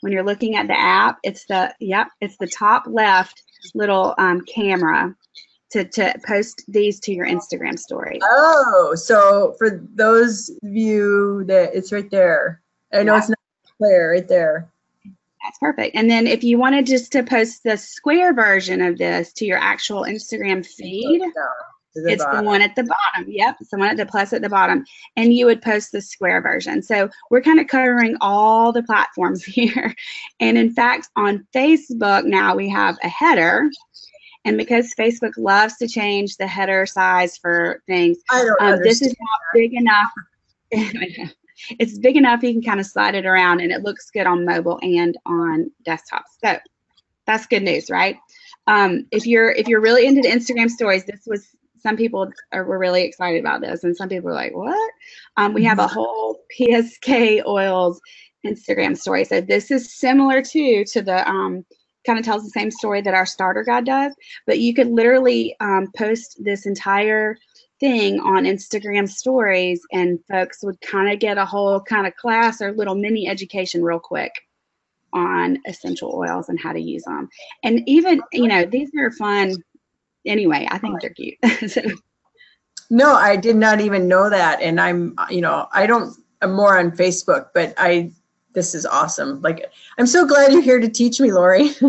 When 0.00 0.12
you're 0.12 0.24
looking 0.24 0.56
at 0.56 0.66
the 0.68 0.78
app, 0.78 1.18
it's 1.22 1.44
the 1.46 1.74
yep, 1.80 2.08
it's 2.20 2.36
the 2.38 2.46
top 2.46 2.84
left 2.86 3.42
little 3.74 4.14
um, 4.18 4.42
camera 4.42 5.14
to 5.70 5.84
to 5.84 6.14
post 6.26 6.64
these 6.68 7.00
to 7.00 7.12
your 7.12 7.26
Instagram 7.26 7.78
story. 7.78 8.18
Oh, 8.22 8.94
so 8.94 9.54
for 9.58 9.82
those 9.94 10.48
of 10.50 10.56
you 10.62 11.44
that 11.44 11.74
it's 11.74 11.92
right 11.92 12.10
there. 12.10 12.62
I 12.92 13.02
know 13.02 13.14
Yeah. 13.14 13.18
it's 13.18 13.28
not 13.28 13.38
clear 13.78 14.12
right 14.12 14.28
there. 14.28 14.68
That's 15.44 15.58
perfect. 15.58 15.94
And 15.94 16.10
then 16.10 16.26
if 16.26 16.42
you 16.42 16.58
wanted 16.58 16.86
just 16.86 17.12
to 17.12 17.22
post 17.22 17.62
the 17.64 17.76
square 17.76 18.34
version 18.34 18.80
of 18.82 18.98
this 18.98 19.32
to 19.34 19.46
your 19.46 19.58
actual 19.58 20.02
Instagram 20.02 20.66
feed, 20.66 21.22
the 22.02 22.12
it's 22.12 22.24
the 22.24 22.42
one 22.42 22.62
at 22.62 22.74
the 22.74 22.84
bottom. 22.84 23.30
Yep, 23.30 23.56
it's 23.60 23.70
the 23.70 23.78
one 23.78 23.88
at 23.88 23.96
the 23.96 24.06
plus 24.06 24.32
at 24.32 24.42
the 24.42 24.48
bottom. 24.48 24.84
And 25.16 25.34
you 25.34 25.46
would 25.46 25.62
post 25.62 25.92
the 25.92 26.00
square 26.00 26.40
version. 26.40 26.82
So 26.82 27.08
we're 27.30 27.40
kind 27.40 27.60
of 27.60 27.66
covering 27.66 28.16
all 28.20 28.72
the 28.72 28.82
platforms 28.82 29.44
here. 29.44 29.94
And 30.40 30.58
in 30.58 30.72
fact, 30.72 31.08
on 31.16 31.46
Facebook 31.54 32.24
now 32.24 32.54
we 32.54 32.68
have 32.68 32.96
a 33.02 33.08
header. 33.08 33.70
And 34.44 34.56
because 34.56 34.94
Facebook 34.98 35.32
loves 35.36 35.76
to 35.78 35.88
change 35.88 36.36
the 36.36 36.46
header 36.46 36.86
size 36.86 37.36
for 37.36 37.82
things, 37.86 38.18
um, 38.60 38.78
this 38.82 39.02
is 39.02 39.08
now 39.08 39.36
big 39.52 39.74
enough. 39.74 40.10
it's 41.78 41.98
big 41.98 42.16
enough 42.16 42.42
you 42.42 42.52
can 42.52 42.62
kind 42.62 42.80
of 42.80 42.86
slide 42.86 43.14
it 43.14 43.26
around 43.26 43.60
and 43.60 43.72
it 43.72 43.82
looks 43.82 44.10
good 44.10 44.26
on 44.26 44.44
mobile 44.44 44.78
and 44.82 45.18
on 45.26 45.70
desktop. 45.84 46.24
So 46.42 46.56
That's 47.26 47.46
good 47.46 47.62
news, 47.62 47.90
right? 47.90 48.16
Um, 48.66 49.06
if 49.10 49.26
you're 49.26 49.50
if 49.50 49.66
you're 49.66 49.80
really 49.80 50.06
into 50.06 50.20
Instagram 50.28 50.68
stories, 50.68 51.04
this 51.04 51.22
was 51.26 51.46
some 51.88 51.96
people 51.96 52.30
are 52.52 52.64
were 52.64 52.78
really 52.78 53.02
excited 53.02 53.40
about 53.40 53.62
this, 53.62 53.82
and 53.82 53.96
some 53.96 54.10
people 54.10 54.28
are 54.28 54.34
like, 54.34 54.54
"What?" 54.54 54.90
Um, 55.38 55.54
we 55.54 55.64
have 55.64 55.78
a 55.78 55.86
whole 55.86 56.40
PSK 56.54 57.42
oils 57.46 57.98
Instagram 58.46 58.96
story. 58.96 59.24
So 59.24 59.40
this 59.40 59.70
is 59.70 59.94
similar 59.94 60.42
to 60.42 60.84
to 60.84 61.02
the 61.02 61.26
um, 61.26 61.64
kind 62.04 62.18
of 62.18 62.26
tells 62.26 62.44
the 62.44 62.50
same 62.50 62.70
story 62.70 63.00
that 63.00 63.14
our 63.14 63.24
starter 63.24 63.64
guide 63.64 63.86
does, 63.86 64.14
but 64.46 64.58
you 64.58 64.74
could 64.74 64.88
literally 64.88 65.56
um, 65.60 65.88
post 65.96 66.36
this 66.44 66.66
entire 66.66 67.38
thing 67.80 68.20
on 68.20 68.44
Instagram 68.44 69.08
stories, 69.08 69.80
and 69.90 70.18
folks 70.30 70.62
would 70.62 70.78
kind 70.82 71.10
of 71.10 71.20
get 71.20 71.38
a 71.38 71.46
whole 71.46 71.80
kind 71.80 72.06
of 72.06 72.14
class 72.16 72.60
or 72.60 72.72
little 72.72 72.96
mini 72.96 73.26
education 73.28 73.82
real 73.82 74.00
quick 74.00 74.32
on 75.14 75.58
essential 75.66 76.12
oils 76.14 76.50
and 76.50 76.60
how 76.60 76.70
to 76.70 76.80
use 76.80 77.04
them. 77.04 77.30
And 77.62 77.80
even, 77.88 78.20
you 78.32 78.46
know, 78.46 78.66
these 78.66 78.90
are 78.98 79.10
fun 79.12 79.54
anyway. 80.28 80.66
I 80.70 80.78
think 80.78 81.00
they're 81.00 81.10
cute. 81.10 81.36
so, 81.70 81.82
No, 82.90 83.14
I 83.14 83.36
did 83.36 83.56
not 83.56 83.80
even 83.80 84.08
know 84.08 84.30
that. 84.30 84.60
And 84.62 84.80
I'm, 84.80 85.14
you 85.30 85.40
know, 85.40 85.68
I 85.72 85.86
don't, 85.86 86.16
I'm 86.40 86.52
more 86.52 86.78
on 86.78 86.90
Facebook, 86.92 87.48
but 87.54 87.74
I, 87.76 88.12
this 88.54 88.74
is 88.74 88.86
awesome. 88.86 89.42
Like, 89.42 89.70
I'm 89.98 90.06
so 90.06 90.26
glad 90.26 90.52
you're 90.52 90.62
here 90.62 90.80
to 90.80 90.88
teach 90.88 91.20
me, 91.20 91.32
Lori. 91.32 91.70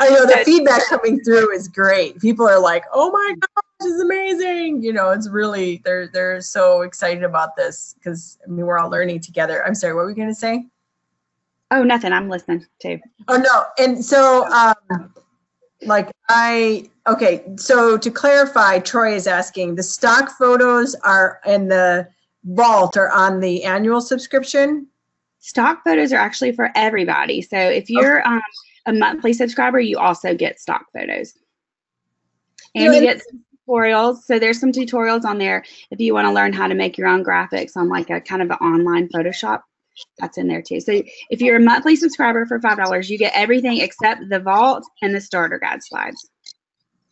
I 0.00 0.08
know 0.08 0.24
the 0.26 0.42
feedback 0.44 0.86
coming 0.88 1.20
through 1.20 1.54
is 1.54 1.68
great. 1.68 2.18
People 2.20 2.48
are 2.48 2.58
like, 2.58 2.84
"Oh 2.94 3.10
my 3.10 3.34
gosh, 3.40 3.64
this 3.80 3.92
is 3.92 4.00
amazing!" 4.00 4.82
You 4.82 4.92
know, 4.92 5.10
it's 5.10 5.28
really 5.28 5.82
they're 5.84 6.08
they're 6.08 6.40
so 6.40 6.82
excited 6.82 7.24
about 7.24 7.56
this 7.56 7.94
because 7.98 8.38
I 8.46 8.50
mean 8.50 8.64
we're 8.64 8.78
all 8.78 8.88
learning 8.88 9.20
together. 9.20 9.66
I'm 9.66 9.74
sorry, 9.74 9.92
what 9.94 10.02
were 10.02 10.08
we 10.08 10.14
going 10.14 10.28
to 10.28 10.34
say? 10.34 10.64
oh, 11.72 11.82
nothing. 11.82 12.12
I'm 12.12 12.28
listening 12.28 12.66
too. 12.80 13.00
Oh 13.28 13.36
no, 13.36 13.64
and 13.78 14.04
so 14.04 14.46
um, 14.46 15.12
like 15.82 16.10
I 16.28 16.90
okay. 17.06 17.44
So 17.56 17.98
to 17.98 18.10
clarify, 18.10 18.78
Troy 18.78 19.14
is 19.14 19.26
asking 19.26 19.74
the 19.74 19.82
stock 19.82 20.30
photos 20.38 20.94
are 20.96 21.40
in 21.46 21.68
the 21.68 22.08
vault 22.44 22.96
are 22.96 23.10
on 23.10 23.40
the 23.40 23.64
annual 23.64 24.00
subscription. 24.00 24.86
Stock 25.40 25.84
photos 25.84 26.12
are 26.12 26.18
actually 26.18 26.52
for 26.52 26.70
everybody. 26.74 27.42
So 27.42 27.58
if 27.58 27.90
you're 27.90 28.26
um, 28.26 28.40
a 28.86 28.92
monthly 28.92 29.32
subscriber, 29.32 29.80
you 29.80 29.98
also 29.98 30.34
get 30.34 30.60
stock 30.60 30.86
photos. 30.92 31.34
And 32.74 32.84
You 32.84 32.90
know, 32.90 32.96
you 32.96 33.02
get 33.02 33.22
tutorials. 33.68 34.22
So 34.22 34.38
there's 34.38 34.60
some 34.60 34.72
tutorials 34.72 35.24
on 35.24 35.38
there 35.38 35.64
if 35.90 36.00
you 36.00 36.14
want 36.14 36.26
to 36.26 36.32
learn 36.32 36.52
how 36.52 36.66
to 36.66 36.74
make 36.74 36.98
your 36.98 37.08
own 37.08 37.24
graphics 37.24 37.76
on 37.76 37.88
like 37.88 38.10
a 38.10 38.20
kind 38.20 38.42
of 38.42 38.50
an 38.50 38.56
online 38.56 39.08
Photoshop. 39.08 39.62
That's 40.18 40.38
in 40.38 40.48
there 40.48 40.62
too. 40.62 40.80
So 40.80 41.02
if 41.30 41.40
you're 41.40 41.56
a 41.56 41.60
monthly 41.60 41.96
subscriber 41.96 42.46
for 42.46 42.60
five 42.60 42.76
dollars, 42.76 43.08
you 43.10 43.18
get 43.18 43.32
everything 43.34 43.80
except 43.80 44.28
the 44.28 44.40
vault 44.40 44.84
and 45.02 45.14
the 45.14 45.20
starter 45.20 45.58
guide 45.58 45.82
slides. 45.82 46.30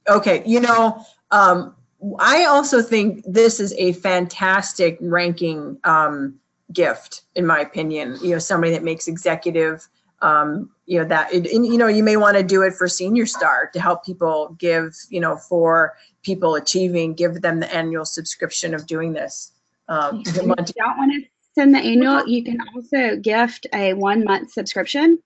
Okay, 0.09 0.43
you 0.45 0.61
know, 0.61 1.05
um, 1.31 1.75
I 2.19 2.45
also 2.45 2.83
think 2.83 3.25
this 3.27 3.59
is 3.61 3.73
a 3.79 3.95
fantastic 3.95 4.99
ranking 5.01 5.79
um, 5.85 6.39
gift, 6.73 7.23
in 7.35 7.47
my 7.47 7.61
opinion. 7.61 8.19
You 8.23 8.33
know, 8.33 8.39
somebody 8.39 8.73
that 8.73 8.85
makes 8.85 9.09
executive, 9.09 9.89
um, 10.21 10.71
you 10.85 10.99
know, 10.99 11.09
that, 11.09 11.33
and, 11.33 11.47
you 11.47 11.79
know, 11.79 11.87
you 11.87 12.03
may 12.03 12.19
want 12.19 12.37
to 12.37 12.43
do 12.43 12.61
it 12.63 12.75
for 12.75 12.89
Senior 12.89 13.25
Star 13.25 13.71
to 13.73 13.81
help 13.81 14.05
people 14.05 14.55
give, 14.59 14.95
you 15.09 15.21
know, 15.21 15.37
for 15.37 15.95
people 16.23 16.57
achieving, 16.57 17.15
give 17.15 17.41
them 17.41 17.61
the 17.61 17.75
annual 17.75 18.05
subscription 18.05 18.75
of 18.75 18.87
doing 18.87 19.15
this. 19.15 19.53
Um, 19.89 20.23
you 20.27 20.33
don't 20.33 20.49
want 20.49 20.67
to 20.67 21.25
send 21.55 21.75
the 21.75 21.79
annual, 21.79 22.27
you 22.27 22.43
can 22.43 22.59
also 22.75 23.17
gift 23.17 23.67
a 23.73 23.95
one 23.95 24.25
month 24.25 24.53
subscription 24.53 25.19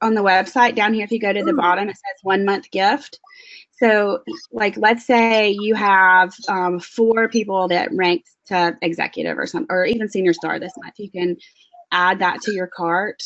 on 0.00 0.14
the 0.14 0.22
website. 0.22 0.74
Down 0.74 0.92
here, 0.92 1.04
if 1.04 1.10
you 1.10 1.20
go 1.20 1.32
to 1.32 1.44
the 1.44 1.54
bottom, 1.54 1.88
it 1.88 1.96
says 1.96 2.22
one 2.22 2.44
month 2.44 2.70
gift. 2.70 3.18
So, 3.78 4.22
like, 4.52 4.76
let's 4.76 5.06
say 5.06 5.50
you 5.50 5.74
have 5.74 6.32
um, 6.48 6.78
four 6.78 7.28
people 7.28 7.68
that 7.68 7.88
ranked 7.92 8.30
to 8.46 8.76
executive 8.82 9.38
or 9.38 9.46
something, 9.46 9.74
or 9.74 9.84
even 9.86 10.08
senior 10.08 10.32
star 10.32 10.60
this 10.60 10.72
month. 10.82 10.94
You 10.98 11.10
can 11.10 11.36
add 11.90 12.18
that 12.20 12.40
to 12.42 12.52
your 12.52 12.68
cart. 12.68 13.22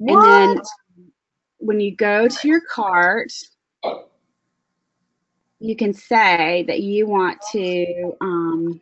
And 0.00 0.22
then 0.22 0.60
when 1.58 1.80
you 1.80 1.96
go 1.96 2.28
to 2.28 2.48
your 2.48 2.60
cart, 2.70 3.32
you 5.60 5.76
can 5.76 5.94
say 5.94 6.64
that 6.66 6.80
you 6.80 7.06
want 7.06 7.38
to. 7.52 8.12
Um, 8.20 8.80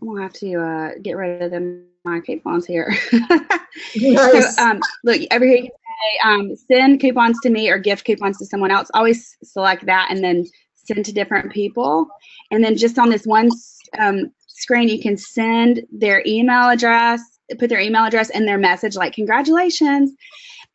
Gonna 0.00 0.22
have 0.22 0.32
to 0.34 0.56
uh, 0.56 0.90
get 1.02 1.16
rid 1.16 1.42
of 1.42 1.50
them, 1.50 1.86
my 2.04 2.20
coupons 2.20 2.66
here. 2.66 2.94
Nice. 3.94 4.56
So, 4.56 4.62
um, 4.62 4.80
look, 5.04 5.20
over 5.32 5.44
here 5.44 5.56
you 5.56 5.62
can 5.62 5.70
say 5.70 6.28
um, 6.28 6.56
send 6.56 7.00
coupons 7.00 7.38
to 7.42 7.50
me 7.50 7.68
or 7.68 7.78
gift 7.78 8.04
coupons 8.04 8.38
to 8.38 8.46
someone 8.46 8.70
else. 8.70 8.90
Always 8.94 9.36
select 9.42 9.86
that 9.86 10.08
and 10.10 10.22
then 10.22 10.44
send 10.74 11.04
to 11.04 11.12
different 11.12 11.52
people. 11.52 12.08
And 12.50 12.62
then 12.64 12.76
just 12.76 12.98
on 12.98 13.10
this 13.10 13.26
one 13.26 13.50
um, 13.98 14.32
screen, 14.46 14.88
you 14.88 15.00
can 15.00 15.16
send 15.16 15.82
their 15.92 16.22
email 16.26 16.68
address, 16.68 17.20
put 17.58 17.68
their 17.68 17.80
email 17.80 18.04
address 18.04 18.30
and 18.30 18.46
their 18.46 18.58
message 18.58 18.96
like 18.96 19.14
congratulations. 19.14 20.12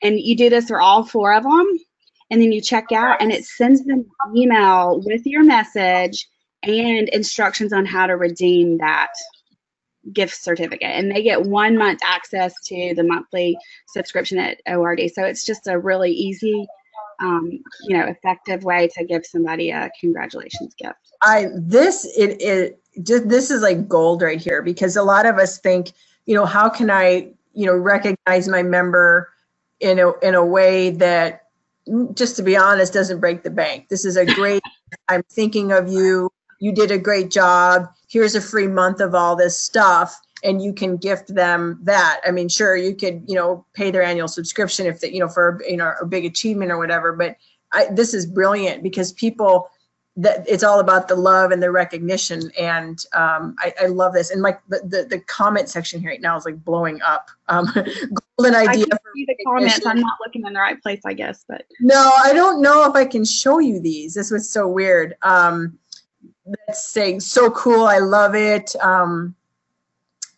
And 0.03 0.19
you 0.19 0.36
do 0.36 0.49
this 0.49 0.67
for 0.67 0.82
all 0.82 1.03
four 1.03 1.34
of 1.34 1.43
them. 1.43 1.67
And 2.30 2.41
then 2.41 2.51
you 2.51 2.61
check 2.61 2.91
out 2.93 3.22
and 3.22 3.32
it 3.32 3.45
sends 3.45 3.84
them 3.84 4.05
an 4.26 4.38
email 4.38 5.01
with 5.05 5.26
your 5.26 5.43
message 5.43 6.28
and 6.64 7.09
instructions 7.09 7.74
on 7.74 7.86
how 7.86 8.07
to 8.07 8.16
redeem 8.18 8.78
that 8.78 9.12
gift 10.14 10.36
certificate 10.36 10.89
and 10.89 11.12
they 11.12 11.22
get 11.22 11.41
one 11.43 11.78
month 11.78 11.99
access 12.03 12.53
to 12.66 12.93
the 12.95 13.03
monthly 13.03 13.57
subscription 13.88 14.38
at 14.39 14.59
ord 14.68 14.99
so 15.14 15.24
it's 15.24 15.45
just 15.45 15.68
a 15.68 15.78
really 15.78 16.12
easy 16.12 16.66
um, 17.20 17.51
you 17.88 17.97
know 17.97 18.05
effective 18.07 18.64
way 18.64 18.88
to 18.88 19.05
give 19.05 19.26
somebody 19.26 19.70
a 19.70 19.91
congratulations 19.99 20.74
gift 20.76 21.12
I 21.22 21.47
this 21.55 22.05
it 22.18 22.41
it 22.41 22.82
just 23.03 23.30
this 23.30 23.51
is 23.51 23.64
like 23.64 23.89
gold 23.89 24.24
right 24.24 24.41
here 24.41 24.64
because 24.64 24.97
a 24.97 25.03
lot 25.03 25.28
of 25.28 25.38
us 25.38 25.59
think, 25.59 25.93
you 26.28 26.36
know, 26.36 26.45
how 26.45 26.70
can 26.70 26.91
I, 26.91 27.32
you 27.53 27.68
know, 27.68 27.78
recognize 27.78 28.49
my 28.49 28.64
member 28.64 29.30
in 29.82 29.99
a 29.99 30.12
in 30.20 30.36
a 30.36 30.45
way 30.45 30.91
that 30.91 31.47
mm, 31.88 32.16
just 32.16 32.38
to 32.38 32.43
be 32.43 32.57
honest 32.57 32.93
doesn't 32.93 33.22
break 33.22 33.43
the 33.43 33.51
bank. 33.51 33.89
This 33.89 34.05
is 34.05 34.18
a 34.18 34.26
great 34.26 34.64
I'm 35.09 35.24
thinking 35.32 35.74
of 35.74 35.89
you. 35.89 36.32
You 36.62 36.72
did 36.72 36.91
a 36.91 36.97
great 36.97 37.32
job. 37.32 37.89
Here's 38.07 38.36
a 38.36 38.41
free 38.41 38.68
month 38.68 39.01
of 39.01 39.14
all 39.14 39.36
this 39.36 39.59
stuff 39.59 40.18
and 40.43 40.62
you 40.62 40.74
can 40.74 40.95
gift 40.95 41.34
them 41.34 41.80
that. 41.84 42.22
I 42.26 42.32
mean, 42.32 42.49
sure, 42.49 42.76
you 42.76 42.95
could, 42.95 43.24
you 43.28 43.36
know, 43.36 43.66
pay 43.74 43.91
their 43.91 44.03
annual 44.03 44.28
subscription 44.28 44.86
if 44.86 44.99
they, 44.99 45.12
you 45.12 45.20
know, 45.20 45.28
for, 45.28 45.62
you 45.68 45.78
know, 45.78 45.93
a 45.99 46.05
big 46.05 46.24
achievement 46.26 46.72
or 46.72 46.78
whatever, 46.78 47.14
but 47.14 47.36
I, 47.74 47.88
this 47.91 48.14
is 48.14 48.26
brilliant 48.26 48.84
because 48.84 49.12
people 49.12 49.70
that 50.18 50.43
it's 50.47 50.64
all 50.64 50.82
about 50.82 51.07
the 51.07 51.16
love 51.16 51.51
and 51.51 51.64
the 51.64 51.72
recognition 51.72 52.51
and 52.59 53.05
um, 53.14 53.55
I, 53.59 53.74
I 53.84 53.86
love 53.88 54.14
this. 54.14 54.30
And 54.30 54.41
like 54.41 54.59
the, 54.68 54.82
the 54.84 55.07
the 55.09 55.20
comment 55.22 55.70
section 55.70 56.01
here 56.01 56.09
right 56.09 56.22
now 56.22 56.38
is 56.38 56.45
like 56.45 56.64
blowing 56.64 57.01
up. 57.01 57.30
Um, 57.47 57.66
golden 58.38 58.55
i 58.55 58.66
idea 58.66 58.86
for 58.86 58.99
see 59.16 59.26
the 59.26 59.36
comments. 59.45 59.86
I'm 59.86 59.99
not 59.99 60.18
looking 60.26 60.45
in 60.45 60.53
the 60.53 60.59
right 60.59 60.82
place 60.82 61.01
i 61.05 61.14
guess 61.14 61.45
but 61.47 61.66
no 61.80 62.12
i 62.24 62.34
don't 62.34 62.62
know 62.62 62.89
if 62.89 62.95
i 62.95 63.05
can 63.05 63.24
show 63.24 63.59
you 63.59 63.80
these. 63.80 64.14
This 64.14 64.32
was 64.32 64.49
so 64.49 64.68
weird. 64.68 65.16
Um 65.22 65.78
that's 66.45 66.85
saying 66.87 67.19
so 67.19 67.49
cool 67.51 67.85
i 67.85 67.99
love 67.99 68.35
it. 68.35 68.75
Um 68.81 69.35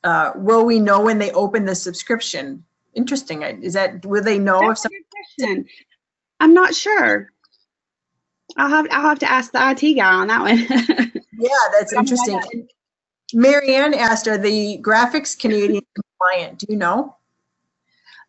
uh 0.04 0.32
will 0.36 0.66
we 0.66 0.80
know 0.80 1.02
when 1.02 1.18
they 1.20 1.32
open 1.32 1.66
the 1.66 1.76
subscription? 1.76 2.64
Interesting 2.94 3.42
is 3.42 3.74
that 3.74 4.06
will 4.06 4.24
they 4.24 4.38
know 4.38 4.70
if 4.70 4.82
that's 4.82 4.86
a 4.86 4.90
some 5.40 5.66
i'm 6.40 6.54
not 6.54 6.76
sure. 6.76 7.32
I'll 8.58 8.70
have 8.70 8.88
i'll 8.92 9.10
have 9.10 9.20
to 9.20 9.32
ask 9.32 9.52
the 9.52 9.60
it 9.60 9.96
guy 9.96 10.14
on 10.14 10.28
that 10.28 10.42
one. 10.42 11.12
Yeah 11.36 11.50
that's 11.72 11.94
interesting. 11.94 12.68
marianne 13.34 13.94
asked 13.96 14.28
are 14.28 14.38
the 14.38 14.78
graphics 14.82 15.38
canadian 15.38 15.82
compliant? 15.96 16.60
Do 16.60 16.68
you 16.70 16.78
know 16.78 17.16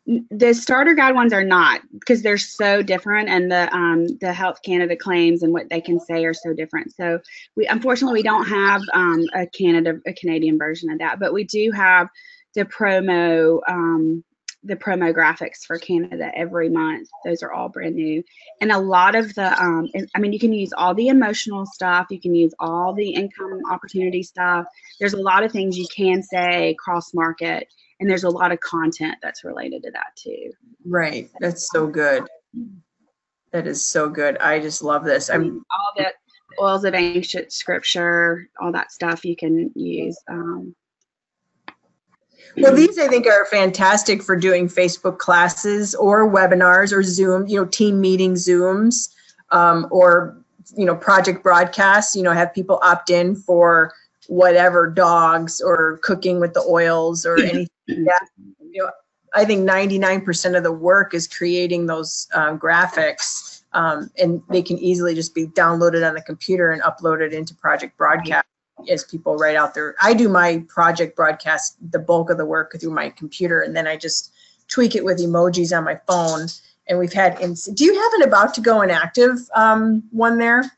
the 0.07 0.53
starter 0.53 0.95
guide 0.95 1.15
ones 1.15 1.33
are 1.33 1.45
not 1.45 1.81
because 1.99 2.21
they're 2.23 2.37
so 2.37 2.83
different 2.83 3.29
and 3.29 3.51
the 3.51 3.75
um 3.75 4.07
the 4.21 4.33
health 4.33 4.61
canada 4.63 4.97
claims 4.97 5.43
and 5.43 5.53
what 5.53 5.71
they 5.71 5.81
can 5.81 5.99
say 5.99 6.25
are 6.27 6.35
so 6.35 6.53
different. 6.53 6.95
So 6.95 7.21
we 7.57 7.67
unfortunately 7.67 8.19
we 8.19 8.23
don't 8.23 8.47
have 8.47 8.83
um 8.93 9.25
a 9.35 9.47
canada 9.47 9.99
a 10.07 10.13
canadian 10.13 10.59
version 10.59 10.91
of 10.91 10.99
that 10.99 11.19
but 11.21 11.33
we 11.33 11.45
do 11.45 11.71
have 11.73 12.09
the 12.55 12.67
promo 12.67 13.61
um 13.67 14.23
the 14.63 14.77
promo 14.77 15.15
graphics 15.15 15.65
for 15.67 15.79
canada 15.79 16.31
every 16.35 16.69
month. 16.69 17.09
Those 17.25 17.43
are 17.43 17.53
all 17.53 17.71
brand 17.71 17.95
new. 17.95 18.23
And 18.61 18.73
a 18.73 18.79
lot 18.79 19.15
of 19.15 19.35
the 19.35 19.59
um 19.63 19.89
i 20.15 20.19
mean 20.19 20.35
you 20.35 20.39
can 20.39 20.53
use 20.53 20.73
all 20.77 20.95
the 20.95 21.09
emotional 21.09 21.65
stuff 21.65 22.09
you 22.11 22.21
can 22.21 22.35
use 22.35 22.53
all 22.59 22.93
the 22.93 23.09
income 23.09 23.61
opportunity 23.71 24.23
stuff. 24.23 24.67
There's 25.01 25.15
a 25.15 25.23
lot 25.23 25.45
of 25.45 25.51
things 25.51 25.79
you 25.79 25.87
can 25.97 26.23
say 26.23 26.77
cross 26.79 27.15
market 27.15 27.69
and 28.01 28.11
there's 28.11 28.25
a 28.25 28.31
lot 28.31 28.53
of 28.53 28.61
content 28.61 29.17
that's 29.23 29.45
related 29.45 29.83
to 29.85 29.91
that 29.93 30.15
too. 30.17 30.51
Right. 30.85 31.31
That's 31.41 31.71
so 31.71 31.87
good. 31.87 32.25
That 33.53 33.67
is 33.67 33.85
so 33.85 34.09
good. 34.09 34.37
I 34.39 34.59
just 34.59 34.83
love 34.83 35.05
this. 35.05 35.31
I 35.31 35.35
I'm 35.35 35.43
mean, 35.43 35.63
all 35.71 35.93
the 35.97 36.13
oils 36.61 36.85
of 36.85 36.95
ancient 36.95 37.53
scripture, 37.53 38.49
all 38.61 38.73
that 38.73 38.93
stuff 38.93 39.25
you 39.25 39.37
can 39.37 39.71
use. 39.75 40.19
Um, 40.29 40.75
Well, 42.57 42.75
these 42.75 42.99
I 42.99 43.09
think 43.09 43.27
are 43.27 43.47
fantastic 43.47 44.23
for 44.23 44.37
doing 44.37 44.69
Facebook 44.69 45.19
classes 45.19 45.95
or 45.95 46.31
webinars 46.31 46.93
or 46.93 47.03
Zoom, 47.03 47.47
you 47.47 47.61
know, 47.61 47.65
team 47.67 48.01
meeting 48.01 48.35
Zooms, 48.35 49.11
um, 49.51 49.87
or 49.91 50.37
you 50.77 50.85
know, 50.85 50.97
project 50.97 51.43
broadcasts. 51.43 52.17
You 52.17 52.23
know, 52.23 52.33
have 52.33 52.55
people 52.55 52.79
opt 52.83 53.11
in 53.11 53.37
for 53.37 53.93
whatever 54.29 54.89
dogs 54.89 55.61
or 55.61 55.99
cooking 56.03 56.41
with 56.41 56.55
the 56.55 56.63
oils 56.63 57.27
or 57.27 57.39
anything. 57.39 57.69
That. 57.89 58.29
You 58.71 58.85
know, 58.85 58.91
I 59.35 59.45
think 59.45 59.69
99% 59.69 60.57
of 60.57 60.63
the 60.63 60.73
work 60.73 61.15
is 61.15 61.27
creating 61.27 61.87
those 61.87 62.29
um, 62.35 62.59
graphics, 62.59 63.63
um, 63.73 64.11
and 64.19 64.43
they 64.49 64.63
can 64.63 64.79
easily 64.79 65.15
just 65.15 65.35
be 65.35 65.47
downloaded 65.47 66.07
on 66.07 66.15
the 66.15 66.23
computer 66.23 66.71
and 66.71 66.83
uploaded 66.83 67.33
into 67.33 67.55
Project 67.55 67.97
Broadcast 67.97 68.47
as 68.91 69.05
people 69.05 69.37
write 69.37 69.57
out 69.57 69.75
there. 69.75 69.95
I 70.03 70.15
do 70.15 70.29
my 70.29 70.65
Project 70.69 71.17
Broadcast 71.17 71.77
the 71.91 71.99
bulk 71.99 72.31
of 72.31 72.39
the 72.39 72.47
work 72.47 72.77
through 72.81 72.93
my 72.93 73.11
computer, 73.11 73.63
and 73.63 73.77
then 73.77 73.87
I 73.87 73.97
just 73.97 74.33
tweak 74.69 74.95
it 74.95 75.05
with 75.05 75.19
emojis 75.19 75.77
on 75.77 75.85
my 75.85 76.01
phone. 76.07 76.49
And 76.87 76.99
we've 76.99 77.13
had. 77.13 77.41
Ins- 77.41 77.65
do 77.65 77.85
you 77.85 77.95
have 77.95 78.13
an 78.15 78.23
about 78.29 78.55
to 78.55 78.61
go 78.61 78.83
inactive 78.83 79.39
um, 79.55 80.03
one 80.11 80.39
there? 80.39 80.71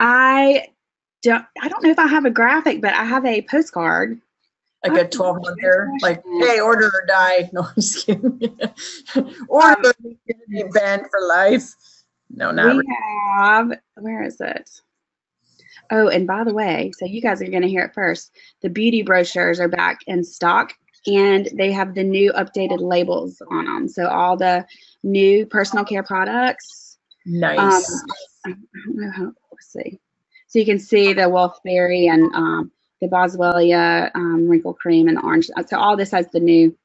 I 0.00 0.68
don't. 1.22 1.44
I 1.60 1.68
don't 1.68 1.82
know 1.82 1.90
if 1.90 1.98
I 1.98 2.06
have 2.06 2.24
a 2.24 2.30
graphic, 2.30 2.80
but 2.80 2.94
I 2.94 3.04
have 3.04 3.26
a 3.26 3.42
postcard. 3.42 4.20
Like 4.86 5.06
a 5.06 5.08
12 5.08 5.38
monther, 5.40 5.90
like, 6.02 6.22
hey, 6.40 6.60
order 6.60 6.86
or 6.86 7.06
die. 7.06 7.48
No, 7.52 7.62
I'm 7.62 7.74
just 7.76 8.06
kidding. 8.06 8.40
order 9.48 9.88
or 9.88 9.94
be 10.48 10.64
banned 10.72 11.06
for 11.10 11.26
life. 11.26 11.72
No, 12.30 12.50
not 12.50 12.66
really. 12.66 12.84
we 12.86 12.96
have. 13.32 13.72
Where 13.96 14.22
is 14.24 14.40
it? 14.40 14.68
Oh, 15.90 16.08
and 16.08 16.26
by 16.26 16.44
the 16.44 16.54
way, 16.54 16.92
so 16.96 17.04
you 17.04 17.20
guys 17.20 17.40
are 17.40 17.46
going 17.46 17.62
to 17.62 17.68
hear 17.68 17.84
it 17.84 17.94
first. 17.94 18.32
The 18.62 18.70
beauty 18.70 19.02
brochures 19.02 19.60
are 19.60 19.68
back 19.68 20.00
in 20.06 20.24
stock, 20.24 20.72
and 21.06 21.48
they 21.54 21.72
have 21.72 21.94
the 21.94 22.04
new 22.04 22.32
updated 22.32 22.80
labels 22.80 23.40
on 23.50 23.66
them. 23.66 23.88
So 23.88 24.08
all 24.08 24.36
the 24.36 24.66
new 25.02 25.46
personal 25.46 25.84
care 25.84 26.02
products. 26.02 26.98
nice. 27.26 27.58
Um, 27.90 28.02
I 28.46 28.50
don't 28.50 28.96
know 28.96 29.10
how. 29.10 29.32
Let's 29.52 29.72
see. 29.72 30.00
So 30.48 30.58
you 30.58 30.64
can 30.64 30.78
see 30.78 31.12
the 31.12 31.22
Wolfberry 31.22 32.08
and 32.08 32.34
um, 32.34 32.72
the 33.00 33.08
Boswellia 33.08 34.10
um, 34.14 34.48
wrinkle 34.48 34.74
cream 34.74 35.08
and 35.08 35.18
orange. 35.18 35.48
So 35.66 35.78
all 35.78 35.96
this 35.96 36.10
has 36.12 36.28
the 36.30 36.40
new, 36.40 36.76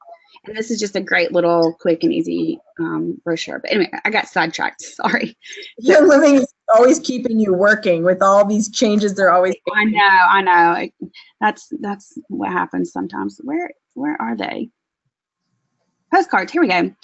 and 0.46 0.56
this 0.56 0.70
is 0.70 0.80
just 0.80 0.96
a 0.96 1.00
great 1.00 1.32
little 1.32 1.74
quick 1.80 2.02
and 2.02 2.12
easy 2.12 2.60
um, 2.78 3.20
brochure. 3.24 3.58
But 3.58 3.72
anyway, 3.72 3.90
I 4.04 4.10
got 4.10 4.28
sidetracked. 4.28 4.82
Sorry. 4.82 5.36
Young 5.78 6.08
Living 6.08 6.36
is 6.36 6.52
always 6.74 6.98
keeping 7.00 7.38
you 7.38 7.52
working 7.52 8.04
with 8.04 8.22
all 8.22 8.44
these 8.44 8.70
changes. 8.70 9.14
They're 9.14 9.32
always. 9.32 9.54
I 9.74 9.84
know, 9.84 10.00
I 10.02 10.42
know. 10.42 11.10
That's 11.40 11.72
that's 11.80 12.18
what 12.28 12.52
happens 12.52 12.92
sometimes. 12.92 13.40
Where 13.42 13.70
where 13.94 14.20
are 14.20 14.36
they? 14.36 14.70
Postcards. 16.12 16.52
Here 16.52 16.60
we 16.60 16.68
go. 16.68 16.94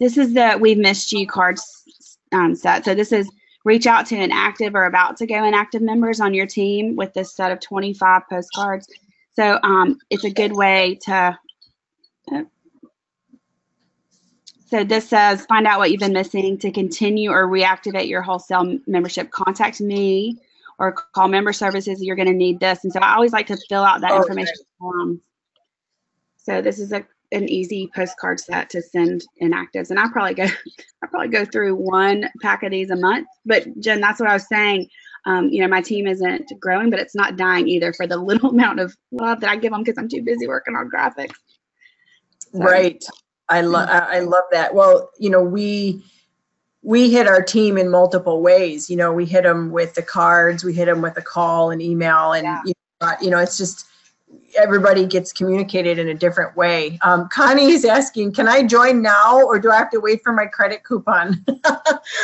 This 0.00 0.16
is 0.16 0.32
the 0.34 0.56
"We've 0.60 0.78
Missed 0.78 1.12
You" 1.12 1.26
cards 1.26 1.84
um, 2.32 2.54
set. 2.54 2.84
So 2.84 2.94
this 2.94 3.12
is 3.12 3.30
reach 3.64 3.86
out 3.86 4.06
to 4.06 4.16
inactive 4.16 4.74
or 4.74 4.84
about 4.84 5.16
to 5.18 5.26
go 5.26 5.44
inactive 5.44 5.82
members 5.82 6.20
on 6.20 6.34
your 6.34 6.46
team 6.46 6.96
with 6.96 7.12
this 7.14 7.34
set 7.34 7.50
of 7.50 7.60
25 7.60 8.22
postcards. 8.28 8.88
So 9.32 9.58
um, 9.62 9.98
it's 10.10 10.24
a 10.24 10.30
good 10.30 10.52
way 10.52 10.98
to. 11.02 11.38
uh, 12.32 12.42
So 14.66 14.82
this 14.82 15.08
says, 15.08 15.46
find 15.46 15.66
out 15.66 15.78
what 15.78 15.90
you've 15.90 16.00
been 16.00 16.12
missing 16.12 16.58
to 16.58 16.72
continue 16.72 17.30
or 17.30 17.46
reactivate 17.46 18.08
your 18.08 18.22
wholesale 18.22 18.78
membership. 18.86 19.30
Contact 19.30 19.80
me 19.80 20.38
or 20.78 20.92
call 20.92 21.28
member 21.28 21.52
services. 21.52 22.02
You're 22.02 22.16
going 22.16 22.28
to 22.28 22.34
need 22.34 22.58
this. 22.58 22.82
And 22.82 22.92
so 22.92 22.98
I 23.00 23.14
always 23.14 23.32
like 23.32 23.46
to 23.48 23.56
fill 23.68 23.84
out 23.84 24.00
that 24.00 24.14
Okay. 24.14 24.16
information 24.16 24.64
form. 24.78 25.20
So 26.38 26.60
this 26.60 26.78
is 26.80 26.92
a 26.92 27.06
an 27.34 27.48
easy 27.48 27.90
postcard 27.94 28.40
set 28.40 28.70
to 28.70 28.80
send 28.82 29.24
inactives. 29.42 29.90
And 29.90 29.98
I 29.98 30.08
probably 30.08 30.34
go 30.34 30.44
I 31.02 31.06
probably 31.08 31.28
go 31.28 31.44
through 31.44 31.74
one 31.76 32.30
pack 32.42 32.62
of 32.62 32.70
these 32.70 32.90
a 32.90 32.96
month. 32.96 33.26
But 33.44 33.66
Jen, 33.80 34.00
that's 34.00 34.20
what 34.20 34.28
I 34.30 34.34
was 34.34 34.48
saying. 34.48 34.88
Um, 35.26 35.48
you 35.48 35.62
know, 35.62 35.68
my 35.68 35.80
team 35.80 36.06
isn't 36.06 36.52
growing, 36.60 36.90
but 36.90 37.00
it's 37.00 37.14
not 37.14 37.36
dying 37.36 37.66
either 37.68 37.92
for 37.92 38.06
the 38.06 38.16
little 38.30 38.50
amount 38.50 38.80
of 38.80 38.94
love 39.10 39.40
that 39.40 39.50
I 39.50 39.56
give 39.56 39.72
them 39.72 39.82
because 39.82 39.98
I'm 39.98 40.08
too 40.08 40.22
busy 40.22 40.46
working 40.46 40.76
on 40.76 40.90
graphics. 40.90 41.34
So- 42.52 42.60
Right. 42.60 43.02
I 43.50 43.60
love 43.60 43.88
I 43.90 44.20
love 44.20 44.44
that. 44.52 44.74
Well, 44.74 45.10
you 45.18 45.28
know, 45.28 45.42
we 45.42 46.02
we 46.82 47.10
hit 47.10 47.26
our 47.26 47.42
team 47.42 47.76
in 47.76 47.90
multiple 47.90 48.40
ways. 48.40 48.88
You 48.88 48.96
know, 48.96 49.12
we 49.12 49.26
hit 49.26 49.42
them 49.42 49.70
with 49.70 49.94
the 49.94 50.02
cards, 50.02 50.64
we 50.64 50.72
hit 50.72 50.86
them 50.86 51.02
with 51.02 51.16
a 51.18 51.22
call 51.22 51.70
and 51.70 51.82
email, 51.82 52.32
and 52.32 52.44
Yeah. 52.44 52.62
you, 52.64 52.72
know, 53.02 53.12
you 53.20 53.30
know, 53.30 53.38
it's 53.38 53.58
just 53.58 53.86
everybody 54.56 55.06
gets 55.06 55.32
communicated 55.32 55.98
in 55.98 56.08
a 56.08 56.14
different 56.14 56.56
way. 56.56 56.98
Um, 57.02 57.28
Connie 57.28 57.70
is 57.70 57.84
asking, 57.84 58.32
can 58.32 58.48
I 58.48 58.62
join 58.62 59.02
now, 59.02 59.42
or 59.42 59.58
do 59.58 59.70
I 59.70 59.76
have 59.76 59.90
to 59.90 60.00
wait 60.00 60.22
for 60.22 60.32
my 60.32 60.46
credit 60.46 60.84
coupon? 60.84 61.44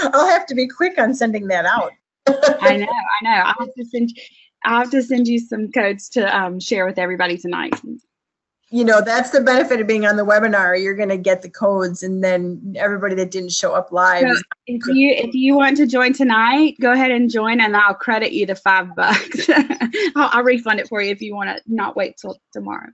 I'll 0.02 0.28
have 0.28 0.46
to 0.46 0.54
be 0.54 0.68
quick 0.68 0.98
on 0.98 1.14
sending 1.14 1.46
that 1.48 1.66
out. 1.66 1.92
I 2.28 2.76
know, 2.76 2.86
I 2.86 3.24
know. 3.24 3.42
I 3.44 3.54
have 3.58 3.74
to 3.74 3.84
send 3.84 4.10
I 4.64 4.80
have 4.80 4.90
to 4.90 5.02
send 5.02 5.26
you 5.26 5.38
some 5.38 5.72
codes 5.72 6.08
to 6.10 6.36
um, 6.36 6.60
share 6.60 6.84
with 6.84 6.98
everybody 6.98 7.38
tonight. 7.38 7.74
You 8.70 8.84
know 8.84 9.00
that's 9.00 9.30
the 9.30 9.40
benefit 9.40 9.80
of 9.80 9.86
being 9.86 10.06
on 10.06 10.16
the 10.16 10.24
webinar 10.24 10.80
you're 10.80 10.94
going 10.94 11.08
to 11.08 11.16
get 11.16 11.42
the 11.42 11.50
codes 11.50 12.02
and 12.04 12.22
then 12.22 12.74
everybody 12.76 13.14
that 13.16 13.30
didn't 13.30 13.50
show 13.50 13.74
up 13.74 13.90
live 13.90 14.22
So 14.22 14.42
if 14.66 14.86
you 14.86 15.10
if 15.10 15.34
you 15.34 15.56
want 15.56 15.76
to 15.78 15.86
join 15.86 16.12
tonight, 16.12 16.76
go 16.80 16.92
ahead 16.92 17.10
and 17.10 17.28
join, 17.28 17.60
and 17.60 17.76
I'll 17.76 17.94
credit 17.94 18.32
you 18.32 18.46
the 18.46 18.54
five 18.54 18.94
bucks. 18.94 19.50
I'll, 20.16 20.30
I'll 20.32 20.44
refund 20.44 20.78
it 20.78 20.88
for 20.88 21.02
you 21.02 21.10
if 21.10 21.20
you 21.20 21.34
want 21.34 21.48
to 21.50 21.60
not 21.66 21.96
wait 21.96 22.16
till 22.16 22.38
tomorrow. 22.52 22.88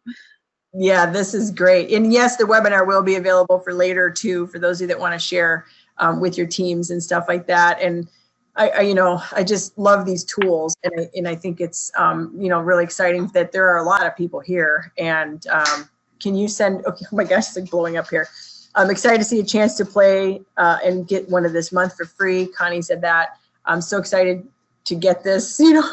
yeah 0.73 1.07
this 1.07 1.35
is 1.35 1.51
great 1.51 1.91
and 1.93 2.13
yes 2.13 2.37
the 2.37 2.45
webinar 2.45 2.87
will 2.87 3.03
be 3.03 3.17
available 3.17 3.59
for 3.59 3.73
later 3.75 4.11
too 4.11 4.47
for 4.47 4.59
those 4.59 4.79
of 4.79 4.83
you 4.83 4.89
that 4.89 4.99
want 4.99 5.13
to 5.13 5.19
share 5.19 5.67
um, 5.99 6.21
with 6.21 6.37
your 6.37 6.47
teams 6.47 6.91
and 6.91 7.03
stuff 7.03 7.27
like 7.29 7.47
that 7.47 7.81
and 7.81 8.09
I, 8.57 8.69
I 8.71 8.81
you 8.81 8.95
know 8.95 9.23
i 9.33 9.45
just 9.45 9.77
love 9.79 10.07
these 10.07 10.25
tools 10.25 10.75
and 10.83 10.93
I, 10.99 11.11
and 11.15 11.29
I 11.29 11.35
think 11.35 11.61
it's 11.61 11.93
um, 11.97 12.33
you 12.39 12.49
know 12.49 12.61
really 12.61 12.85
exciting 12.85 13.29
that 13.29 13.53
there 13.53 13.69
are 13.69 13.79
a 13.79 13.85
lot 13.85 14.07
of 14.07 14.17
people 14.17 14.41
here 14.41 14.93
and 14.99 15.47
um, 15.49 15.89
can 16.21 16.35
you 16.35 16.49
send 16.49 16.85
okay 16.87 17.05
oh 17.13 17.17
my 17.17 17.25
gosh 17.25 17.49
it's 17.49 17.57
like 17.57 17.71
blowing 17.71 17.97
up 17.97 18.09
here. 18.09 18.29
I'm 18.75 18.91
excited 18.91 19.19
to 19.19 19.25
see 19.25 19.41
a 19.41 19.45
chance 19.45 19.75
to 19.77 19.87
play 19.87 20.43
uh, 20.59 20.79
and 20.85 21.09
get 21.09 21.29
one 21.31 21.47
of 21.47 21.55
this 21.55 21.73
month 21.73 21.97
for 21.97 22.05
free. 22.05 22.47
Connie 22.47 22.83
said 22.83 23.01
that. 23.01 23.39
I'm 23.65 23.81
so 23.81 23.97
excited 23.97 24.47
to 24.85 24.95
get 24.95 25.25
this 25.25 25.59
you 25.61 25.75
know. 25.75 25.91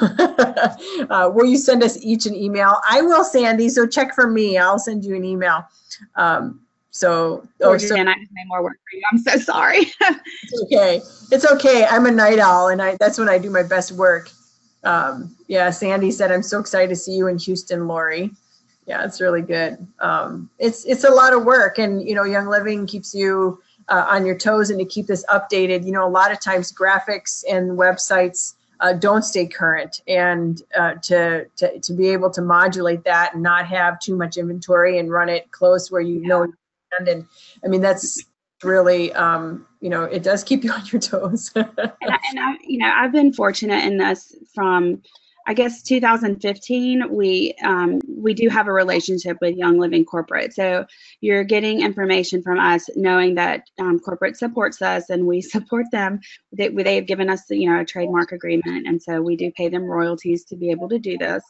Uh, 1.09 1.29
will 1.33 1.45
you 1.45 1.57
send 1.57 1.81
us 1.81 1.97
each 2.03 2.25
an 2.25 2.35
email? 2.35 2.77
I 2.89 3.01
will 3.01 3.23
sandy 3.23 3.69
so 3.69 3.87
check 3.87 4.13
for 4.13 4.29
me. 4.29 4.57
I'll 4.57 4.79
send 4.79 5.05
you 5.05 5.15
an 5.15 5.23
email. 5.23 5.65
Um, 6.15 6.59
so 6.93 7.45
oh, 7.61 7.69
Or 7.71 7.79
so 7.79 7.95
Jen, 7.95 8.07
I 8.07 8.13
just 8.13 8.31
made 8.31 8.47
more 8.47 8.63
work 8.63 8.77
for 8.77 8.95
you. 8.95 9.01
I'm 9.11 9.17
so 9.17 9.37
sorry. 9.37 9.79
it's 10.01 10.63
okay. 10.63 11.01
It's 11.31 11.51
okay. 11.51 11.85
I'm 11.89 12.05
a 12.05 12.11
night 12.11 12.37
owl, 12.37 12.67
and 12.67 12.81
I 12.81 12.97
that's 12.99 13.17
when 13.17 13.27
I 13.27 13.39
do 13.39 13.49
my 13.49 13.63
best 13.63 13.91
work. 13.93 14.29
Um, 14.83 15.35
yeah, 15.47 15.71
Sandy 15.71 16.11
said, 16.11 16.31
"I'm 16.31 16.43
so 16.43 16.59
excited 16.59 16.89
to 16.89 16.95
see 16.95 17.13
you 17.13 17.27
in 17.27 17.39
Houston, 17.39 17.87
Lori." 17.87 18.29
Yeah, 18.85 19.03
it's 19.05 19.19
really 19.19 19.41
good. 19.41 19.85
Um, 19.99 20.51
it's 20.59 20.85
it's 20.85 21.03
a 21.03 21.09
lot 21.09 21.33
of 21.33 21.45
work, 21.45 21.79
and 21.79 22.07
you 22.07 22.13
know, 22.13 22.25
Young 22.25 22.47
Living 22.47 22.85
keeps 22.85 23.15
you 23.15 23.59
uh, 23.89 24.05
on 24.07 24.23
your 24.23 24.37
toes 24.37 24.69
and 24.69 24.77
to 24.79 24.85
keep 24.85 25.07
this 25.07 25.25
updated. 25.33 25.85
You 25.85 25.93
know, 25.93 26.05
a 26.05 26.09
lot 26.09 26.31
of 26.31 26.39
times 26.39 26.71
graphics 26.71 27.43
and 27.49 27.71
websites 27.71 28.53
uh, 28.81 28.93
don't 28.93 29.23
stay 29.23 29.47
current, 29.47 30.01
and 30.07 30.61
uh, 30.77 30.93
to, 30.95 31.45
to 31.55 31.79
to 31.79 31.93
be 31.93 32.09
able 32.09 32.29
to 32.29 32.43
modulate 32.43 33.03
that 33.05 33.33
and 33.33 33.41
not 33.41 33.65
have 33.65 33.99
too 33.99 34.15
much 34.15 34.37
inventory 34.37 34.99
and 34.99 35.09
run 35.09 35.27
it 35.27 35.51
close 35.51 35.89
where 35.89 36.01
you 36.01 36.19
know, 36.19 36.43
you 36.43 36.49
can. 36.49 36.57
And 36.99 37.25
I 37.63 37.67
mean 37.67 37.81
that's 37.81 38.23
really 38.63 39.13
um, 39.13 39.65
you 39.81 39.89
know 39.89 40.03
it 40.03 40.23
does 40.23 40.43
keep 40.43 40.63
you 40.63 40.71
on 40.71 40.85
your 40.87 41.01
toes. 41.01 41.51
and, 41.55 41.67
I, 41.77 42.17
and 42.29 42.39
I, 42.39 42.55
you 42.63 42.79
know, 42.79 42.91
I've 42.93 43.11
been 43.11 43.33
fortunate 43.33 43.83
in 43.83 43.97
this 43.97 44.35
from, 44.53 45.01
I 45.47 45.53
guess, 45.53 45.81
2015. 45.83 47.09
We 47.09 47.53
um, 47.63 47.99
we 48.07 48.33
do 48.33 48.49
have 48.49 48.67
a 48.67 48.73
relationship 48.73 49.37
with 49.41 49.55
Young 49.55 49.77
Living 49.77 50.05
Corporate, 50.05 50.53
so 50.53 50.85
you're 51.21 51.43
getting 51.43 51.81
information 51.81 52.41
from 52.41 52.59
us, 52.59 52.89
knowing 52.95 53.35
that 53.35 53.63
um, 53.79 53.99
corporate 53.99 54.37
supports 54.37 54.81
us 54.81 55.09
and 55.09 55.27
we 55.27 55.41
support 55.55 55.85
them. 55.91 56.19
They 56.51 56.69
they 56.69 56.95
have 56.95 57.07
given 57.07 57.29
us, 57.29 57.43
you 57.49 57.69
know, 57.69 57.81
a 57.81 57.85
trademark 57.85 58.31
agreement, 58.31 58.87
and 58.87 59.01
so 59.01 59.21
we 59.21 59.35
do 59.35 59.51
pay 59.51 59.69
them 59.69 59.83
royalties 59.83 60.45
to 60.45 60.55
be 60.55 60.71
able 60.71 60.89
to 60.89 60.99
do 60.99 61.17
this. 61.17 61.43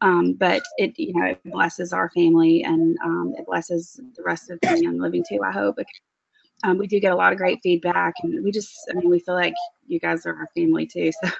Um, 0.00 0.34
but 0.34 0.62
it, 0.76 0.98
you 0.98 1.14
know, 1.14 1.26
it 1.26 1.40
blesses 1.44 1.92
our 1.92 2.10
family 2.10 2.62
and 2.64 2.98
um, 3.04 3.34
it 3.38 3.46
blesses 3.46 4.00
the 4.16 4.22
rest 4.22 4.50
of 4.50 4.58
the 4.60 4.82
Young 4.82 4.98
Living 4.98 5.24
too. 5.26 5.40
I 5.42 5.52
hope 5.52 5.78
um, 6.62 6.78
we 6.78 6.86
do 6.86 7.00
get 7.00 7.12
a 7.12 7.16
lot 7.16 7.32
of 7.32 7.38
great 7.38 7.60
feedback 7.62 8.14
and 8.22 8.42
we 8.42 8.50
just 8.50 8.88
i 8.90 8.94
mean 8.94 9.10
we 9.10 9.18
feel 9.18 9.34
like 9.34 9.54
you 9.86 10.00
guys 10.00 10.24
are 10.24 10.34
our 10.36 10.48
family 10.56 10.86
too 10.86 11.10
so 11.24 11.30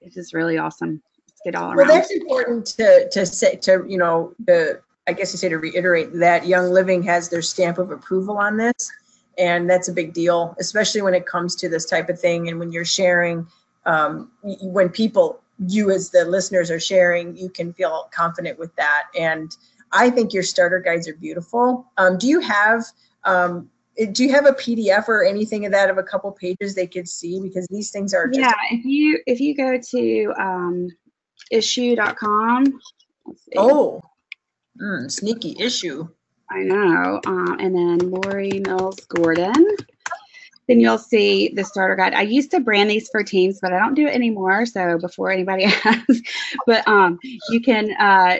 it's 0.00 0.14
just 0.14 0.34
really 0.34 0.58
awesome 0.58 1.00
it's 1.28 1.40
good 1.44 1.54
all 1.54 1.68
well, 1.68 1.78
around 1.78 1.88
that's 1.88 2.10
important 2.10 2.66
to 2.66 3.08
to 3.10 3.24
say 3.24 3.56
to 3.56 3.84
you 3.88 3.96
know 3.96 4.34
the 4.44 4.80
I 5.08 5.12
guess 5.12 5.32
you 5.32 5.38
say 5.38 5.48
to 5.48 5.58
reiterate 5.58 6.12
that 6.14 6.46
Young 6.46 6.70
Living 6.70 7.02
has 7.04 7.28
their 7.28 7.42
stamp 7.42 7.78
of 7.78 7.92
approval 7.92 8.38
on 8.38 8.56
this, 8.56 8.90
and 9.38 9.70
that's 9.70 9.88
a 9.88 9.92
big 9.92 10.12
deal, 10.12 10.56
especially 10.58 11.00
when 11.02 11.14
it 11.14 11.26
comes 11.26 11.54
to 11.56 11.68
this 11.68 11.84
type 11.86 12.08
of 12.08 12.18
thing 12.18 12.48
and 12.48 12.58
when 12.58 12.72
you're 12.72 12.84
sharing. 12.84 13.46
Um, 13.84 14.32
when 14.42 14.88
people 14.88 15.40
you 15.58 15.90
as 15.90 16.10
the 16.10 16.24
listeners 16.24 16.70
are 16.70 16.80
sharing, 16.80 17.36
you 17.36 17.48
can 17.48 17.72
feel 17.72 18.08
confident 18.12 18.58
with 18.58 18.74
that 18.76 19.04
and. 19.18 19.56
I 19.92 20.10
think 20.10 20.32
your 20.32 20.42
starter 20.42 20.80
guides 20.80 21.06
are 21.06 21.14
beautiful. 21.14 21.86
Um, 21.96 22.18
do 22.18 22.26
you 22.26 22.40
have 22.40 22.84
um, 23.22 23.70
do 24.12 24.24
you 24.24 24.32
have 24.32 24.46
a 24.46 24.52
PDF 24.52 25.08
or 25.08 25.24
anything 25.24 25.64
of 25.64 25.72
that 25.72 25.90
of 25.90 25.98
a 25.98 26.02
couple 26.02 26.30
pages 26.32 26.74
they 26.74 26.86
could 26.86 27.08
see 27.08 27.40
because 27.40 27.66
these 27.68 27.90
things 27.90 28.12
are 28.12 28.26
just 28.28 28.40
yeah. 28.40 28.52
If 28.70 28.84
you 28.84 29.20
if 29.26 29.40
you 29.40 29.54
go 29.56 29.78
to 29.78 30.34
um, 30.38 30.88
issuu.com. 31.52 32.80
Oh, 33.56 34.02
mm, 34.80 35.10
sneaky 35.10 35.56
issue. 35.58 36.08
I 36.50 36.60
know. 36.60 37.20
Um, 37.26 37.58
and 37.58 37.74
then 37.74 38.10
Lori 38.10 38.60
Mills 38.64 39.00
Gordon. 39.08 39.76
Then 40.68 40.80
you'll 40.80 40.98
see 40.98 41.48
the 41.54 41.64
starter 41.64 41.94
guide. 41.94 42.14
I 42.14 42.22
used 42.22 42.50
to 42.50 42.60
brand 42.60 42.90
these 42.90 43.08
for 43.08 43.22
teams, 43.22 43.60
but 43.60 43.72
I 43.72 43.78
don't 43.78 43.94
do 43.94 44.06
it 44.06 44.14
anymore. 44.14 44.66
So 44.66 44.98
before 44.98 45.30
anybody 45.30 45.64
asks, 45.84 46.20
but 46.66 46.86
um, 46.88 47.18
you 47.50 47.60
can 47.60 47.92
uh, 47.98 48.38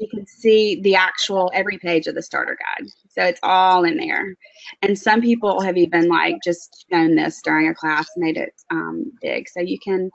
you 0.00 0.08
can 0.08 0.26
see 0.26 0.80
the 0.80 0.94
actual 0.94 1.50
every 1.54 1.78
page 1.78 2.06
of 2.06 2.14
the 2.14 2.22
starter 2.22 2.56
guide. 2.56 2.88
So 3.10 3.24
it's 3.24 3.40
all 3.42 3.84
in 3.84 3.96
there. 3.96 4.34
And 4.82 4.98
some 4.98 5.20
people 5.20 5.60
have 5.60 5.76
even 5.76 6.08
like 6.08 6.36
just 6.42 6.86
shown 6.90 7.14
this 7.14 7.40
during 7.42 7.68
a 7.68 7.74
class, 7.74 8.08
made 8.16 8.36
it 8.36 8.54
um, 8.70 9.12
big. 9.20 9.48
So 9.48 9.60
you 9.60 9.78
can 9.78 10.10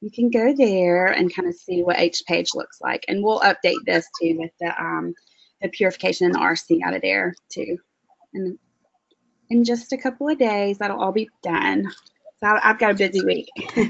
you 0.00 0.10
can 0.10 0.30
go 0.30 0.52
there 0.54 1.06
and 1.06 1.34
kind 1.34 1.48
of 1.48 1.54
see 1.54 1.82
what 1.82 2.00
each 2.00 2.22
page 2.26 2.48
looks 2.54 2.78
like. 2.80 3.04
And 3.08 3.22
we'll 3.22 3.40
update 3.40 3.84
this 3.86 4.06
too 4.20 4.36
with 4.38 4.50
the 4.60 4.82
um, 4.82 5.14
the 5.60 5.68
purification 5.68 6.26
and 6.26 6.34
the 6.34 6.40
RC 6.40 6.80
out 6.84 6.94
of 6.94 7.02
there 7.02 7.34
too. 7.50 7.78
And 8.34 8.58
in 9.52 9.64
just 9.64 9.92
a 9.92 9.98
couple 9.98 10.28
of 10.28 10.38
days, 10.38 10.78
that'll 10.78 11.00
all 11.00 11.12
be 11.12 11.28
done. 11.42 11.90
So 12.40 12.58
I've 12.62 12.78
got 12.78 12.92
a 12.92 12.94
busy 12.94 13.24
week. 13.24 13.48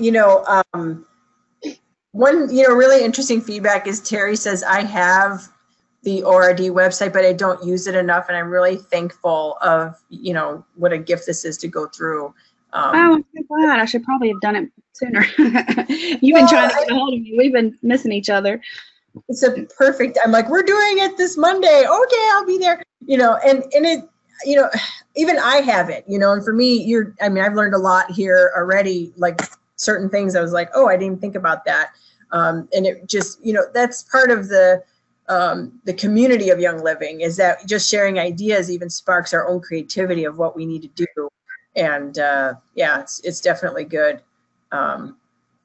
you 0.00 0.12
know, 0.12 0.64
um, 0.72 1.04
one 2.12 2.54
you 2.54 2.66
know 2.66 2.74
really 2.74 3.04
interesting 3.04 3.42
feedback 3.42 3.86
is 3.86 4.00
Terry 4.00 4.36
says 4.36 4.62
I 4.62 4.82
have 4.82 5.48
the 6.02 6.22
ORD 6.22 6.58
website, 6.58 7.12
but 7.12 7.24
I 7.24 7.34
don't 7.34 7.62
use 7.62 7.86
it 7.86 7.94
enough, 7.94 8.26
and 8.28 8.36
I'm 8.36 8.48
really 8.48 8.76
thankful 8.76 9.58
of 9.60 9.96
you 10.08 10.32
know 10.32 10.64
what 10.76 10.92
a 10.92 10.98
gift 10.98 11.26
this 11.26 11.44
is 11.44 11.58
to 11.58 11.68
go 11.68 11.86
through. 11.88 12.32
Um, 12.72 12.94
oh, 12.94 13.14
I'm 13.16 13.24
so 13.36 13.42
glad. 13.48 13.80
I 13.80 13.84
should 13.84 14.04
probably 14.04 14.28
have 14.28 14.40
done 14.40 14.56
it 14.56 14.70
sooner. 14.92 15.26
You've 15.38 16.32
well, 16.32 16.42
been 16.42 16.48
trying 16.48 16.70
to 16.70 16.74
get 16.74 16.90
a 16.90 16.94
hold 16.94 17.14
of 17.14 17.20
me. 17.20 17.34
We've 17.36 17.52
been 17.52 17.78
missing 17.82 18.12
each 18.12 18.30
other. 18.30 18.62
It's 19.28 19.42
a 19.42 19.62
perfect. 19.76 20.18
I'm 20.24 20.32
like, 20.32 20.48
we're 20.48 20.62
doing 20.62 20.98
it 20.98 21.16
this 21.16 21.36
Monday. 21.36 21.84
Okay, 21.88 22.28
I'll 22.32 22.46
be 22.46 22.58
there. 22.58 22.82
You 23.06 23.18
know, 23.18 23.38
and 23.44 23.62
and 23.74 23.86
it, 23.86 24.08
you 24.44 24.56
know, 24.56 24.68
even 25.16 25.38
I 25.38 25.56
have 25.56 25.90
it. 25.90 26.04
You 26.06 26.18
know, 26.18 26.32
and 26.32 26.44
for 26.44 26.52
me, 26.52 26.82
you're. 26.82 27.14
I 27.20 27.28
mean, 27.28 27.44
I've 27.44 27.54
learned 27.54 27.74
a 27.74 27.78
lot 27.78 28.10
here 28.10 28.52
already. 28.56 29.12
Like 29.16 29.40
certain 29.76 30.08
things, 30.08 30.34
I 30.34 30.40
was 30.40 30.52
like, 30.52 30.70
oh, 30.74 30.88
I 30.88 30.96
didn't 30.96 31.20
think 31.20 31.34
about 31.36 31.64
that. 31.66 31.90
Um, 32.32 32.68
and 32.74 32.86
it 32.86 33.06
just, 33.06 33.44
you 33.44 33.52
know, 33.52 33.64
that's 33.72 34.02
part 34.02 34.30
of 34.30 34.48
the 34.48 34.82
um, 35.28 35.80
the 35.84 35.92
community 35.92 36.50
of 36.50 36.60
Young 36.60 36.82
Living 36.82 37.20
is 37.20 37.36
that 37.36 37.66
just 37.66 37.88
sharing 37.88 38.18
ideas 38.18 38.70
even 38.70 38.88
sparks 38.88 39.34
our 39.34 39.48
own 39.48 39.60
creativity 39.60 40.24
of 40.24 40.38
what 40.38 40.54
we 40.56 40.64
need 40.66 40.82
to 40.82 41.06
do. 41.06 41.28
And 41.74 42.18
uh, 42.18 42.54
yeah, 42.74 43.00
it's 43.00 43.20
it's 43.20 43.40
definitely 43.40 43.84
good. 43.84 44.22
Um, 44.72 45.16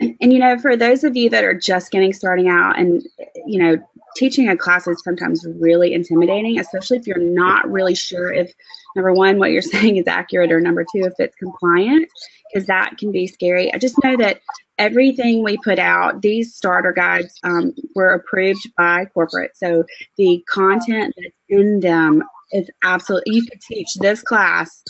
and, 0.02 0.34
you 0.34 0.40
know, 0.40 0.58
for 0.58 0.76
those 0.76 1.04
of 1.04 1.16
you 1.16 1.30
that 1.30 1.44
are 1.44 1.54
just 1.54 1.92
getting 1.92 2.14
starting 2.14 2.50
out, 2.50 2.78
and 2.78 3.04
you 3.46 3.62
know, 3.62 3.78
teaching 4.16 4.50
a 4.50 4.58
class 4.58 4.88
is 4.88 5.02
sometimes 5.04 5.46
really 5.60 5.94
intimidating, 5.94 6.60
especially 6.60 6.98
if 6.98 7.08
you're 7.08 7.18
not 7.18 7.70
really 7.70 7.96
sure 7.96 8.32
if 8.32 8.54
number 8.96 9.14
one 9.14 9.40
what 9.40 9.52
you're 9.52 9.62
saying 9.62 9.98
is 9.98 10.08
accurate 10.08 10.52
or 10.52 10.60
number 10.60 10.84
two 10.84 11.04
if 11.04 11.14
it's 11.20 11.36
compliant 11.36 12.10
because 12.52 12.68
that 12.68 12.98
can 12.98 13.12
be 13.12 13.28
scary. 13.28 13.74
I 13.74 13.78
just 13.78 13.96
know 14.04 14.18
that 14.18 14.42
everything 14.78 15.44
we 15.44 15.58
put 15.58 15.80
out, 15.80 16.22
these 16.22 16.54
starter 16.56 16.92
guides 16.92 17.40
um, 17.44 17.74
were 17.96 18.14
approved 18.14 18.70
by 18.78 19.06
corporate. 19.06 19.52
So 19.56 19.86
the 20.18 20.44
content 20.50 21.14
that's 21.18 21.36
in 21.50 21.80
them 21.80 22.24
is 22.52 22.70
absolutely, 22.84 23.36
you 23.36 23.46
could 23.46 23.62
teach 23.62 23.94
this 23.96 24.22
class 24.22 24.84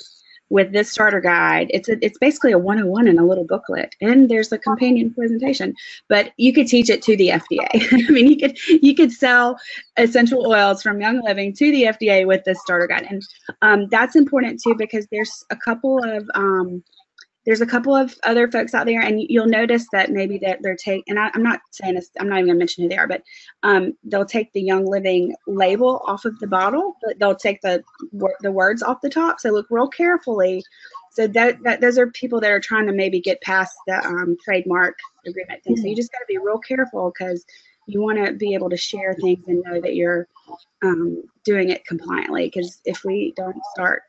with 0.52 0.74
this 0.74 0.92
starter 0.92 1.22
guide. 1.22 1.68
It's 1.74 1.88
a, 1.88 1.98
it's 2.06 2.18
basically 2.20 2.52
a 2.52 2.60
101 2.60 3.08
in 3.08 3.18
a 3.18 3.26
little 3.26 3.46
booklet, 3.46 3.96
and 4.02 4.30
there's 4.30 4.52
a 4.52 4.58
companion 4.58 5.14
presentation. 5.14 5.74
But 6.10 6.34
you 6.38 6.54
could 6.54 6.68
teach 6.68 6.90
it 6.90 7.02
to 7.04 7.16
the 7.16 7.30
FDA. 7.30 7.68
I 8.08 8.12
mean, 8.12 8.28
you 8.28 8.38
could 8.38 8.58
you 8.68 8.94
could 8.94 9.12
sell 9.12 9.58
essential 9.98 10.46
oils 10.46 10.84
from 10.84 11.00
Young 11.02 11.24
Living 11.24 11.54
to 11.54 11.72
the 11.72 11.84
FDA 11.84 12.28
with 12.28 12.44
this 12.44 12.62
starter 12.62 12.86
guide, 12.86 13.08
and 13.10 13.22
um, 13.62 13.88
that's 13.90 14.16
important 14.16 14.62
too 14.62 14.76
because 14.76 15.08
there's 15.10 15.46
a 15.50 15.56
couple 15.56 16.04
of 16.04 16.30
um, 16.36 16.84
there's 17.46 17.62
a 17.62 17.66
couple 17.66 17.96
of 17.96 18.16
other 18.24 18.50
folks 18.50 18.74
out 18.74 18.86
there, 18.86 19.02
and 19.02 19.22
you'll 19.28 19.48
notice 19.48 19.88
that 19.92 20.12
maybe 20.12 20.38
that 20.40 20.60
they're 20.62 20.76
taking, 20.76 21.04
and 21.08 21.20
I, 21.20 21.32
am 21.34 21.44
not 21.44 21.60
saying 21.72 21.96
this, 21.96 22.10
I'm 22.20 22.30
not 22.30 22.38
even 22.38 22.48
gonna 22.48 22.60
mention 22.60 22.84
who 22.84 22.90
they 22.90 22.98
are, 22.98 23.08
but 23.08 23.24
um, 23.64 23.94
they'll 24.04 24.26
take 24.26 24.54
the 24.54 24.62
Young 24.62 24.86
Living 24.86 25.36
label 25.48 26.04
off 26.06 26.26
of 26.26 26.38
the 26.40 26.48
bottle, 26.48 26.96
but 27.04 27.18
they'll 27.20 27.36
take 27.36 27.62
the 27.62 27.84
the 28.42 28.52
words 28.52 28.84
off 28.84 29.02
the 29.02 29.10
top. 29.10 29.40
So 29.40 29.50
look 29.50 29.68
real 29.70 29.88
carefully. 29.88 30.64
So 31.12 31.28
that, 31.28 31.62
that 31.64 31.82
those 31.82 31.98
are 31.98 32.08
people 32.12 32.40
that 32.40 32.52
are 32.52 32.60
trying 32.60 32.88
to 32.88 32.94
maybe 32.94 33.20
get 33.20 33.42
past 33.42 33.74
the 33.86 33.98
um, 34.06 34.38
trademark 34.46 34.98
agreement 35.26 35.64
thing. 35.64 35.76
So 35.76 35.86
you 35.86 35.96
just 35.96 36.12
got 36.12 36.20
to 36.20 36.26
be 36.28 36.38
real 36.38 36.60
careful 36.60 37.12
because 37.12 37.46
you 37.86 38.02
want 38.02 38.26
to 38.26 38.34
be 38.34 38.54
able 38.54 38.70
to 38.70 38.78
share 38.78 39.14
things 39.16 39.44
and 39.48 39.62
know 39.66 39.82
that 39.82 39.96
you're 39.96 40.28
um, 40.84 41.22
doing 41.44 41.70
it 41.70 41.86
compliantly. 41.86 42.46
Because 42.46 42.80
if 42.86 43.04
we 43.04 43.34
don't 43.36 43.58
start 43.74 44.04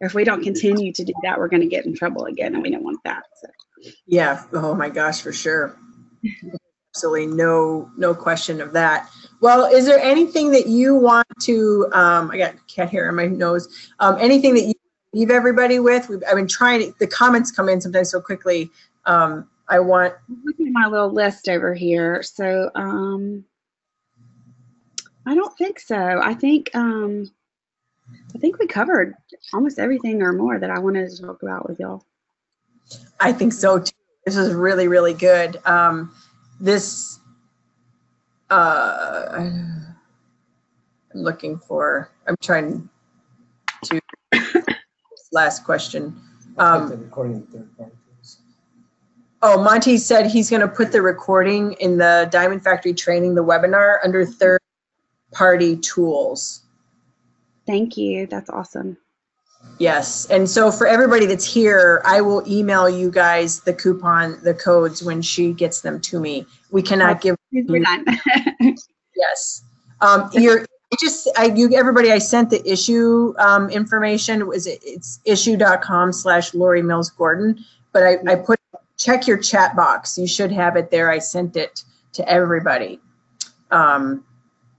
if 0.00 0.14
we 0.14 0.24
don't 0.24 0.42
continue 0.42 0.92
to 0.92 1.04
do 1.04 1.12
that, 1.22 1.38
we're 1.38 1.48
going 1.48 1.60
to 1.60 1.68
get 1.68 1.86
in 1.86 1.94
trouble 1.94 2.24
again, 2.24 2.54
and 2.54 2.62
we 2.62 2.70
don't 2.70 2.82
want 2.82 3.00
that. 3.04 3.24
So. 3.40 3.48
Yeah. 4.06 4.42
Oh 4.52 4.74
my 4.74 4.88
gosh, 4.88 5.20
for 5.20 5.32
sure. 5.32 5.76
Absolutely, 6.94 7.26
no, 7.26 7.90
no 7.96 8.14
question 8.14 8.60
of 8.60 8.72
that. 8.72 9.08
Well, 9.40 9.64
is 9.64 9.86
there 9.86 10.00
anything 10.00 10.50
that 10.50 10.66
you 10.66 10.96
want 10.96 11.26
to? 11.42 11.88
Um, 11.92 12.30
I 12.30 12.38
got 12.38 12.54
cat 12.68 12.90
hair 12.90 13.08
on 13.08 13.14
my 13.14 13.26
nose. 13.26 13.90
Um, 14.00 14.16
anything 14.18 14.54
that 14.54 14.62
you 14.62 14.74
leave 15.12 15.30
everybody 15.30 15.78
with? 15.78 16.08
We've, 16.08 16.22
I've 16.28 16.36
been 16.36 16.48
trying 16.48 16.80
to. 16.80 16.94
The 16.98 17.06
comments 17.06 17.50
come 17.50 17.68
in 17.68 17.80
sometimes 17.80 18.10
so 18.10 18.20
quickly. 18.20 18.70
Um, 19.06 19.48
I 19.68 19.78
want. 19.78 20.14
Looking 20.44 20.66
at 20.66 20.72
my 20.72 20.86
little 20.88 21.12
list 21.12 21.48
over 21.48 21.74
here. 21.74 22.22
So, 22.22 22.70
um, 22.74 23.44
I 25.26 25.34
don't 25.34 25.56
think 25.56 25.78
so. 25.78 26.20
I 26.22 26.34
think 26.34 26.70
um, 26.74 27.30
I 28.34 28.38
think 28.38 28.58
we 28.58 28.66
covered 28.66 29.14
almost 29.52 29.78
everything 29.78 30.22
or 30.22 30.32
more 30.32 30.58
that 30.58 30.70
I 30.70 30.78
wanted 30.78 31.10
to 31.10 31.22
talk 31.22 31.42
about 31.42 31.68
with 31.68 31.80
y'all. 31.80 32.04
I 33.18 33.32
think 33.32 33.52
so 33.52 33.78
too. 33.78 33.92
This 34.24 34.36
is 34.36 34.54
really, 34.54 34.88
really 34.88 35.14
good. 35.14 35.60
Um, 35.66 36.14
this, 36.60 37.18
uh, 38.50 39.26
I'm 39.32 39.96
looking 41.14 41.58
for, 41.58 42.10
I'm 42.26 42.36
trying 42.42 42.88
to, 43.84 44.00
last 45.32 45.64
question. 45.64 46.20
Um, 46.58 47.10
oh, 49.42 49.62
Monty 49.62 49.96
said 49.96 50.26
he's 50.26 50.50
going 50.50 50.60
to 50.60 50.68
put 50.68 50.92
the 50.92 51.02
recording 51.02 51.72
in 51.74 51.96
the 51.96 52.28
Diamond 52.30 52.62
Factory 52.62 52.92
training, 52.92 53.34
the 53.34 53.44
webinar 53.44 53.98
under 54.04 54.26
third 54.26 54.60
party 55.32 55.76
tools. 55.76 56.62
Thank 57.70 57.96
you. 57.96 58.26
That's 58.26 58.50
awesome. 58.50 58.96
Yes. 59.78 60.26
And 60.26 60.50
so 60.50 60.72
for 60.72 60.88
everybody 60.88 61.24
that's 61.24 61.44
here, 61.44 62.02
I 62.04 62.20
will 62.20 62.42
email 62.50 62.90
you 62.90 63.12
guys 63.12 63.60
the 63.60 63.72
coupon, 63.72 64.42
the 64.42 64.54
codes 64.54 65.04
when 65.04 65.22
she 65.22 65.52
gets 65.52 65.80
them 65.80 66.00
to 66.00 66.18
me. 66.18 66.46
We 66.72 66.82
cannot 66.82 67.20
give. 67.20 67.36
We're 67.52 67.84
done. 67.84 68.04
yes. 69.14 69.62
Um, 70.00 70.30
you're 70.32 70.66
just, 71.00 71.30
I, 71.38 71.52
you, 71.54 71.72
everybody, 71.72 72.10
I 72.10 72.18
sent 72.18 72.50
the 72.50 72.60
issue 72.68 73.34
um, 73.38 73.70
information. 73.70 74.48
Was 74.48 74.66
it, 74.66 74.80
it's 74.82 75.20
issuu.com 75.24 76.12
slash 76.12 76.52
Lori 76.54 76.82
Mills 76.82 77.10
Gordon, 77.10 77.64
but 77.92 78.02
I, 78.02 78.16
I 78.26 78.34
put, 78.34 78.58
check 78.98 79.28
your 79.28 79.38
chat 79.38 79.76
box. 79.76 80.18
You 80.18 80.26
should 80.26 80.50
have 80.50 80.74
it 80.74 80.90
there. 80.90 81.08
I 81.08 81.20
sent 81.20 81.56
it 81.56 81.84
to 82.14 82.28
everybody. 82.28 82.98
Um, 83.70 84.24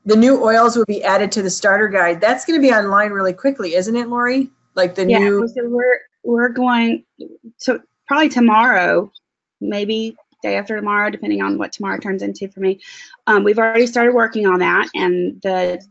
the 0.06 0.16
new 0.16 0.44
oils 0.44 0.76
will 0.76 0.86
be 0.86 1.04
added 1.04 1.32
to 1.34 1.42
the 1.42 1.50
starter 1.50 1.88
guide. 1.88 2.22
That's 2.22 2.46
going 2.46 2.60
to 2.60 2.68
be 2.68 2.74
online 2.74 3.12
really 3.12 3.34
quickly, 3.34 3.76
isn't 3.76 3.96
it, 3.96 4.08
Lori? 4.08 4.50
Like 4.76 4.96
the 4.96 5.08
yeah, 5.08 5.20
new. 5.20 5.48
So 5.48 5.68
we're 5.68 6.00
we're 6.24 6.50
going 6.50 7.04
to 7.62 7.82
probably 8.08 8.30
tomorrow, 8.30 9.12
maybe 9.60 10.16
day 10.42 10.58
after 10.58 10.76
tomorrow, 10.76 11.10
depending 11.10 11.42
on 11.42 11.58
what 11.58 11.72
tomorrow 11.72 12.00
turns 12.00 12.24
into 12.24 12.48
for 12.48 12.62
me. 12.62 12.80
Um, 13.28 13.44
we've 13.44 13.60
already 13.60 13.88
started 13.88 14.14
working 14.14 14.48
on 14.48 14.60
that, 14.60 14.90
and 14.96 15.42
the 15.42 15.82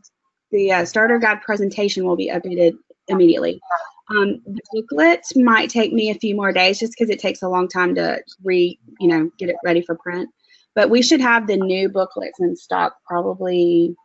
the 0.51 0.71
uh, 0.71 0.85
starter 0.85 1.17
guide 1.17 1.41
presentation 1.41 2.05
will 2.05 2.17
be 2.17 2.29
updated 2.29 2.77
immediately. 3.07 3.61
Um, 4.09 4.41
the 4.45 4.61
booklet 4.73 5.25
might 5.35 5.69
take 5.69 5.93
me 5.93 6.09
a 6.09 6.15
few 6.15 6.35
more 6.35 6.51
days 6.51 6.79
just 6.79 6.93
because 6.93 7.09
it 7.09 7.19
takes 7.19 7.41
a 7.41 7.47
long 7.47 7.69
time 7.69 7.95
to 7.95 8.21
re, 8.43 8.77
you 8.99 9.07
know, 9.07 9.31
get 9.37 9.49
it 9.49 9.55
ready 9.63 9.81
for 9.81 9.95
print. 9.95 10.29
But 10.75 10.89
we 10.89 11.01
should 11.01 11.21
have 11.21 11.47
the 11.47 11.57
new 11.57 11.89
booklets 11.89 12.39
in 12.39 12.55
stock 12.55 12.97
probably 13.05 13.95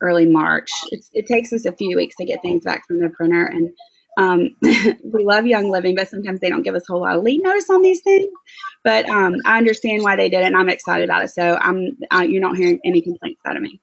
early 0.00 0.26
March. 0.26 0.70
It's, 0.90 1.10
it 1.12 1.26
takes 1.26 1.52
us 1.52 1.64
a 1.64 1.72
few 1.72 1.96
weeks 1.96 2.16
to 2.16 2.24
get 2.24 2.42
things 2.42 2.64
back 2.64 2.86
from 2.86 3.00
the 3.00 3.10
printer, 3.10 3.46
and 3.46 3.70
um, 4.16 4.56
we 4.62 5.24
love 5.24 5.46
Young 5.46 5.70
Living, 5.70 5.94
but 5.94 6.08
sometimes 6.08 6.40
they 6.40 6.48
don't 6.48 6.62
give 6.62 6.74
us 6.74 6.88
a 6.88 6.92
whole 6.92 7.02
lot 7.02 7.16
of 7.16 7.22
lead 7.22 7.42
notice 7.42 7.68
on 7.70 7.82
these 7.82 8.02
things. 8.02 8.32
But 8.82 9.08
um, 9.08 9.36
I 9.44 9.58
understand 9.58 10.02
why 10.02 10.16
they 10.16 10.28
did 10.28 10.40
it, 10.40 10.46
and 10.46 10.56
I'm 10.56 10.68
excited 10.68 11.04
about 11.04 11.24
it. 11.24 11.30
So 11.30 11.58
I'm 11.60 11.96
uh, 12.12 12.20
you're 12.20 12.40
not 12.42 12.56
hearing 12.56 12.80
any 12.84 13.02
complaints 13.02 13.40
out 13.44 13.56
of 13.56 13.62
me. 13.62 13.80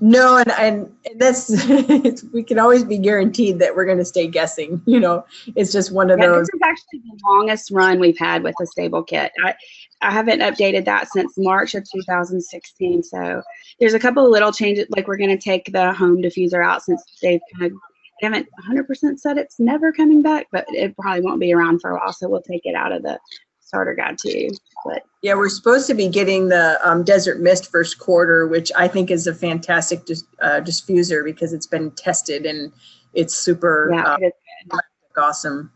No, 0.00 0.38
and, 0.38 0.50
and 0.58 1.18
that's 1.18 1.50
we 2.32 2.42
can 2.42 2.58
always 2.58 2.84
be 2.84 2.98
guaranteed 2.98 3.58
that 3.60 3.74
we're 3.74 3.84
going 3.84 3.98
to 3.98 4.04
stay 4.04 4.26
guessing. 4.26 4.82
You 4.86 5.00
know, 5.00 5.24
it's 5.54 5.72
just 5.72 5.92
one 5.92 6.10
of 6.10 6.18
Yeah, 6.18 6.26
those. 6.26 6.46
this 6.46 6.54
is 6.54 6.60
actually 6.62 7.00
the 7.00 7.20
longest 7.24 7.70
run 7.70 8.00
we've 8.00 8.18
had 8.18 8.42
with 8.42 8.54
the 8.58 8.66
stable 8.66 9.02
kit. 9.02 9.32
I, 9.42 9.54
I 10.02 10.10
haven't 10.10 10.40
updated 10.40 10.84
that 10.84 11.08
since 11.08 11.32
March 11.36 11.74
of 11.74 11.84
2016. 11.90 13.02
So 13.02 13.42
there's 13.80 13.94
a 13.94 13.98
couple 13.98 14.24
of 14.24 14.30
little 14.30 14.52
changes, 14.52 14.86
like 14.90 15.08
we're 15.08 15.16
going 15.16 15.36
to 15.36 15.42
take 15.42 15.72
the 15.72 15.92
home 15.92 16.22
diffuser 16.22 16.64
out 16.64 16.82
since 16.82 17.02
they've 17.22 17.40
kind 17.58 17.72
of 17.72 17.78
they 18.20 18.28
haven't 18.28 18.48
100% 18.70 19.18
said 19.18 19.38
it's 19.38 19.58
never 19.58 19.92
coming 19.92 20.22
back, 20.22 20.46
but 20.52 20.64
it 20.68 20.96
probably 20.96 21.20
won't 21.20 21.40
be 21.40 21.52
around 21.52 21.80
for 21.80 21.90
a 21.90 21.98
while. 21.98 22.12
So 22.12 22.28
we'll 22.28 22.42
take 22.42 22.64
it 22.64 22.74
out 22.74 22.92
of 22.92 23.02
the 23.02 23.18
starter 23.60 23.94
guide 23.94 24.18
too. 24.18 24.50
But 24.84 25.02
Yeah, 25.22 25.34
we're 25.34 25.48
supposed 25.48 25.86
to 25.88 25.94
be 25.94 26.08
getting 26.08 26.48
the 26.48 26.78
um, 26.88 27.02
Desert 27.02 27.40
Mist 27.40 27.70
first 27.70 27.98
quarter, 27.98 28.46
which 28.46 28.70
I 28.76 28.86
think 28.86 29.10
is 29.10 29.26
a 29.26 29.34
fantastic 29.34 30.04
dis- 30.04 30.24
uh, 30.40 30.60
diffuser 30.60 31.24
because 31.24 31.52
it's 31.52 31.66
been 31.66 31.90
tested 31.92 32.46
and 32.46 32.72
it's 33.14 33.34
super 33.34 33.90
yeah, 33.92 34.02
uh, 34.04 34.16
it 34.20 34.34
is. 34.72 34.80
awesome. 35.16 35.72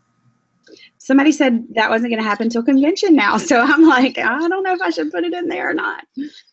Somebody 1.08 1.32
said 1.32 1.64
that 1.70 1.88
wasn't 1.88 2.10
going 2.10 2.22
to 2.22 2.28
happen 2.28 2.50
till 2.50 2.62
convention 2.62 3.16
now. 3.16 3.38
So 3.38 3.60
I'm 3.62 3.82
like, 3.82 4.18
I 4.18 4.46
don't 4.46 4.62
know 4.62 4.74
if 4.74 4.82
I 4.82 4.90
should 4.90 5.10
put 5.10 5.24
it 5.24 5.32
in 5.32 5.48
there 5.48 5.70
or 5.70 5.72
not. 5.72 6.04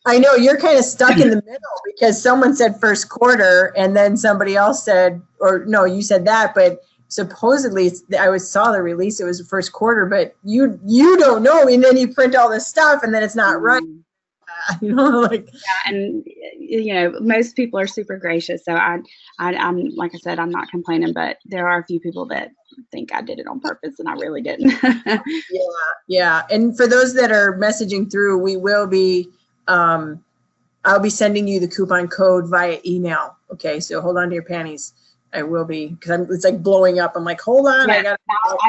I 0.06 0.18
know 0.18 0.34
you're 0.34 0.58
kind 0.58 0.78
of 0.78 0.84
stuck 0.84 1.18
in 1.18 1.28
the 1.28 1.42
middle 1.42 1.76
because 1.84 2.20
someone 2.20 2.56
said 2.56 2.80
first 2.80 3.10
quarter 3.10 3.74
and 3.76 3.94
then 3.94 4.16
somebody 4.16 4.56
else 4.56 4.82
said, 4.82 5.20
or 5.40 5.66
no, 5.66 5.84
you 5.84 6.00
said 6.00 6.24
that, 6.24 6.54
but 6.54 6.80
supposedly 7.08 7.92
I 8.18 8.30
was 8.30 8.50
saw 8.50 8.72
the 8.72 8.80
release. 8.80 9.20
It 9.20 9.24
was 9.24 9.38
the 9.38 9.44
first 9.44 9.72
quarter, 9.72 10.06
but 10.06 10.34
you 10.42 10.80
you 10.86 11.18
don't 11.18 11.42
know, 11.42 11.68
and 11.68 11.84
then 11.84 11.98
you 11.98 12.14
print 12.14 12.34
all 12.34 12.48
this 12.48 12.66
stuff 12.66 13.02
and 13.02 13.12
then 13.12 13.22
it's 13.22 13.36
not 13.36 13.60
right. 13.60 13.82
Mm. 13.82 14.04
You 14.82 14.94
know, 14.94 15.20
like 15.20 15.48
Yeah, 15.52 15.92
and 15.92 16.24
you 16.58 16.94
know, 16.94 17.18
most 17.20 17.56
people 17.56 17.78
are 17.78 17.86
super 17.86 18.16
gracious. 18.16 18.64
So 18.64 18.72
I, 18.74 18.98
I, 19.38 19.54
I'm 19.54 19.90
like 19.94 20.14
I 20.14 20.18
said, 20.18 20.38
I'm 20.38 20.50
not 20.50 20.68
complaining, 20.70 21.12
but 21.12 21.38
there 21.44 21.68
are 21.68 21.80
a 21.80 21.86
few 21.86 22.00
people 22.00 22.26
that 22.26 22.50
think 22.90 23.14
I 23.14 23.22
did 23.22 23.38
it 23.38 23.46
on 23.46 23.60
purpose, 23.60 23.98
and 23.98 24.08
I 24.08 24.12
really 24.14 24.42
didn't. 24.42 24.74
Yeah, 25.50 25.62
yeah. 26.08 26.42
And 26.50 26.76
for 26.76 26.86
those 26.86 27.14
that 27.14 27.32
are 27.32 27.58
messaging 27.58 28.10
through, 28.10 28.38
we 28.38 28.56
will 28.56 28.86
be, 28.86 29.28
um, 29.68 30.22
I'll 30.84 31.00
be 31.00 31.10
sending 31.10 31.48
you 31.48 31.60
the 31.60 31.68
coupon 31.68 32.08
code 32.08 32.48
via 32.48 32.78
email. 32.84 33.36
Okay, 33.52 33.80
so 33.80 34.00
hold 34.00 34.18
on 34.18 34.28
to 34.28 34.34
your 34.34 34.44
panties. 34.44 34.92
I 35.32 35.42
will 35.42 35.64
be 35.64 35.88
because 35.88 36.30
It's 36.30 36.44
like 36.44 36.62
blowing 36.62 36.98
up. 36.98 37.14
I'm 37.16 37.24
like, 37.24 37.40
hold 37.40 37.66
on, 37.66 37.90
I 37.90 38.02
got. 38.02 38.18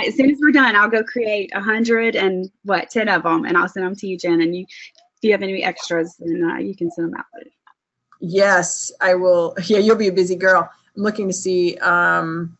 As 0.05 0.15
soon 0.15 0.29
as 0.29 0.37
we're 0.41 0.51
done, 0.51 0.75
I'll 0.75 0.89
go 0.89 1.03
create 1.03 1.51
a 1.53 1.61
hundred 1.61 2.15
and 2.15 2.49
what 2.63 2.89
ten 2.89 3.07
of 3.07 3.23
them, 3.23 3.45
and 3.45 3.57
I'll 3.57 3.69
send 3.69 3.85
them 3.85 3.95
to 3.95 4.07
you, 4.07 4.17
Jen. 4.17 4.41
And 4.41 4.55
you, 4.55 4.65
you 5.21 5.31
have 5.31 5.41
any 5.41 5.63
extras, 5.63 6.15
then 6.19 6.43
uh, 6.43 6.57
you 6.57 6.75
can 6.75 6.91
send 6.91 7.07
them 7.13 7.19
out. 7.19 7.25
Yes, 8.19 8.91
I 9.01 9.15
will. 9.15 9.55
Yeah, 9.65 9.79
you'll 9.79 9.95
be 9.95 10.07
a 10.07 10.11
busy 10.13 10.35
girl. 10.35 10.69
I'm 10.95 11.03
looking 11.03 11.27
to 11.27 11.33
see. 11.33 11.77
Um, 11.77 12.57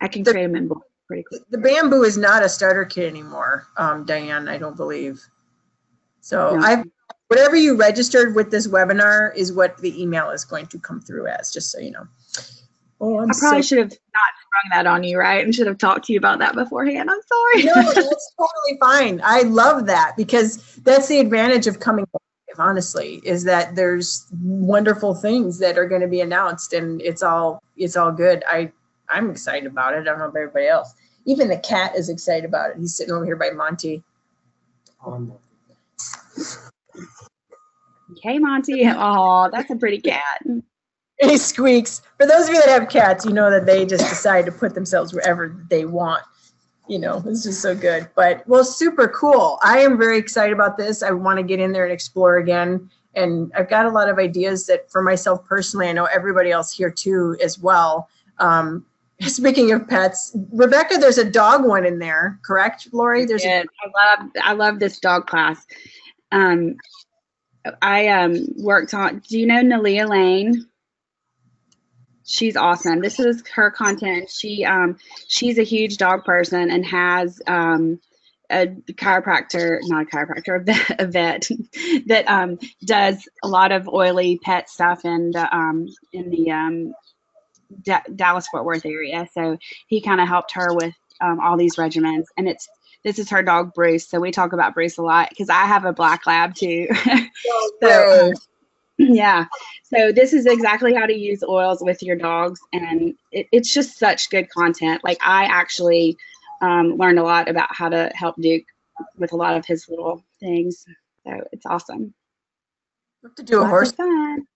I 0.00 0.08
can 0.08 0.22
The- 0.22 0.30
create 0.32 0.46
them 0.46 0.56
in 0.56 0.68
bulk 0.68 0.84
pretty 1.06 1.24
quick. 1.24 1.42
the 1.50 1.58
bamboo 1.58 2.02
is 2.04 2.16
not 2.18 2.42
a 2.42 2.48
starter 2.48 2.84
kit 2.84 3.08
anymore, 3.10 3.66
um, 3.76 4.04
Diane. 4.04 4.48
I 4.48 4.58
don't 4.58 4.76
believe. 4.76 5.20
So 6.20 6.56
No. 6.56 6.64
I, 6.66 6.84
whatever 7.28 7.56
you 7.56 7.76
registered 7.76 8.34
with 8.34 8.50
this 8.50 8.66
webinar 8.68 9.34
is 9.34 9.52
what 9.52 9.78
the 9.78 10.00
email 10.00 10.30
is 10.30 10.44
going 10.44 10.66
to 10.66 10.78
come 10.78 11.00
through 11.00 11.26
as. 11.28 11.50
Just 11.52 11.70
so 11.72 11.78
you 11.80 11.90
know. 11.92 12.06
Oh, 13.00 13.18
I'm 13.20 13.30
I 13.30 13.34
probably 13.38 13.62
so 13.62 13.66
should 13.68 13.78
have 13.78 13.90
not 13.90 14.32
sprung 14.58 14.84
that 14.84 14.88
on 14.88 15.04
you, 15.04 15.18
right? 15.18 15.44
And 15.44 15.54
should 15.54 15.66
have 15.66 15.78
talked 15.78 16.06
to 16.06 16.12
you 16.12 16.18
about 16.18 16.38
that 16.40 16.54
beforehand. 16.54 17.10
I'm 17.10 17.20
sorry. 17.26 17.64
no, 17.64 17.74
that's 17.94 18.34
totally 18.38 18.78
fine. 18.80 19.20
I 19.24 19.42
love 19.42 19.86
that 19.86 20.14
because 20.16 20.76
that's 20.76 21.08
the 21.08 21.20
advantage 21.20 21.66
of 21.66 21.80
coming 21.80 22.06
live, 22.12 22.60
honestly, 22.60 23.20
is 23.24 23.44
that 23.44 23.74
there's 23.74 24.26
wonderful 24.42 25.14
things 25.14 25.58
that 25.58 25.78
are 25.78 25.86
going 25.86 26.00
to 26.00 26.08
be 26.08 26.20
announced 26.20 26.72
and 26.72 27.00
it's 27.02 27.22
all 27.22 27.62
it's 27.76 27.96
all 27.96 28.12
good. 28.12 28.42
I 28.48 28.72
I'm 29.08 29.30
excited 29.30 29.66
about 29.66 29.94
it. 29.94 30.00
I 30.00 30.04
don't 30.04 30.18
know 30.18 30.26
about 30.26 30.40
everybody 30.40 30.66
else. 30.66 30.94
Even 31.24 31.48
the 31.48 31.58
cat 31.58 31.94
is 31.96 32.08
excited 32.08 32.44
about 32.44 32.70
it. 32.70 32.76
He's 32.78 32.96
sitting 32.96 33.14
over 33.14 33.24
here 33.24 33.36
by 33.36 33.50
Monty. 33.50 34.02
Okay, 38.12 38.38
Monty. 38.38 38.84
Oh, 38.86 39.48
that's 39.52 39.70
a 39.70 39.76
pretty 39.76 40.00
cat. 40.00 40.42
He 41.20 41.36
squeaks. 41.36 42.02
For 42.16 42.26
those 42.26 42.48
of 42.48 42.54
you 42.54 42.60
that 42.60 42.68
have 42.68 42.88
cats, 42.88 43.24
you 43.24 43.32
know 43.32 43.50
that 43.50 43.66
they 43.66 43.84
just 43.84 44.08
decide 44.08 44.46
to 44.46 44.52
put 44.52 44.74
themselves 44.74 45.12
wherever 45.12 45.54
they 45.68 45.84
want. 45.84 46.22
You 46.86 46.98
know, 46.98 47.22
it's 47.26 47.42
just 47.42 47.60
so 47.60 47.74
good. 47.74 48.08
But 48.14 48.46
well, 48.46 48.64
super 48.64 49.08
cool. 49.08 49.58
I 49.62 49.80
am 49.80 49.98
very 49.98 50.16
excited 50.16 50.52
about 50.52 50.78
this. 50.78 51.02
I 51.02 51.10
want 51.10 51.38
to 51.38 51.42
get 51.42 51.60
in 51.60 51.72
there 51.72 51.84
and 51.84 51.92
explore 51.92 52.38
again. 52.38 52.88
And 53.14 53.52
I've 53.56 53.68
got 53.68 53.84
a 53.84 53.90
lot 53.90 54.08
of 54.08 54.18
ideas 54.18 54.66
that 54.66 54.90
for 54.90 55.02
myself 55.02 55.44
personally, 55.44 55.88
I 55.88 55.92
know 55.92 56.06
everybody 56.06 56.50
else 56.50 56.72
here 56.72 56.90
too 56.90 57.36
as 57.42 57.58
well. 57.58 58.08
Um, 58.38 58.86
speaking 59.20 59.72
of 59.72 59.88
pets, 59.88 60.36
Rebecca, 60.52 60.96
there's 60.98 61.18
a 61.18 61.28
dog 61.28 61.64
one 61.64 61.84
in 61.84 61.98
there, 61.98 62.38
correct, 62.42 62.88
Lori? 62.92 63.24
There's 63.24 63.44
a, 63.44 63.60
I 63.60 64.16
love 64.20 64.30
I 64.44 64.52
love 64.52 64.78
this 64.78 65.00
dog 65.00 65.26
class. 65.26 65.66
Um, 66.30 66.76
I 67.82 68.08
um 68.08 68.46
worked 68.56 68.94
on. 68.94 69.20
Do 69.28 69.38
you 69.38 69.46
know 69.46 69.60
Nalia 69.60 70.08
Lane? 70.08 70.66
She's 72.28 72.56
awesome. 72.56 73.00
This 73.00 73.18
is 73.18 73.42
her 73.54 73.70
content. 73.70 74.30
She 74.30 74.62
um 74.64 74.98
she's 75.28 75.58
a 75.58 75.62
huge 75.62 75.96
dog 75.96 76.24
person 76.24 76.70
and 76.70 76.84
has 76.84 77.40
um 77.46 78.00
a 78.50 78.66
chiropractor, 78.66 79.78
not 79.84 80.02
a 80.02 80.06
chiropractor, 80.06 80.60
a 80.60 80.64
vet, 80.64 81.00
a 81.00 81.06
vet 81.06 81.48
that 82.06 82.28
um 82.28 82.58
does 82.84 83.26
a 83.42 83.48
lot 83.48 83.72
of 83.72 83.88
oily 83.88 84.38
pet 84.38 84.68
stuff 84.68 85.06
in 85.06 85.30
the 85.30 85.56
um 85.56 85.88
in 86.12 86.28
the 86.28 86.50
um 86.50 86.94
Da- 87.82 88.02
Dallas 88.14 88.46
Fort 88.48 88.66
Worth 88.66 88.84
area. 88.84 89.26
So 89.32 89.56
he 89.86 90.02
kind 90.02 90.20
of 90.20 90.28
helped 90.28 90.52
her 90.54 90.74
with 90.74 90.94
um, 91.22 91.40
all 91.40 91.56
these 91.56 91.76
regimens, 91.76 92.24
and 92.36 92.46
it's 92.46 92.68
this 93.04 93.18
is 93.18 93.30
her 93.30 93.42
dog 93.42 93.72
Bruce. 93.72 94.06
So 94.06 94.20
we 94.20 94.32
talk 94.32 94.52
about 94.52 94.74
Bruce 94.74 94.98
a 94.98 95.02
lot 95.02 95.30
because 95.30 95.48
I 95.48 95.64
have 95.64 95.86
a 95.86 95.92
black 95.94 96.26
lab 96.26 96.54
too. 96.54 96.88
so 97.82 98.10
um, 98.10 98.32
yeah, 98.98 99.46
so 99.82 100.12
this 100.12 100.32
is 100.32 100.46
exactly 100.46 100.94
how 100.94 101.06
to 101.06 101.14
use 101.14 101.42
oils 101.42 101.78
with 101.82 102.02
your 102.02 102.16
dogs, 102.16 102.60
and 102.72 103.14
it, 103.32 103.46
it's 103.52 103.72
just 103.72 103.98
such 103.98 104.30
good 104.30 104.50
content. 104.50 105.02
Like 105.04 105.18
I 105.24 105.44
actually 105.44 106.16
um, 106.60 106.96
learned 106.96 107.18
a 107.18 107.22
lot 107.22 107.48
about 107.48 107.74
how 107.74 107.88
to 107.88 108.10
help 108.14 108.36
Duke 108.40 108.64
with 109.16 109.32
a 109.32 109.36
lot 109.36 109.56
of 109.56 109.64
his 109.64 109.88
little 109.88 110.22
things. 110.40 110.84
So 111.24 111.42
it's 111.52 111.66
awesome. 111.66 112.12
have 113.22 113.34
to 113.36 113.42
do 113.42 113.62
a 113.62 113.66
horse. 113.66 113.92
fun. 113.92 114.46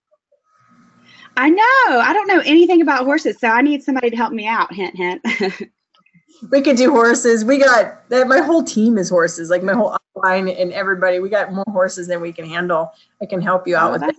I 1.37 1.49
know. 1.49 2.01
I 2.01 2.13
don't 2.13 2.29
know 2.29 2.43
anything 2.45 2.83
about 2.83 3.05
horses, 3.05 3.39
so 3.39 3.49
I 3.49 3.63
need 3.63 3.83
somebody 3.83 4.11
to 4.11 4.17
help 4.17 4.33
me 4.33 4.47
out. 4.47 4.73
Hint, 4.73 4.97
hint. 4.97 5.23
we 6.51 6.61
could 6.61 6.77
do 6.77 6.91
horses. 6.91 7.45
We 7.45 7.59
got 7.59 8.09
that. 8.09 8.27
My 8.29 8.39
whole 8.41 8.63
team 8.63 8.99
is 8.99 9.09
horses. 9.09 9.51
Like 9.51 9.63
my 9.63 9.73
whole 9.75 9.97
line 10.17 10.49
and 10.49 10.73
everybody. 10.73 11.19
We 11.21 11.29
got 11.29 11.53
more 11.53 11.65
horses 11.71 12.09
than 12.09 12.21
we 12.21 12.33
can 12.33 12.45
handle. 12.47 12.93
I 13.23 13.27
can 13.27 13.41
help 13.41 13.67
you 13.67 13.77
out 13.77 13.91
Oh, 13.91 13.93
with 13.93 14.01
that 14.03 14.11
it. 14.11 14.17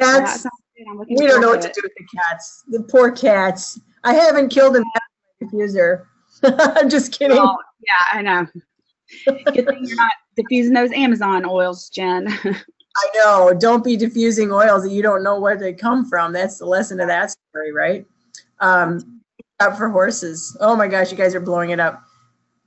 Cats. 0.00 0.42
sounds 0.42 0.54
good. 0.76 0.86
I'm 0.90 0.98
looking 0.98 1.18
We 1.18 1.26
don't 1.26 1.40
know 1.40 1.48
what 1.50 1.62
to 1.62 1.68
do 1.68 1.80
with 1.82 1.92
the 1.96 2.06
cats. 2.16 2.64
The 2.68 2.82
poor 2.82 3.10
cats. 3.10 3.80
I 4.04 4.14
haven't 4.14 4.48
killed 4.50 4.74
them 4.74 4.84
yet 4.94 5.02
with 5.40 5.52
my 5.52 5.58
diffuser. 5.66 6.04
I'm 6.76 6.88
just 6.88 7.12
kidding. 7.12 7.36
Oh, 7.38 7.56
yeah, 7.86 8.18
I 8.18 8.22
know. 8.22 8.46
Good 9.26 9.66
thing 9.66 9.84
you're 9.84 9.96
not 9.96 10.12
diffusing 10.36 10.72
those 10.74 10.92
Amazon 10.92 11.44
oils, 11.44 11.88
Jen. 11.88 12.28
I 12.48 13.08
know. 13.14 13.54
Don't 13.58 13.82
be 13.84 13.96
diffusing 13.96 14.52
oils 14.52 14.82
that 14.84 14.90
you 14.90 15.02
don't 15.02 15.22
know 15.22 15.40
where 15.40 15.56
they 15.56 15.72
come 15.72 16.04
from. 16.08 16.32
That's 16.32 16.58
the 16.58 16.66
lesson 16.66 17.00
of 17.00 17.08
that 17.08 17.30
story, 17.30 17.72
right? 17.72 18.06
Um, 18.60 19.17
up 19.60 19.76
for 19.76 19.88
horses. 19.88 20.56
Oh 20.60 20.76
my 20.76 20.88
gosh, 20.88 21.10
you 21.10 21.16
guys 21.16 21.34
are 21.34 21.40
blowing 21.40 21.70
it 21.70 21.80
up. 21.80 22.02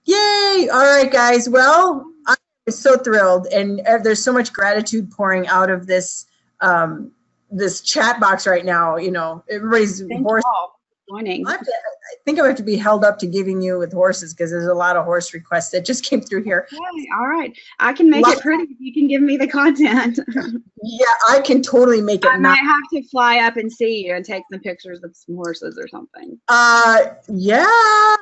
Yay! 0.05 0.67
All 0.71 0.79
right, 0.79 1.09
guys. 1.11 1.47
Well, 1.47 2.05
I'm 2.27 2.37
so 2.69 2.97
thrilled, 2.97 3.47
and 3.47 3.81
uh, 3.81 3.99
there's 3.99 4.23
so 4.23 4.33
much 4.33 4.51
gratitude 4.51 5.11
pouring 5.11 5.47
out 5.47 5.69
of 5.69 5.87
this 5.87 6.25
um, 6.59 7.11
this 7.49 7.81
chat 7.81 8.19
box 8.19 8.47
right 8.47 8.65
now. 8.65 8.97
You 8.97 9.11
know, 9.11 9.43
everybody's 9.49 10.01
Thank 10.01 10.23
horse. 10.23 10.43
you 10.45 10.70
joining. 11.12 11.45
I 11.47 11.57
to- 11.57 11.66
I 12.12 12.16
think 12.26 12.39
I 12.39 12.47
have 12.47 12.57
to 12.57 12.64
be 12.64 12.76
held 12.76 13.03
up 13.05 13.18
to 13.20 13.26
giving 13.28 13.62
you 13.62 13.78
with 13.80 13.93
horses 13.93 14.34
because 14.34 14.51
there's 14.51 14.68
a 14.68 14.74
lot 14.74 14.95
of 14.95 15.05
horse 15.05 15.34
requests 15.34 15.70
that 15.72 15.86
just 15.86 16.03
came 16.09 16.22
through 16.22 16.43
here. 16.43 16.68
Okay, 16.72 17.07
all 17.18 17.28
right. 17.28 17.57
I 17.80 17.93
can 17.93 18.09
make 18.09 18.26
Love- 18.26 18.38
it 18.38 18.41
pretty 18.41 18.64
if 18.64 18.78
you 18.80 18.93
can 18.93 19.07
give 19.07 19.22
me 19.22 19.38
the 19.38 19.47
content. 19.47 20.20
Yeah, 20.84 21.05
I 21.30 21.41
can 21.41 21.62
totally 21.62 22.01
make 22.01 22.26
I 22.26 22.34
it 22.34 22.39
not. 22.39 22.57
might 22.57 22.64
have 22.64 22.82
to 22.93 23.03
fly 23.09 23.38
up 23.45 23.55
and 23.55 23.72
see 23.72 24.03
you 24.07 24.16
and 24.16 24.26
take 24.26 24.41
some 24.51 24.59
pictures 24.62 25.03
of 25.03 25.16
some 25.16 25.36
horses 25.36 25.78
or 25.78 25.88
something. 25.88 26.39
Uh, 26.47 26.97
yeah. 27.28 27.68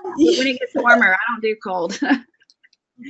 But 0.03 0.17
when 0.17 0.47
it 0.47 0.59
gets 0.59 0.73
warmer, 0.75 1.13
I 1.13 1.17
don't 1.31 1.41
do 1.41 1.55
cold. 1.63 1.97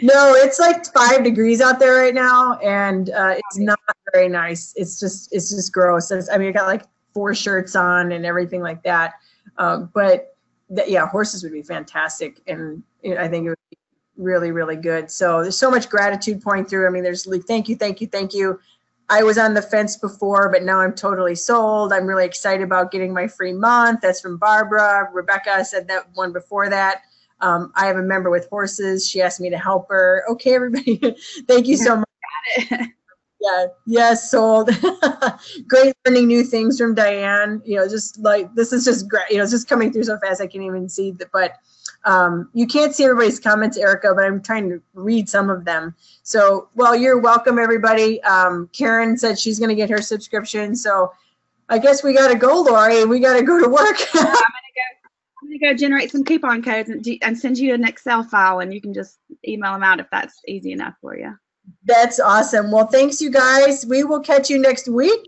No, 0.03 0.35
it's 0.35 0.59
like 0.59 0.85
five 0.93 1.23
degrees 1.23 1.61
out 1.61 1.79
there 1.79 1.95
right 1.95 2.13
now, 2.13 2.59
and 2.59 3.09
uh, 3.09 3.33
it's 3.35 3.57
not 3.57 3.79
very 4.13 4.29
nice. 4.29 4.71
It's 4.75 4.99
just, 4.99 5.33
it's 5.33 5.49
just 5.49 5.73
gross. 5.73 6.11
It's, 6.11 6.29
I 6.29 6.37
mean, 6.37 6.49
I 6.49 6.51
got 6.51 6.67
like 6.67 6.83
four 7.11 7.33
shirts 7.33 7.75
on 7.75 8.11
and 8.11 8.23
everything 8.23 8.61
like 8.61 8.83
that. 8.83 9.13
Um, 9.59 9.91
but 9.93 10.35
that, 10.71 10.89
yeah, 10.89 11.07
horses 11.07 11.43
would 11.43 11.51
be 11.51 11.61
fantastic. 11.61 12.41
And 12.47 12.81
you 13.03 13.13
know, 13.13 13.21
I 13.21 13.27
think 13.27 13.45
it 13.45 13.49
would 13.49 13.57
be 13.69 13.77
really, 14.17 14.51
really 14.51 14.77
good. 14.77 15.11
So 15.11 15.43
there's 15.43 15.57
so 15.57 15.69
much 15.69 15.89
gratitude 15.89 16.41
pouring 16.41 16.65
through. 16.65 16.87
I 16.87 16.89
mean, 16.89 17.03
there's 17.03 17.27
like, 17.27 17.43
thank 17.43 17.69
you, 17.69 17.75
thank 17.75 18.01
you, 18.01 18.07
thank 18.07 18.33
you. 18.33 18.59
I 19.09 19.23
was 19.23 19.37
on 19.37 19.55
the 19.55 19.61
fence 19.61 19.97
before, 19.97 20.49
but 20.49 20.63
now 20.63 20.79
I'm 20.79 20.93
totally 20.93 21.35
sold. 21.35 21.91
I'm 21.91 22.05
really 22.05 22.25
excited 22.25 22.63
about 22.63 22.91
getting 22.91 23.11
my 23.11 23.27
free 23.27 23.53
month. 23.53 24.01
That's 24.01 24.21
from 24.21 24.37
Barbara. 24.37 25.09
Rebecca 25.11 25.65
said 25.65 25.87
that 25.87 26.07
one 26.13 26.31
before 26.31 26.69
that. 26.69 27.01
Um, 27.41 27.71
I 27.75 27.87
have 27.87 27.95
a 27.95 28.03
member 28.03 28.29
with 28.29 28.47
horses. 28.49 29.07
She 29.07 29.21
asked 29.21 29.39
me 29.39 29.49
to 29.49 29.57
help 29.57 29.89
her. 29.89 30.23
Okay, 30.29 30.53
everybody. 30.53 30.97
Thank 31.47 31.67
you 31.67 31.77
so 31.77 31.95
much. 31.97 32.89
Yeah, 33.41 33.67
yes, 33.85 34.29
sold. 34.29 34.69
great 35.67 35.93
learning 36.05 36.27
new 36.27 36.43
things 36.43 36.77
from 36.77 36.93
Diane. 36.93 37.61
You 37.63 37.77
know, 37.77 37.87
just 37.87 38.19
like 38.19 38.53
this 38.53 38.73
is 38.73 38.83
just 38.83 39.07
great. 39.07 39.29
You 39.29 39.37
know, 39.37 39.43
it's 39.43 39.51
just 39.51 39.69
coming 39.69 39.93
through 39.93 40.03
so 40.03 40.19
fast 40.19 40.41
I 40.41 40.47
can't 40.47 40.63
even 40.63 40.89
see 40.89 41.11
that. 41.11 41.31
But 41.31 41.53
um, 42.03 42.49
you 42.53 42.67
can't 42.67 42.93
see 42.93 43.05
everybody's 43.05 43.39
comments, 43.39 43.77
Erica, 43.77 44.13
but 44.13 44.25
I'm 44.25 44.41
trying 44.41 44.69
to 44.69 44.81
read 44.93 45.29
some 45.29 45.49
of 45.49 45.63
them. 45.63 45.95
So, 46.23 46.69
well, 46.75 46.95
you're 46.95 47.19
welcome, 47.19 47.59
everybody. 47.59 48.21
Um, 48.23 48.69
Karen 48.73 49.17
said 49.17 49.39
she's 49.39 49.57
going 49.57 49.69
to 49.69 49.75
get 49.75 49.89
her 49.89 50.01
subscription. 50.01 50.75
So, 50.75 51.11
I 51.69 51.77
guess 51.77 52.03
we 52.03 52.13
got 52.13 52.29
to 52.29 52.35
go, 52.35 52.61
Lori. 52.61 53.05
We 53.05 53.19
got 53.19 53.35
to 53.37 53.43
go 53.43 53.61
to 53.61 53.69
work. 53.69 53.97
I'm 54.13 54.23
gonna 54.23 54.33
go. 54.33 55.09
I'm 55.41 55.47
gonna 55.49 55.59
go 55.59 55.73
generate 55.77 56.11
some 56.11 56.23
coupon 56.23 56.61
codes 56.61 56.89
and, 56.89 57.03
do- 57.03 57.19
and 57.21 57.37
send 57.37 57.57
you 57.57 57.73
an 57.73 57.85
Excel 57.85 58.23
file, 58.23 58.59
and 58.59 58.73
you 58.73 58.81
can 58.81 58.93
just 58.93 59.19
email 59.47 59.73
them 59.73 59.83
out 59.83 59.99
if 59.99 60.07
that's 60.11 60.41
easy 60.47 60.71
enough 60.71 60.95
for 60.99 61.17
you. 61.17 61.37
That's 61.85 62.19
awesome. 62.19 62.71
Well, 62.71 62.87
thanks, 62.87 63.21
you 63.21 63.29
guys. 63.29 63.85
We 63.85 64.03
will 64.03 64.19
catch 64.19 64.49
you 64.49 64.59
next 64.59 64.87
week. 64.87 65.27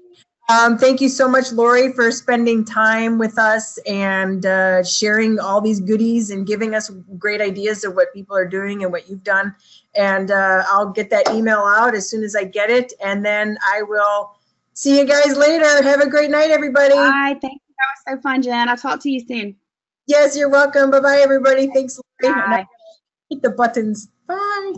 Um, 0.49 0.77
thank 0.77 0.99
you 0.99 1.07
so 1.07 1.29
much, 1.29 1.51
Lori, 1.53 1.93
for 1.93 2.11
spending 2.11 2.65
time 2.65 3.17
with 3.17 3.37
us 3.37 3.77
and 3.87 4.45
uh, 4.45 4.83
sharing 4.83 5.39
all 5.39 5.61
these 5.61 5.79
goodies 5.79 6.29
and 6.29 6.45
giving 6.45 6.75
us 6.75 6.89
great 7.17 7.39
ideas 7.39 7.85
of 7.85 7.95
what 7.95 8.13
people 8.13 8.35
are 8.35 8.47
doing 8.47 8.83
and 8.83 8.91
what 8.91 9.09
you've 9.09 9.23
done. 9.23 9.55
And 9.95 10.29
uh, 10.29 10.63
I'll 10.67 10.89
get 10.89 11.09
that 11.11 11.29
email 11.31 11.59
out 11.59 11.95
as 11.95 12.09
soon 12.09 12.23
as 12.23 12.35
I 12.35 12.43
get 12.43 12.69
it. 12.69 12.91
And 13.01 13.23
then 13.23 13.57
I 13.65 13.83
will 13.83 14.35
see 14.73 14.99
you 14.99 15.05
guys 15.05 15.37
later. 15.37 15.65
Have 15.83 16.01
a 16.01 16.09
great 16.09 16.31
night, 16.31 16.51
everybody. 16.51 16.95
Bye. 16.95 17.37
Thank 17.41 17.53
you. 17.53 17.75
That 17.77 18.13
was 18.13 18.19
so 18.19 18.21
fun, 18.21 18.41
Jen. 18.41 18.67
I'll 18.67 18.77
talk 18.77 18.99
to 19.03 19.09
you 19.09 19.21
soon. 19.25 19.55
Yes, 20.07 20.35
you're 20.35 20.49
welcome. 20.49 20.91
Bye 20.91 20.99
bye, 20.99 21.21
everybody. 21.21 21.67
Thanks, 21.73 21.97
Lori. 22.21 22.33
Bye. 22.33 22.67
Hit 23.29 23.41
the 23.41 23.51
buttons. 23.51 24.09
Bye. 24.27 24.73